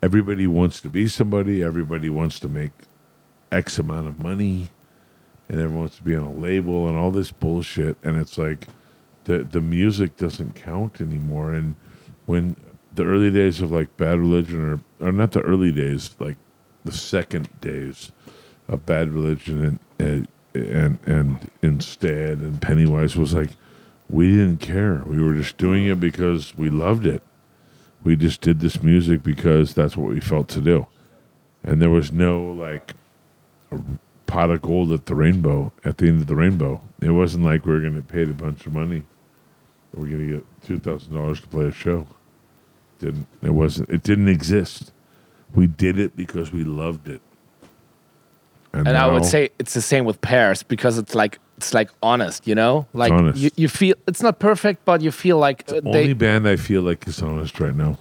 everybody 0.03 0.47
wants 0.47 0.81
to 0.83 0.89
be 0.89 1.09
somebody 1.09 1.65
everybody 1.65 2.09
wants 2.09 2.39
to 2.41 2.49
make 2.49 2.73
x 3.51 3.79
amount 3.79 4.07
of 4.07 4.21
money 4.21 4.69
and 5.49 5.61
everyone 5.61 5.81
wants 5.81 5.97
to 5.97 6.03
be 6.05 6.15
on 6.15 6.23
a 6.23 6.33
label 6.33 6.89
and 6.89 6.97
all 6.97 7.11
this 7.11 7.33
bullshit. 7.33 7.97
And 8.05 8.17
it's 8.17 8.39
like 8.39 8.69
the 9.25 9.39
the 9.39 9.61
music 9.61 10.17
doesn't 10.17 10.55
count 10.55 11.01
anymore 11.01 11.53
and 11.53 11.75
when 12.27 12.57
the 12.95 13.05
early 13.05 13.31
days 13.31 13.61
of 13.61 13.71
like 13.71 13.97
bad 13.97 14.19
religion 14.19 14.83
or 15.01 15.07
or 15.07 15.13
not 15.13 15.33
the 15.33 15.41
early 15.41 15.73
days 15.73 16.15
like 16.19 16.37
the 16.85 16.93
second 16.93 17.49
days 17.61 18.13
of 18.69 18.85
bad 18.87 19.11
religion 19.11 19.65
and 19.65 19.79
and 19.99 20.29
and, 20.55 20.99
and 21.07 21.51
instead 21.63 22.39
and 22.39 22.61
Pennywise 22.61 23.17
was 23.17 23.33
like 23.33 23.51
we 24.13 24.31
didn't 24.31 24.59
care. 24.59 25.03
We 25.07 25.23
were 25.23 25.35
just 25.35 25.57
doing 25.57 25.87
it 25.87 25.99
because 25.99 26.55
we 26.55 26.69
loved 26.69 27.07
it. 27.07 27.23
We 28.05 28.15
just 28.15 28.43
did 28.43 28.61
this 28.61 28.83
music 28.83 29.23
because 29.23 29.75
that's 29.75 29.97
what 29.97 30.11
we 30.11 30.21
felt 30.21 30.49
to 30.49 30.61
do. 30.61 30.87
And 31.65 31.81
there 31.81 31.91
was 31.91 32.13
no 32.13 32.43
like 32.53 32.95
pot 34.27 34.51
of 34.51 34.61
gold 34.61 34.93
at 34.93 35.07
the 35.07 35.15
rainbow 35.15 35.73
at 35.85 35.99
the 35.99 36.09
end 36.09 36.21
of 36.21 36.27
the 36.27 36.37
rainbow. 36.37 36.83
It 37.01 37.11
wasn't 37.11 37.45
like 37.45 37.65
we 37.65 37.73
were 37.73 37.81
going 37.81 37.97
to 37.97 38.03
pay 38.03 38.25
a 38.25 38.27
bunch 38.27 38.67
of 38.67 38.75
money. 38.75 39.05
We're 39.95 40.07
going 40.07 40.29
to 40.29 40.37
get 40.37 40.47
two 40.67 40.79
thousand 40.79 41.15
dollars 41.15 41.41
to 41.41 41.47
play 41.49 41.67
a 41.67 41.73
show. 41.73 42.07
Didn't 42.99 43.27
it 43.43 43.51
wasn't 43.51 43.91
it 43.91 44.03
didn't 44.03 44.29
exist. 44.29 44.93
We 45.55 45.67
did 45.67 45.99
it 45.99 46.17
because 46.17 46.53
we 46.53 46.65
loved 46.65 47.09
it. 47.09 47.21
And 48.73 48.89
I 48.89 49.07
would 49.07 49.27
say 49.27 49.51
it's 49.59 49.75
the 49.75 49.83
same 49.83 50.07
with 50.07 50.21
Pears 50.23 50.63
because 50.63 50.97
it's 50.97 51.15
like 51.15 51.39
it's 51.59 51.75
like 51.75 51.91
honest, 52.03 52.47
you 52.47 52.55
know, 52.55 52.87
like 52.95 53.13
honest. 53.13 53.39
You, 53.39 53.51
you 53.57 53.69
feel 53.69 53.95
it's 54.07 54.23
not 54.23 54.39
perfect, 54.39 54.85
but 54.87 55.03
you 55.03 55.11
feel 55.11 55.39
like 55.39 55.71
uh, 55.71 55.83
only 55.85 56.07
they. 56.07 56.13
band 56.15 56.49
I 56.49 56.57
feel 56.57 56.83
like 56.83 57.07
is 57.07 57.23
honest 57.23 57.61
right 57.61 57.75
now. 57.75 57.99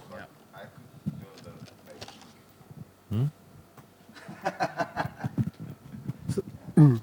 Hmm. 3.10 3.26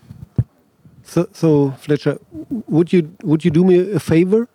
So, 1.09 1.27
so 1.33 1.71
Fletcher, 1.71 2.19
would 2.67 2.93
you 2.93 3.11
would 3.23 3.43
you 3.43 3.49
do 3.49 3.63
me 3.63 3.93
a 3.93 3.99
favor? 3.99 4.47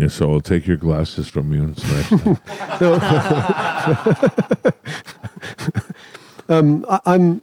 Yeah, 0.00 0.08
so 0.08 0.32
I'll 0.32 0.40
take 0.40 0.66
your 0.66 0.78
glasses 0.78 1.28
from 1.28 1.52
you 1.52 1.62
and 1.62 1.78
smash 1.78 2.08
them. 2.10 2.38
Um, 6.48 6.84
I, 6.90 6.98
I'm 7.06 7.42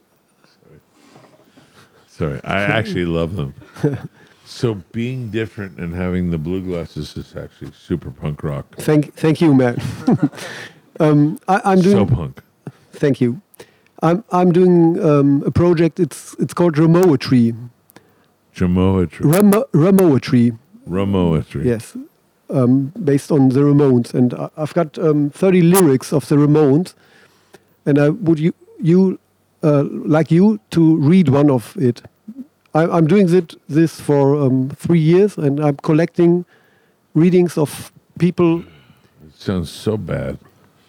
Sorry, 2.10 2.42
I 2.44 2.62
actually 2.64 3.06
love 3.06 3.36
them. 3.36 3.54
So 4.46 4.76
being 4.92 5.30
different 5.30 5.78
and 5.78 5.94
having 5.94 6.32
the 6.32 6.38
blue 6.38 6.62
glasses 6.64 7.16
is 7.18 7.36
actually 7.36 7.74
super 7.74 8.10
punk 8.10 8.44
rock. 8.44 8.66
thank 8.78 9.14
thank 9.14 9.42
you, 9.42 9.54
Matt. 9.54 9.78
um, 11.02 11.38
I, 11.50 11.62
I'm 11.66 11.82
So 11.82 12.06
punk. 12.06 12.42
thank 12.94 13.20
you. 13.22 13.42
I'm 14.02 14.24
I'm 14.32 14.52
doing 14.54 15.04
um, 15.04 15.44
a 15.46 15.52
project. 15.52 16.00
It's 16.00 16.34
it's 16.40 16.54
called 16.54 16.76
Remoetry. 16.76 17.56
Jamoetry. 18.56 19.20
Remo, 19.34 19.66
Remoetry. 19.74 20.58
Remoetry. 20.90 21.66
Yes. 21.66 21.96
Um, 22.50 22.94
based 23.04 23.32
on 23.32 23.50
the 23.50 23.62
Ramones, 23.62 24.14
and 24.14 24.34
I've 24.56 24.74
got 24.74 24.98
um, 25.00 25.30
30 25.30 25.62
lyrics 25.62 26.14
of 26.14 26.28
the 26.28 26.36
Ramones, 26.36 26.94
and 27.86 28.00
I 28.00 28.10
would 28.10 28.40
you 28.40 28.54
you 28.80 29.20
uh, 29.64 29.84
like 29.90 30.32
you 30.32 30.60
to 30.72 30.98
read 30.98 31.30
one 31.30 31.50
of 31.50 31.76
it. 31.78 32.02
I, 32.74 32.84
I'm 32.84 33.08
doing 33.08 33.34
it, 33.34 33.56
this 33.68 34.00
for 34.00 34.36
um, 34.36 34.70
three 34.70 35.00
years, 35.00 35.38
and 35.38 35.60
I'm 35.60 35.78
collecting 35.78 36.46
readings 37.16 37.58
of 37.58 37.92
people. 38.20 38.60
It 38.60 39.34
sounds 39.36 39.72
so 39.72 39.98
bad, 39.98 40.38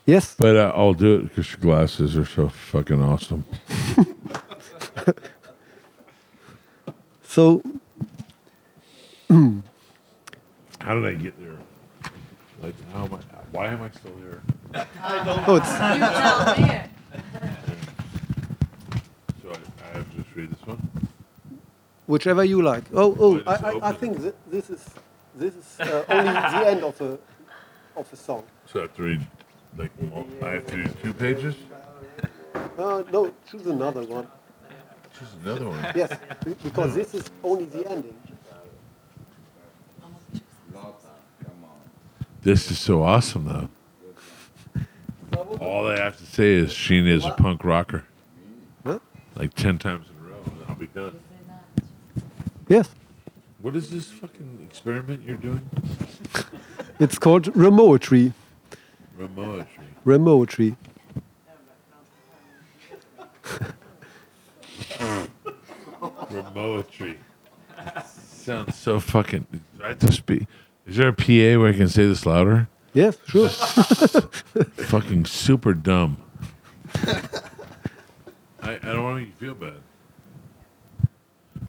Yes, 0.07 0.35
but 0.39 0.57
uh, 0.57 0.73
I'll 0.75 0.95
do 0.95 1.17
it 1.17 1.23
because 1.23 1.51
your 1.51 1.61
glasses 1.61 2.17
are 2.17 2.27
so 2.27 2.49
fucking 2.49 3.03
awesome. 3.03 3.45
so 7.23 7.63
How 10.81 10.95
did 10.95 11.07
I 11.07 11.15
get 11.15 11.39
there? 11.41 11.57
Like, 12.63 12.75
how 12.93 13.05
am 13.05 13.15
I? 13.15 13.19
Why 13.53 13.67
am 13.67 13.83
I 13.83 13.91
still 13.91 14.17
here? 14.19 14.43
oh, 15.47 15.57
it's, 15.57 15.71
You 15.73 15.99
tell 16.21 16.57
me. 16.59 16.81
So 19.43 19.51
I, 19.51 19.57
I 19.85 19.97
have 19.99 20.11
to 20.11 20.17
just 20.23 20.35
read 20.37 20.51
this 20.51 20.67
one. 20.67 20.79
whichever 22.07 22.45
you 22.45 22.61
like. 22.63 22.85
Oh, 22.93 23.17
oh, 23.19 23.43
I, 23.47 23.55
I, 23.55 23.89
I 23.91 23.93
think 23.93 24.21
th- 24.21 24.35
this 24.51 24.69
is 24.71 24.85
this 25.35 25.55
is 25.55 25.81
uh, 25.81 26.05
only 26.09 26.33
the 26.33 26.69
end 26.69 26.83
of 26.85 27.01
a 27.01 27.19
of 27.97 28.13
a 28.13 28.17
song. 28.17 28.45
So 28.67 28.81
I 28.81 28.83
have 28.83 28.95
to 28.97 29.03
read, 29.03 29.27
like, 29.79 29.91
well, 30.01 30.27
I 30.43 30.51
have 30.55 30.67
to 30.67 30.77
read 30.77 30.95
two 31.03 31.15
pages? 31.15 31.55
Uh, 32.77 33.03
no, 33.13 33.33
choose 33.51 33.67
another 33.67 34.03
one. 34.05 34.27
Just 35.19 35.35
another 35.45 35.69
one. 35.71 35.93
Yes, 35.97 36.13
be- 36.45 36.55
because 36.63 36.95
this 36.95 37.15
is 37.15 37.31
only 37.43 37.65
the 37.67 37.89
ending. 37.91 38.18
This 42.49 42.71
is 42.71 42.79
so 42.79 43.03
awesome, 43.03 43.45
though. 43.45 43.69
All 45.61 45.87
I 45.87 45.99
have 45.99 46.17
to 46.17 46.25
say 46.25 46.55
is 46.55 46.71
Sheena 46.71 47.09
is 47.09 47.27
a 47.27 47.33
punk 47.33 47.63
rocker. 47.63 48.05
Huh? 48.87 49.01
Like 49.37 49.53
10 49.53 49.77
times 49.77 50.07
in 50.09 50.17
a 50.25 50.31
row, 50.31 50.39
and 50.47 50.55
I'll 50.67 50.75
be 50.75 50.87
done. 50.87 51.21
Yes, 52.67 52.89
What 53.61 53.77
is 53.77 53.91
this 53.91 54.11
fucking 54.11 54.67
experiment 54.67 55.25
you're 55.27 55.37
doing? 55.37 55.69
it's 56.99 57.19
called 57.19 57.53
remoetry. 57.53 58.33
Remoetry. 59.19 59.67
Remoetry. 60.07 60.77
Remoetry. 66.31 67.17
Sounds 68.07 68.75
so 68.75 68.99
fucking. 69.01 69.47
I 69.85 69.93
to 69.93 70.11
speak? 70.11 70.47
Is 70.89 70.97
there 70.97 71.09
a 71.09 71.13
PA 71.13 71.61
where 71.61 71.69
I 71.69 71.73
can 71.75 71.89
say 71.89 72.07
this 72.07 72.25
louder? 72.25 72.67
Yes, 72.95 73.19
sure. 73.27 73.49
fucking 73.51 75.27
super 75.27 75.75
dumb. 75.75 76.17
I, 78.63 78.77
I 78.77 78.79
don't 78.79 79.05
want 79.05 79.27
to 79.27 79.33
feel 79.37 79.55
bad. 79.55 79.75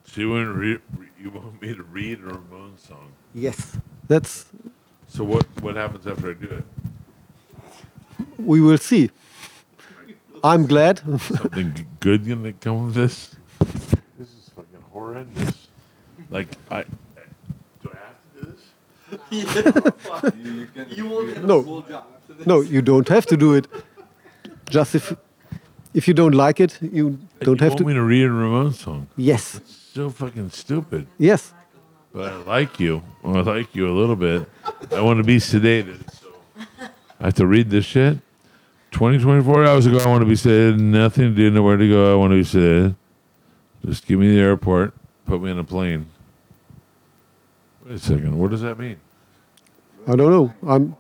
So 0.05 0.21
you 0.21 0.29
want, 0.31 0.55
re- 0.55 0.79
re- 0.97 1.07
you 1.21 1.29
want 1.31 1.61
me 1.61 1.75
to 1.75 1.83
read 1.83 2.19
a 2.19 2.23
Ramones 2.23 2.79
song? 2.87 3.11
yes, 3.33 3.77
that's. 4.07 4.45
So 5.09 5.23
what 5.23 5.45
what 5.61 5.75
happens 5.75 6.07
after 6.07 6.31
I 6.31 6.33
do 6.33 6.47
it? 6.47 6.63
We 8.37 8.61
will 8.61 8.77
see. 8.77 9.11
I'm 10.43 10.65
glad. 10.65 10.99
Something 10.99 11.85
good 11.99 12.25
gonna 12.27 12.53
come 12.53 12.87
of 12.87 12.93
this? 12.93 13.35
This 14.17 14.29
is 14.29 14.49
fucking 14.55 14.81
horrendous. 14.91 15.67
Like 16.29 16.47
I 16.71 16.85
have 19.31 20.21
to 20.21 20.31
do 20.31 20.65
this? 21.25 21.37
no, 21.43 21.83
no, 22.45 22.61
you 22.61 22.81
don't 22.81 23.07
have 23.09 23.25
to 23.27 23.37
do 23.37 23.53
it. 23.55 23.67
Just 24.69 24.95
if 24.95 25.15
if 25.93 26.07
you 26.07 26.13
don't 26.13 26.35
like 26.35 26.59
it, 26.59 26.77
you 26.81 27.17
don't 27.41 27.59
you 27.59 27.63
have 27.63 27.71
want 27.71 27.77
to. 27.79 27.85
me 27.85 27.93
to 27.93 28.03
read 28.03 28.25
a 28.25 28.29
Ramones 28.29 28.75
song? 28.75 29.07
Yes, 29.17 29.59
So 29.93 30.09
fucking 30.09 30.51
stupid. 30.51 31.07
yes. 31.17 31.53
But 32.13 32.33
I 32.33 32.35
like 32.37 32.79
you. 32.79 33.03
I 33.23 33.41
like 33.41 33.75
you 33.75 33.87
a 33.87 33.93
little 33.95 34.15
bit. 34.15 34.47
I 34.91 35.01
want 35.01 35.17
to 35.17 35.23
be 35.23 35.37
sedated. 35.37 36.09
So 36.11 36.27
I 37.19 37.25
have 37.25 37.35
to 37.35 37.45
read 37.45 37.69
this 37.69 37.85
shit. 37.85 38.17
20, 38.91 39.19
24 39.19 39.65
hours 39.65 39.85
ago, 39.85 39.99
I 39.99 40.07
want 40.07 40.21
to 40.21 40.25
be 40.25 40.33
sedated. 40.33 40.79
Nothing 40.79 41.25
to 41.25 41.35
do, 41.35 41.51
nowhere 41.51 41.77
to 41.77 41.87
go. 41.87 42.11
I 42.11 42.15
want 42.15 42.31
to 42.31 42.35
be 42.37 42.43
sedated. 42.43 42.95
Just 43.85 44.07
give 44.07 44.17
me 44.19 44.33
the 44.33 44.39
airport. 44.41 44.93
Put 45.25 45.39
me 45.43 45.51
on 45.51 45.59
a 45.59 45.63
plane. 45.63 46.07
Wait 47.85 47.95
a 47.95 47.99
second. 47.99 48.37
What 48.39 48.49
does 48.51 48.61
that 48.61 48.79
mean? 48.79 48.97
I 50.07 50.15
don't 50.15 50.31
know. 50.31 50.53
I'm. 50.67 50.95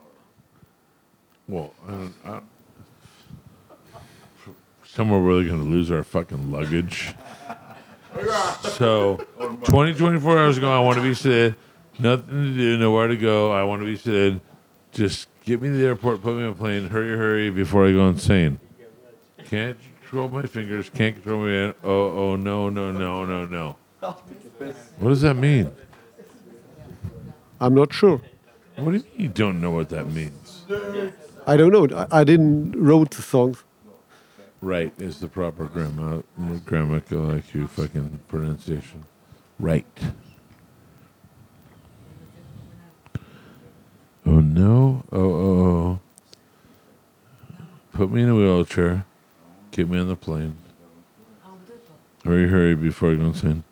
Well, 1.47 1.73
I 1.87 1.91
don't, 1.91 2.13
I, 2.25 2.39
somewhere 4.85 5.19
we're 5.19 5.43
going 5.43 5.63
to 5.63 5.69
lose 5.69 5.91
our 5.91 6.03
fucking 6.03 6.51
luggage. 6.51 7.13
So, 8.63 9.17
20, 9.63 9.93
24 9.95 10.37
hours 10.37 10.57
ago, 10.57 10.71
I 10.71 10.79
want 10.83 10.97
to 10.97 11.03
be 11.03 11.11
sedated. 11.11 11.55
Nothing 11.99 12.27
to 12.27 12.53
do, 12.55 12.77
nowhere 12.77 13.07
to 13.07 13.17
go. 13.17 13.51
I 13.51 13.63
want 13.63 13.81
to 13.81 13.85
be 13.85 13.97
sedated. 13.97 14.41
Just 14.91 15.27
get 15.45 15.61
me 15.61 15.69
to 15.69 15.75
the 15.75 15.85
airport, 15.85 16.21
put 16.21 16.35
me 16.35 16.43
on 16.43 16.49
a 16.49 16.53
plane. 16.53 16.89
Hurry, 16.89 17.17
hurry 17.17 17.49
before 17.49 17.87
I 17.87 17.91
go 17.91 18.09
insane. 18.09 18.59
Can't 19.45 19.77
control 20.01 20.29
my 20.29 20.43
fingers. 20.43 20.89
Can't 20.89 21.15
control 21.15 21.41
my 21.45 21.51
hand. 21.51 21.73
Oh, 21.83 22.31
oh, 22.31 22.35
no, 22.35 22.69
no, 22.69 22.91
no, 22.91 23.25
no, 23.25 23.45
no. 23.45 23.75
What 23.99 25.09
does 25.09 25.21
that 25.21 25.35
mean? 25.35 25.71
I'm 27.59 27.73
not 27.73 27.93
sure. 27.93 28.21
What 28.81 28.91
do 28.91 28.97
you 28.97 29.03
mean 29.03 29.11
you 29.17 29.27
don't 29.29 29.61
know 29.61 29.71
what 29.71 29.89
that 29.89 30.11
means? 30.11 30.63
I 31.47 31.57
don't 31.57 31.71
know. 31.71 31.87
I, 32.11 32.21
I 32.21 32.23
didn't 32.23 32.73
wrote 32.73 33.11
the 33.11 33.21
songs. 33.21 33.63
Right 34.61 34.93
is 34.97 35.19
the 35.19 35.27
proper 35.27 35.65
grammar, 35.65 36.23
grammatical 36.65 37.27
IQ 37.27 37.69
fucking 37.69 38.19
pronunciation. 38.27 39.05
Right. 39.59 39.85
Oh 44.25 44.41
no! 44.41 45.03
Oh 45.11 45.19
oh 45.19 45.59
oh! 45.69 45.99
Put 47.93 48.11
me 48.11 48.23
in 48.23 48.29
a 48.29 48.35
wheelchair. 48.35 49.05
Get 49.71 49.89
me 49.89 49.99
on 49.99 50.07
the 50.09 50.15
plane. 50.15 50.57
Hurry, 52.25 52.47
hurry 52.49 52.75
before 52.75 53.11
I 53.11 53.15
go 53.15 53.25
insane. 53.25 53.63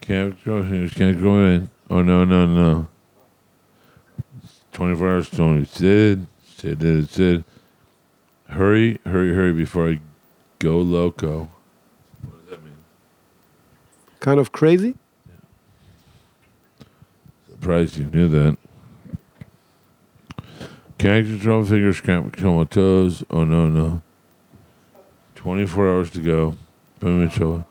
Can't 0.00 0.42
go 0.44 0.58
in. 0.58 0.88
Can't 0.90 1.22
go 1.22 1.44
in. 1.46 1.70
Oh 1.90 2.02
no 2.02 2.24
no 2.24 2.46
no! 2.46 2.88
Twenty-four 4.76 5.08
hours. 5.08 5.30
Tony 5.30 5.64
said. 5.64 6.26
Said 6.54 6.82
it. 6.82 7.08
Said. 7.08 7.44
Hurry, 8.50 9.00
hurry, 9.06 9.34
hurry 9.34 9.54
before 9.54 9.88
I 9.88 10.00
go 10.58 10.76
loco. 10.76 11.48
What 12.20 12.40
does 12.42 12.50
that 12.50 12.62
mean? 12.62 12.76
Kind 14.20 14.38
of 14.38 14.52
crazy. 14.52 14.94
Surprised 17.48 17.96
you 17.96 18.04
knew 18.04 18.28
that. 18.28 18.58
Can't 20.98 21.26
control 21.26 21.62
my 21.62 21.68
fingers, 21.70 22.02
can't 22.02 22.30
control 22.30 22.58
my 22.58 22.64
toes. 22.64 23.24
Oh 23.30 23.44
no, 23.44 23.70
no. 23.70 24.02
24 25.36 25.88
hours 25.88 26.10
to 26.10 26.20
go. 26.20 26.54
Boom 27.00 27.22
and 27.22 27.32
chill. 27.32 27.66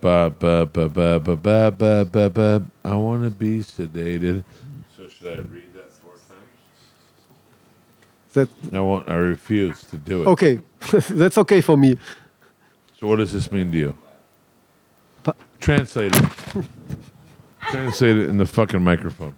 Ba 0.00 0.30
ba 0.30 0.66
ba 0.66 0.88
ba 0.88 1.18
ba 1.18 1.36
ba 1.36 1.70
ba 1.72 2.04
ba 2.04 2.30
ba. 2.30 2.64
I 2.84 2.94
want 2.94 3.24
to 3.24 3.30
be 3.30 3.58
sedated. 3.58 4.44
So 4.96 5.08
should 5.08 5.26
I 5.26 5.42
read 5.42 5.64
that? 5.71 5.71
That 8.32 8.48
I 8.72 8.80
won't. 8.80 9.08
I 9.08 9.14
refuse 9.14 9.82
to 9.84 9.96
do 9.96 10.22
it. 10.22 10.26
okay. 10.28 10.60
That's 11.10 11.36
okay 11.38 11.60
for 11.60 11.76
me. 11.76 11.98
So 12.98 13.06
what 13.06 13.16
does 13.16 13.32
this 13.32 13.50
mean 13.52 13.70
to 13.72 13.78
you? 13.78 13.98
Pa- 15.22 15.34
Translate 15.60 16.14
it. 16.14 16.24
Translate 17.70 18.16
it 18.16 18.28
in 18.30 18.38
the 18.38 18.46
fucking 18.46 18.82
microphone. 18.82 19.34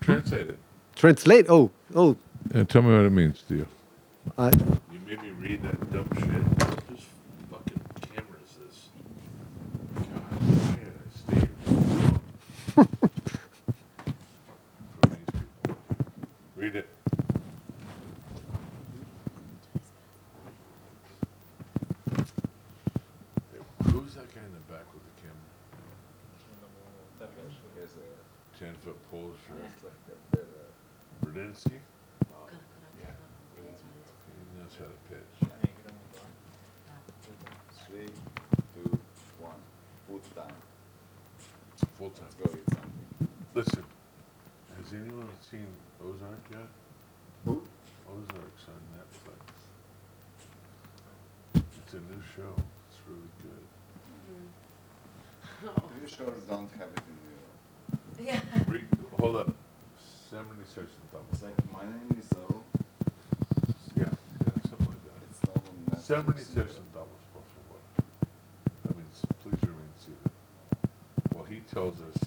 Translate 0.00 0.48
it. 0.50 0.58
Translate. 0.96 1.46
Oh, 1.48 1.70
oh. 1.94 2.16
And 2.52 2.68
tell 2.68 2.82
me 2.82 2.94
what 2.94 3.04
it 3.06 3.10
means 3.10 3.42
to 3.48 3.54
you. 3.56 3.66
I, 4.36 4.48
You 4.48 5.00
made 5.06 5.22
me 5.22 5.30
read 5.30 5.62
that 5.62 5.92
dumb 5.92 6.08
shit. 6.14 6.68
Whose 6.88 7.06
fucking 7.50 7.80
camera 8.02 8.38
is 8.44 8.56
this? 8.60 8.88
God, 9.94 10.06
why 10.28 10.76
did 10.76 10.92
I 10.92 11.10
stay 11.16 11.40
here 11.40 11.50
so 11.66 11.72
long? 11.74 12.20
For 15.00 15.08
these 15.08 15.30
people. 15.64 15.76
Read 16.56 16.76
it. 16.76 16.88
Who's 23.84 24.14
that 24.14 24.32
guy 24.34 24.40
in 24.44 24.52
the 24.52 24.72
back 24.72 24.84
with 24.92 25.02
the 25.02 25.14
camera? 25.22 25.48
Ten 28.58 28.74
foot 28.84 28.98
pole 29.10 29.32
shirt. 29.46 30.42
Berdinsky? 31.24 31.78
Yeah. 33.00 33.14
He 33.56 34.58
knows 34.58 34.74
how 34.78 34.84
to 34.86 34.98
pitch. 35.08 35.50
Three, 37.98 38.06
two, 38.76 38.98
one. 39.40 39.58
Full 40.06 40.20
time. 40.36 40.54
Full 41.98 42.10
time. 42.10 42.28
Go 42.38 42.50
with 42.52 42.62
something. 42.70 43.28
Listen, 43.54 43.84
Has 44.76 44.92
anyone 44.92 45.28
seen 45.50 45.66
Ozark 46.00 46.38
yet? 46.52 46.68
Ozark's 47.44 48.66
on 48.70 48.82
Netflix. 48.94 49.42
It's 51.82 51.94
a 51.94 51.96
new 51.96 52.22
show. 52.36 52.54
It's 52.86 52.98
really 53.08 53.32
good. 53.42 53.66
Mm-hmm. 55.66 56.00
You 56.02 56.06
sure 56.08 56.32
don't 56.48 56.70
have 56.78 56.90
it 56.94 57.02
in 57.10 57.18
Europe? 57.26 58.46
Yeah. 58.46 58.70
Read, 58.72 58.86
hold 59.18 59.36
up. 59.36 59.52
76 60.30 60.78
and 60.78 60.86
double. 61.10 61.24
It's 61.32 61.42
like 61.42 61.72
my 61.72 61.82
name 61.82 62.16
is 62.16 62.28
so. 62.28 62.62
Yeah, 63.96 64.04
yeah, 64.04 64.54
something 64.70 64.86
like 64.86 65.02
that. 65.02 65.18
It's 65.28 65.42
not 65.48 65.56
on 65.56 65.62
Netflix. 65.90 66.02
76 66.06 66.76
and 66.76 66.92
double 66.94 67.18
supposed 67.28 67.52
to 67.54 67.60
work. 67.72 67.84
That 68.86 68.96
means 68.96 69.16
please 69.42 69.62
remain 69.62 69.92
seated. 69.98 70.32
Well, 71.34 71.44
he 71.44 71.60
tells 71.78 72.00
us 72.00 72.18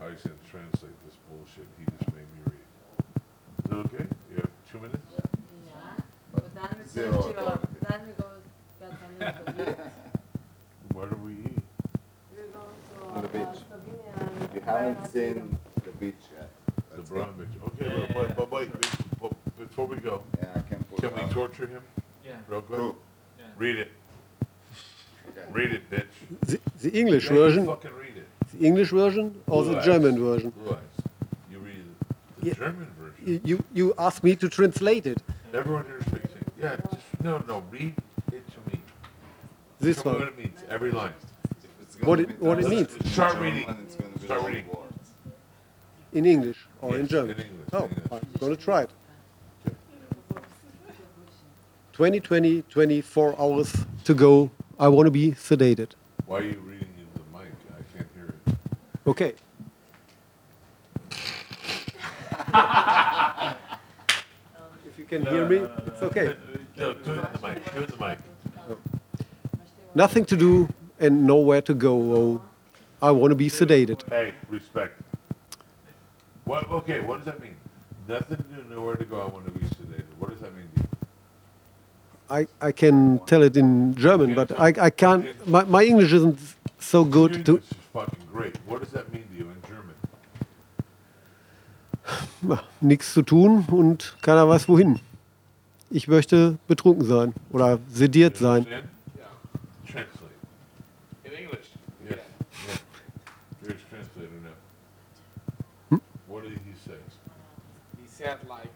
how 0.00 0.08
he's 0.08 0.20
going 0.22 0.36
to 0.36 0.50
translate 0.50 0.96
this 1.06 1.14
bullshit 1.30 1.64
he 1.78 1.84
just 1.96 2.12
made 2.12 2.26
me 2.34 2.40
read. 2.46 2.66
Is 3.62 3.70
that 3.70 3.76
okay? 3.94 4.04
You 4.32 4.36
have 4.38 4.50
two 4.72 4.78
minutes? 4.80 5.12
Yeah. 5.14 6.02
But 6.34 6.54
then 6.56 6.68
we 6.82 6.90
Zero 6.90 7.12
go 7.12 7.32
to, 7.32 7.38
authority. 7.38 7.68
then 7.88 8.00
we 8.06 8.12
go 8.20 8.28
get 8.42 9.46
something 9.46 9.54
to 9.54 9.70
eat. 9.70 9.76
Where 10.92 11.06
do 11.06 11.16
we 11.24 11.32
eat? 11.34 11.62
We 12.32 12.36
go 12.52 12.66
to 12.98 13.14
On 13.14 13.22
the 13.22 13.28
uh, 13.28 13.32
beach. 13.52 13.62
Slovenia 13.62 14.40
and 14.42 14.54
You 14.56 14.60
haven't 14.62 15.06
seen 15.12 15.58
the 15.84 15.90
beach 15.92 16.14
yet. 16.36 16.50
The 16.90 16.96
Let's 16.96 17.10
go. 17.10 17.14
Bromwich. 17.14 17.48
Okay, 17.68 18.06
but, 18.12 18.14
but, 18.14 18.36
but 18.36 18.50
wait, 18.50 18.80
be- 18.80 18.88
but 19.20 19.56
before 19.56 19.86
we 19.86 19.98
go, 19.98 20.20
Yeah, 20.42 20.48
I 20.56 20.60
can 20.68 20.82
put 20.90 20.98
can 20.98 21.14
we 21.14 21.20
out. 21.20 21.30
torture 21.30 21.68
him 21.68 21.82
Yeah. 22.26 22.32
real 22.48 22.62
quick? 22.62 22.80
Who? 22.80 22.96
Read 23.56 23.76
it. 23.76 23.92
Okay. 25.28 25.46
Read 25.52 25.70
it, 25.74 25.88
bitch. 25.90 26.06
The, 26.40 26.58
the 26.82 26.98
English 26.98 27.26
Yeah, 27.26 27.34
you 27.34 27.38
version, 27.38 27.66
Fucking 27.66 27.90
read 27.92 27.98
it. 27.98 27.98
the 27.98 27.99
English 28.60 28.90
version 28.90 29.34
or 29.46 29.64
the 29.64 29.70
Blue 29.70 29.78
eyes. 29.78 29.84
German 29.84 30.18
version? 30.24 30.50
Blue 30.50 30.72
eyes. 30.72 30.78
You 31.50 31.58
read 31.58 31.84
the 32.40 32.46
Yeah. 32.46 32.54
German 32.54 32.86
version. 33.00 33.24
You, 33.26 33.40
you, 33.44 33.64
you 33.72 33.94
asked 33.98 34.22
me 34.22 34.36
to 34.36 34.48
translate 34.48 35.06
it. 35.06 35.18
Everyone 35.54 35.84
here 35.86 36.00
speaks 36.06 36.34
it. 36.34 36.46
Yeah, 36.60 36.76
just, 36.76 37.02
no, 37.22 37.42
no, 37.48 37.62
read 37.70 37.94
it 38.32 38.44
to 38.54 38.60
me. 38.70 38.80
This 39.80 40.02
Tell 40.02 40.12
me 40.12 40.18
one. 40.18 40.26
what 40.26 40.28
it 40.32 40.38
means, 40.38 40.58
every 40.68 40.90
line. 40.90 41.12
It's 41.82 41.96
What 42.02 42.20
it- 42.20 42.40
what 42.40 42.58
it 42.60 42.68
means. 42.68 42.90
Start 43.12 43.38
reading. 43.38 43.66
It's 43.84 43.94
gonna 43.96 44.10
be 44.18 44.24
Start 44.26 44.42
reading. 44.46 44.66
In 46.12 46.26
English 46.26 46.66
or 46.82 46.96
in 46.98 47.06
German? 47.06 47.36
in 47.36 47.46
English, 47.46 47.68
Oh, 47.72 47.84
English. 47.84 48.04
I'm 48.12 48.20
going 48.40 48.56
to 48.56 48.62
try 48.62 48.82
it. 48.82 48.90
20, 51.92 52.20
20, 52.20 52.62
24 52.62 53.40
hours 53.40 53.76
to 54.04 54.14
go. 54.14 54.50
I 54.78 54.88
want 54.88 55.06
to 55.06 55.10
be 55.10 55.32
sedated. 55.32 55.90
Why 56.26 56.38
are 56.38 56.42
you 56.44 56.60
Okay. 59.10 59.34
if 64.86 64.98
you 64.98 65.04
can 65.04 65.26
hear 65.26 65.48
me, 65.48 65.56
it's 65.88 66.00
okay. 66.02 66.36
No, 66.76 66.92
in 66.92 67.02
the 67.02 67.38
mic, 67.42 67.74
in 67.74 67.86
the 67.86 67.96
mic. 67.98 68.18
Nothing 69.96 70.24
to 70.26 70.36
do 70.36 70.68
and 71.00 71.26
nowhere 71.26 71.60
to 71.62 71.74
go. 71.74 71.92
Oh, 72.14 72.42
I 73.02 73.10
want 73.10 73.32
to 73.32 73.34
be 73.34 73.48
sedated. 73.50 74.08
Hey, 74.08 74.32
respect. 74.48 75.02
What, 76.44 76.70
okay, 76.70 77.00
what 77.00 77.16
does 77.16 77.24
that 77.26 77.42
mean? 77.42 77.56
Nothing 78.06 78.36
to 78.36 78.42
do, 78.44 78.64
nowhere 78.72 78.94
to 78.94 79.04
go, 79.04 79.22
I 79.22 79.26
want 79.26 79.44
to 79.46 79.50
be 79.50 79.66
sedated. 79.66 80.04
What 80.20 80.30
does 80.30 80.38
that 80.38 80.54
mean 80.54 80.68
to 80.76 80.82
you? 80.82 80.88
I, 82.30 82.46
I 82.68 82.70
can 82.70 83.18
tell 83.26 83.42
it 83.42 83.56
in 83.56 83.96
German, 83.96 84.36
but 84.36 84.56
I, 84.56 84.72
I 84.78 84.90
can't. 84.90 85.26
My, 85.48 85.64
my 85.64 85.82
English 85.82 86.12
isn't 86.12 86.38
so 86.78 87.02
good 87.04 87.44
to. 87.46 87.60
Fucking 87.92 88.26
great. 88.32 88.56
What 88.66 88.80
does 88.80 88.92
that 88.92 89.12
mean 89.12 89.24
to 89.28 89.34
you 89.34 89.50
in 89.50 89.62
German? 89.66 89.94
Nichts 92.80 93.12
zu 93.12 93.22
tun 93.22 93.66
und 93.70 94.16
keiner 94.22 94.48
weiß 94.48 94.68
wohin. 94.68 95.00
Ich 95.90 96.08
möchte 96.08 96.58
betrunken 96.68 97.04
sein 97.04 97.34
oder 97.50 97.78
sediert 97.88 98.36
sein. 98.36 98.64
Translate. 99.86 100.30
In 101.24 101.32
English. 101.32 101.66
Yeah. 102.08 102.16
Here's 103.60 103.80
translator 103.90 104.40
now. 104.42 104.54
Hmm? 105.88 106.00
What 106.28 106.44
did 106.44 106.52
he 106.52 106.74
say? 106.84 106.98
He 108.00 108.06
said 108.08 108.38
like 108.48 108.70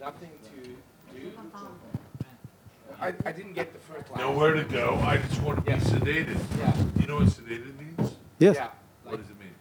nothing 0.00 0.30
to 0.44 0.68
do. 0.68 0.76
I, 3.00 3.12
I 3.26 3.32
didn't 3.32 3.54
get 3.54 3.73
the 4.28 4.32
first. 4.32 4.38
Nowhere 4.38 4.54
to 4.54 4.64
go. 4.64 4.94
I 5.02 5.16
just 5.18 5.42
want 5.42 5.64
to 5.64 5.70
be 5.70 5.78
sedated. 5.78 6.38
Yeah. 6.58 6.74
You 7.00 7.06
know 7.06 7.16
what 7.16 7.26
sedated 7.28 7.72
means? 7.78 8.12
Yes. 8.38 8.56
Yeah. 8.56 8.68
What 9.04 9.20
does 9.20 9.30
it 9.30 9.36
mean? 9.38 9.54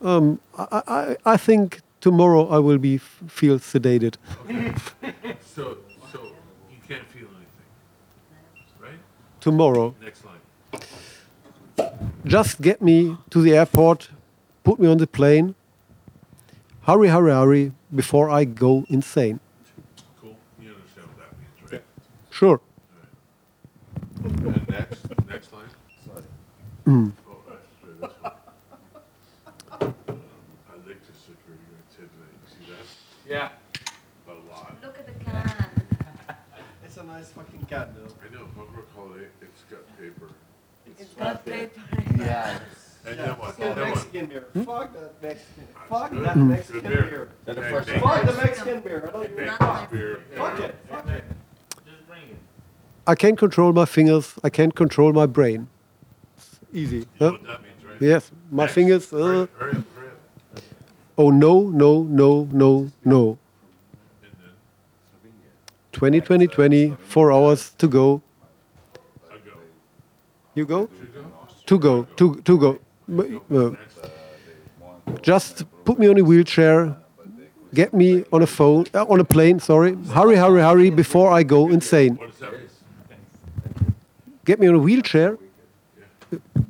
Um, 0.00 0.40
I, 0.58 0.82
I, 0.86 1.16
I 1.32 1.36
think 1.36 1.80
tomorrow 2.00 2.48
I 2.48 2.58
will 2.58 2.78
be 2.78 2.98
feel 2.98 3.58
sedated. 3.58 4.16
So, 5.56 5.78
so 6.12 6.20
you 6.70 6.76
can't 6.86 7.06
feel 7.08 7.28
anything, 7.28 7.70
right? 8.78 8.98
Tomorrow, 9.40 9.94
Next 10.02 10.22
line. 10.26 11.90
just 12.26 12.60
get 12.60 12.82
me 12.82 13.16
to 13.30 13.40
the 13.40 13.56
airport, 13.56 14.10
put 14.64 14.78
me 14.78 14.86
on 14.86 14.98
the 14.98 15.06
plane. 15.06 15.54
Hurry, 16.82 17.08
hurry, 17.08 17.30
hurry 17.32 17.72
before 17.94 18.28
I 18.28 18.44
go 18.44 18.84
insane. 18.90 19.40
Cool. 20.20 20.36
You 20.60 20.74
understand 20.74 21.06
what 21.08 21.30
that 21.30 21.38
means, 21.38 21.72
right? 21.72 21.82
Sure. 22.30 22.60
And 24.26 24.68
next, 24.68 25.06
next 25.28 25.52
line. 25.52 25.68
Mm. 26.84 27.12
Oh, 27.28 27.36
that's 27.48 27.62
right, 27.82 28.00
this 28.00 28.10
one. 28.20 28.32
I 29.70 29.84
like 30.84 31.00
the 31.06 31.12
sticker 31.14 31.46
you're 31.46 31.62
gonna 31.70 31.86
take 31.96 32.10
tonight. 32.10 32.34
You 32.42 32.48
see 32.50 32.72
that? 32.72 32.86
Yeah. 33.28 33.50
A 34.28 34.34
lot. 34.50 34.74
Look 34.82 34.98
at 34.98 35.06
the 35.06 35.24
can. 35.24 35.70
It's 36.84 36.96
a 36.96 37.04
nice 37.04 37.28
fucking 37.30 37.66
cat, 37.66 37.90
though. 37.94 38.12
I 38.24 38.34
know, 38.34 38.46
Bunker 38.56 38.84
Holiday, 38.96 39.26
it's 39.40 39.62
got 39.70 39.80
paper. 39.96 40.30
It's 40.98 41.14
got 41.14 41.44
paper. 41.44 41.80
Yeah. 42.18 42.58
And 43.06 43.18
then 43.20 43.30
what? 43.30 43.58
And 43.60 43.78
then 43.78 43.90
what? 43.92 44.12
beer. 44.12 44.46
Hmm? 44.52 44.62
Fuck 44.62 44.92
that 44.94 45.22
Mexican. 45.22 45.68
Fuck 45.88 46.10
that 46.10 46.34
hmm. 46.34 46.54
Good 46.54 46.82
beer. 46.82 47.28
That's 47.44 47.58
the 47.58 47.64
Hey, 47.64 47.70
first 47.70 47.88
make- 47.88 48.02
Fuck 48.02 48.26
the 48.26 48.32
Mexican 48.32 48.80
beer. 48.80 49.08
I 49.08 49.12
don't 49.12 49.36
make 49.36 49.46
Not 49.46 49.58
this 49.58 49.68
Mexican 49.68 49.98
beer. 49.98 50.20
Fuck 50.36 50.60
it. 50.60 50.74
Fuck 50.90 51.08
it. 51.10 51.24
Just 53.06 53.08
bring 53.08 53.08
it. 53.08 53.10
I 53.10 53.14
can't 53.14 53.38
control 53.38 53.72
my 53.72 53.84
fingers. 53.84 54.34
I 54.44 54.50
can't 54.50 54.74
control 54.74 55.12
my 55.12 55.26
brain. 55.26 55.68
It's 56.36 56.60
easy. 56.72 56.96
You 56.98 57.06
Huh? 57.18 57.30
means, 57.32 57.46
right? 57.84 58.00
Yes, 58.00 58.30
my 58.50 58.64
Next. 58.64 58.74
fingers. 58.74 59.12
Uh, 59.12 59.18
hurry 59.18 59.42
up, 59.42 59.50
hurry 59.58 59.76
up. 59.76 60.62
oh 61.18 61.30
no, 61.30 61.70
no, 61.70 62.02
no, 62.02 62.48
no, 62.52 62.90
no. 63.04 63.38
And 64.22 64.32
20, 65.92 66.20
20, 66.20 66.46
20, 66.48 66.96
four 67.08 67.32
hours 67.32 67.70
to 67.78 67.88
go. 67.88 68.20
You 70.54 70.64
go? 70.66 70.88
To 71.66 71.78
go, 71.78 72.04
to, 72.16 72.34
to 72.44 72.58
go. 72.58 72.78
Uh, 73.50 73.70
just 75.22 75.64
put 75.84 75.98
me 75.98 76.08
on 76.08 76.18
a 76.18 76.22
wheelchair, 76.22 76.96
get 77.74 77.92
me 77.92 78.24
on 78.32 78.42
a 78.42 78.46
phone, 78.46 78.84
uh, 78.94 79.04
on 79.08 79.20
a 79.20 79.24
plane, 79.24 79.58
sorry. 79.60 79.94
Hurry, 80.14 80.36
hurry, 80.36 80.60
hurry 80.62 80.90
before 80.90 81.30
I 81.30 81.42
go 81.42 81.68
insane. 81.68 82.16
What 82.16 82.30
does 82.30 82.38
that 82.40 82.52
mean? 82.52 82.62
Get 84.46 84.60
me 84.60 84.68
on 84.68 84.76
a 84.76 84.78
wheelchair. 84.78 85.36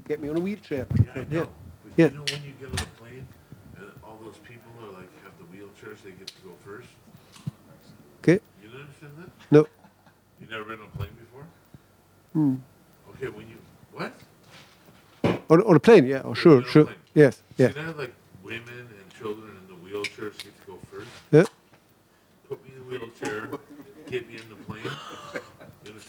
Get 0.08 0.22
me 0.22 0.30
on 0.30 0.36
a 0.38 0.40
wheelchair. 0.40 0.86
Yeah, 0.96 1.04
I 1.14 1.18
Yeah. 1.18 1.24
But 1.84 1.92
Yeah. 1.98 2.08
you 2.08 2.14
know 2.14 2.24
when 2.24 2.42
you 2.42 2.52
get 2.58 2.68
on 2.70 2.78
a 2.78 2.90
plane 2.98 3.26
and 3.76 3.90
all 4.02 4.18
those 4.24 4.38
people 4.38 4.72
are 4.82 4.92
like 4.92 5.10
have 5.22 5.32
the 5.38 5.44
wheelchairs, 5.44 6.02
they 6.02 6.12
get 6.12 6.26
to 6.26 6.40
go 6.42 6.52
first. 6.64 6.88
Okay? 8.22 8.40
You 8.62 8.70
don't 8.70 8.80
understand 8.80 9.12
that? 9.18 9.30
No. 9.50 9.66
You 10.40 10.46
never 10.48 10.64
been 10.64 10.80
on 10.80 10.86
a 10.86 10.96
plane 10.96 11.10
before? 11.20 11.44
Hmm. 12.32 12.54
Okay, 13.10 13.28
when 13.28 13.46
you 13.50 13.56
what? 13.92 14.14
On, 15.50 15.60
on 15.62 15.76
a 15.76 15.80
plane, 15.80 16.06
yeah, 16.06 16.22
oh, 16.24 16.32
sure, 16.32 16.62
sure. 16.64 16.84
plane. 16.86 16.96
Yes, 17.14 17.42
yeah. 17.58 17.68
now, 17.76 17.92
like 17.92 18.14
women 18.42 18.88
and 18.88 19.14
children 19.18 19.50
in 19.50 19.66
the 19.68 19.74
wheelchairs 19.84 20.36
get 20.38 20.58
to 20.60 20.66
go 20.66 20.78
first. 20.90 21.08
Yeah. 21.30 21.44
Put 22.48 22.64
me 22.64 22.70
in 22.74 22.78
the 22.78 22.98
wheelchair, 22.98 23.48
get 24.10 24.26
me 24.28 24.36
in. 24.36 24.42
You 24.45 24.45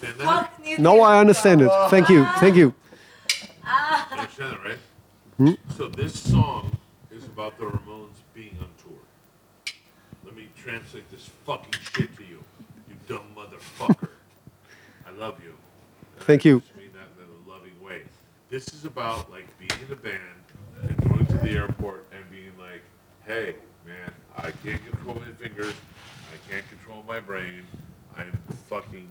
understand 0.08 0.20
that? 0.30 0.49
Fuck 0.51 0.64
needs 0.64 0.80
Now 0.80 0.95
to 0.95 1.01
I 1.01 1.20
understand 1.20 1.62
it. 1.62 1.72
Thank 1.89 2.10
you, 2.10 2.26
thank 2.39 2.55
you. 2.55 2.74
You 3.34 4.18
understand 4.18 4.53
that, 4.53 4.64
right? 4.64 4.78
Hmm? 5.38 5.51
So 5.76 5.88
this 5.88 6.20
song 6.20 6.72
is 7.12 7.26
about 7.26 7.58
the 7.60 7.66
Ramones 7.66 8.18
being 8.34 8.58
on 8.60 8.70
tour. 8.82 8.97
Let 10.24 10.36
me 10.36 10.47
translate 10.55 11.10
this 11.12 11.30
fucking 11.45 11.74
shit 11.93 12.16
to 12.18 12.24
you, 12.24 12.43
you 12.89 12.95
dumb 13.08 13.26
motherfucker. 13.36 14.10
I 15.05 15.12
love 15.12 15.41
you. 15.43 15.53
And 16.18 16.26
Thank 16.26 16.45
I 16.45 16.49
you. 16.49 16.60
just 16.62 16.76
mean 16.76 16.89
that 16.93 17.08
in 17.22 17.30
a 17.30 17.49
loving 17.51 17.80
way. 17.82 18.03
This 18.49 18.74
is 18.74 18.86
about 18.86 19.30
like 19.32 19.45
being 19.60 19.80
in 19.86 19.93
a 19.93 19.95
band 19.95 20.22
and 20.82 21.10
going 21.10 21.26
to 21.26 21.38
the 21.38 21.51
airport 21.51 22.08
and 22.16 22.30
being 22.32 22.51
like, 22.58 22.82
hey, 23.26 23.55
man, 23.86 24.12
I 24.38 24.51
can't 24.64 24.84
control 24.89 25.16
my 25.16 25.32
fingers, 25.34 25.74
I 26.34 26.51
can't 26.51 26.68
control 26.70 27.03
my 27.08 27.20
brain, 27.20 27.64
I'm 28.18 28.32
fucking 28.70 29.08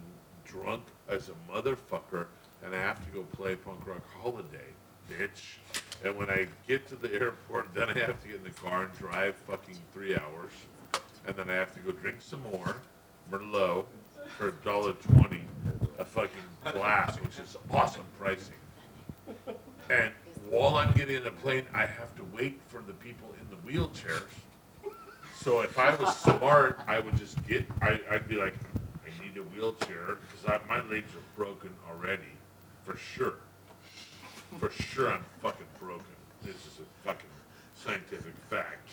drunk 0.62 0.82
as 1.08 1.28
a 1.28 1.52
motherfucker, 1.52 2.26
and 2.64 2.74
I 2.74 2.78
have 2.78 3.04
to 3.04 3.10
go 3.10 3.22
play 3.22 3.56
punk 3.56 3.86
rock 3.86 4.02
holiday, 4.20 4.68
bitch. 5.10 5.58
And 6.04 6.16
when 6.16 6.30
I 6.30 6.46
get 6.66 6.86
to 6.88 6.96
the 6.96 7.12
airport, 7.12 7.74
then 7.74 7.88
I 7.88 7.98
have 8.00 8.20
to 8.22 8.28
get 8.28 8.36
in 8.36 8.44
the 8.44 8.50
car 8.50 8.84
and 8.84 8.98
drive 8.98 9.34
fucking 9.46 9.78
three 9.92 10.14
hours. 10.14 10.52
And 11.26 11.34
then 11.36 11.50
I 11.50 11.54
have 11.54 11.74
to 11.74 11.80
go 11.80 11.92
drink 11.92 12.18
some 12.20 12.42
more 12.52 12.76
Merlot 13.30 13.86
for 14.36 14.48
a 14.48 14.52
dollar 14.52 14.92
twenty 14.92 15.42
a 15.98 16.04
fucking 16.04 16.30
glass, 16.72 17.16
which 17.16 17.38
is 17.38 17.56
awesome 17.70 18.04
pricing. 18.18 18.54
And 19.88 20.12
while 20.50 20.76
I'm 20.76 20.92
getting 20.92 21.16
in 21.16 21.24
the 21.24 21.30
plane, 21.30 21.64
I 21.74 21.86
have 21.86 22.14
to 22.16 22.24
wait 22.36 22.60
for 22.68 22.82
the 22.86 22.92
people 22.94 23.34
in 23.40 23.48
the 23.48 23.56
wheelchairs. 23.66 24.22
So 25.40 25.60
if 25.60 25.78
I 25.78 25.94
was 25.94 26.14
smart, 26.16 26.80
I 26.86 27.00
would 27.00 27.16
just 27.16 27.44
get, 27.46 27.64
I, 27.80 28.00
I'd 28.10 28.28
be 28.28 28.36
like, 28.36 28.54
a 29.38 29.42
wheelchair 29.42 30.18
because 30.20 30.60
my 30.68 30.82
legs 30.88 31.12
are 31.14 31.36
broken 31.36 31.70
already, 31.90 32.32
for 32.84 32.96
sure. 32.96 33.34
For 34.58 34.70
sure, 34.70 35.12
I'm 35.12 35.24
fucking 35.42 35.66
broken. 35.80 36.04
This 36.42 36.54
is 36.54 36.78
a 36.80 37.06
fucking 37.06 37.28
scientific 37.74 38.34
fact. 38.48 38.88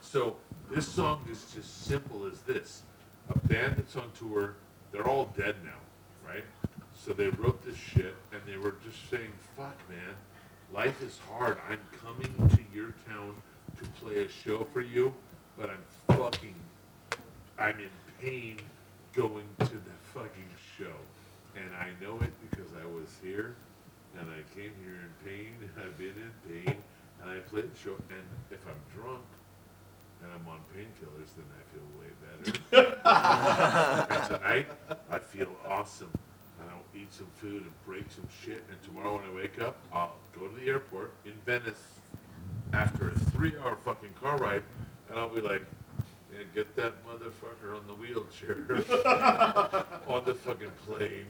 So 0.00 0.36
this 0.70 0.86
song 0.86 1.24
is 1.30 1.46
just 1.54 1.86
simple 1.86 2.26
as 2.26 2.40
this: 2.40 2.82
a 3.30 3.38
band 3.46 3.76
that's 3.76 3.96
on 3.96 4.10
tour, 4.18 4.56
they're 4.92 5.06
all 5.06 5.32
dead 5.36 5.56
now, 5.64 6.28
right? 6.28 6.44
So 6.94 7.12
they 7.12 7.28
wrote 7.28 7.64
this 7.64 7.76
shit, 7.76 8.14
and 8.32 8.40
they 8.46 8.56
were 8.56 8.74
just 8.84 9.08
saying, 9.10 9.32
"Fuck, 9.56 9.76
man, 9.88 10.14
life 10.72 11.02
is 11.02 11.18
hard. 11.30 11.58
I'm 11.70 11.80
coming 12.04 12.32
to 12.50 12.76
your 12.76 12.92
town 13.08 13.34
to 13.78 13.84
play 14.02 14.24
a 14.24 14.28
show 14.28 14.64
for 14.72 14.80
you, 14.80 15.14
but 15.56 15.70
I'm 15.70 16.16
fucking, 16.16 16.54
I'm 17.58 17.78
in 17.78 17.90
pain 18.20 18.58
going 19.16 19.46
to 19.60 19.64
the 19.64 19.96
fucking 20.12 20.50
show, 20.78 20.96
and 21.56 21.70
I 21.76 21.90
know 22.02 22.16
it 22.20 22.32
because 22.50 22.70
I 22.82 22.86
was 22.86 23.08
here, 23.22 23.54
and 24.18 24.28
I 24.30 24.42
came 24.58 24.72
here 24.82 24.98
in 25.00 25.12
pain, 25.24 25.52
and 25.60 25.70
I've 25.84 25.96
been 25.98 26.14
in 26.16 26.32
pain, 26.48 26.76
and 27.22 27.30
I 27.30 27.38
played 27.50 27.72
the 27.72 27.78
show, 27.78 27.96
and 28.10 28.26
if 28.50 28.60
I'm 28.66 29.00
drunk." 29.00 29.22
and 30.24 30.32
I'm 30.32 30.48
on 30.48 30.60
painkillers, 30.74 31.28
then 31.36 31.44
I 31.52 31.62
feel 31.72 31.86
way 32.00 32.10
better. 32.24 32.58
and 34.14 34.26
tonight, 34.26 34.66
I 35.10 35.18
feel 35.18 35.48
awesome. 35.68 36.10
And 36.60 36.70
I'll 36.70 37.00
eat 37.00 37.12
some 37.12 37.26
food 37.36 37.62
and 37.62 37.72
break 37.84 38.04
some 38.10 38.26
shit. 38.42 38.64
And 38.70 38.82
tomorrow 38.84 39.16
when 39.16 39.30
I 39.30 39.34
wake 39.34 39.60
up, 39.60 39.76
I'll 39.92 40.14
go 40.38 40.46
to 40.46 40.54
the 40.54 40.66
airport 40.68 41.12
in 41.24 41.32
Venice 41.44 41.82
after 42.72 43.10
a 43.10 43.18
three-hour 43.18 43.76
fucking 43.84 44.14
car 44.20 44.38
ride, 44.38 44.62
and 45.10 45.18
I'll 45.18 45.28
be 45.28 45.40
like, 45.40 45.62
yeah, 46.34 46.44
get 46.54 46.74
that 46.76 46.94
motherfucker 47.06 47.76
on 47.76 47.86
the 47.86 47.94
wheelchair 47.94 48.56
on 50.08 50.24
the 50.24 50.34
fucking 50.34 50.70
plane. 50.86 51.26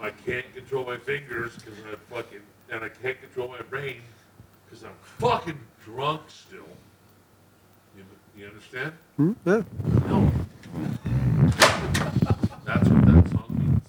I 0.00 0.10
can't 0.10 0.54
control 0.54 0.84
my 0.86 0.96
fingers 0.96 1.56
because 1.56 1.74
I 1.90 1.96
fucking, 2.14 2.40
and 2.70 2.84
I 2.84 2.88
can't 2.88 3.20
control 3.20 3.48
my 3.48 3.60
brain 3.62 4.00
because 4.64 4.84
I'm 4.84 4.92
fucking 5.02 5.58
drunk 5.84 6.22
still. 6.28 6.68
You, 7.96 8.04
you 8.36 8.46
understand? 8.46 8.92
Hmm, 9.16 9.32
yeah. 9.44 9.62
No. 10.08 10.30
That's 12.64 12.88
what 12.88 13.06
that 13.06 13.28
song 13.30 13.46
means. 13.58 13.82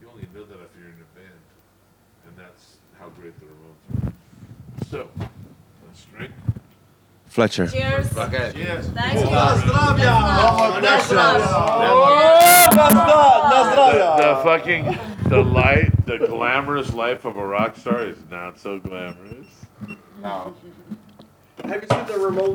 You 0.00 0.08
only 0.10 0.26
know 0.34 0.44
that 0.44 0.54
if 0.54 0.70
you're 0.78 0.88
in 0.88 0.94
a 0.94 1.18
band. 1.18 1.42
And 2.26 2.36
that's 2.36 2.76
how 2.98 3.08
great 3.10 3.38
the 3.40 3.46
Ramones 3.46 4.06
are. 4.06 4.12
So, 4.90 5.08
let's 5.18 5.18
drink. 5.18 5.31
Fletcher. 7.32 7.66
Cheers. 7.66 8.14
Okay. 8.14 8.52
Yes. 8.54 8.88
Thank 8.88 9.14
you. 9.14 9.24
The 14.18 14.40
fucking, 14.44 14.98
the 15.30 15.42
light, 15.42 16.04
the 16.04 16.18
glamorous 16.18 16.92
life 16.92 17.24
of 17.24 17.38
a 17.38 17.46
rock 17.46 17.78
star 17.78 18.02
is 18.02 18.18
not 18.30 18.58
so 18.58 18.78
glamorous. 18.78 19.46
No. 20.20 20.54
Have 21.64 21.82
you 21.82 21.88
seen 21.90 22.06
the 22.06 22.18
remote 22.18 22.50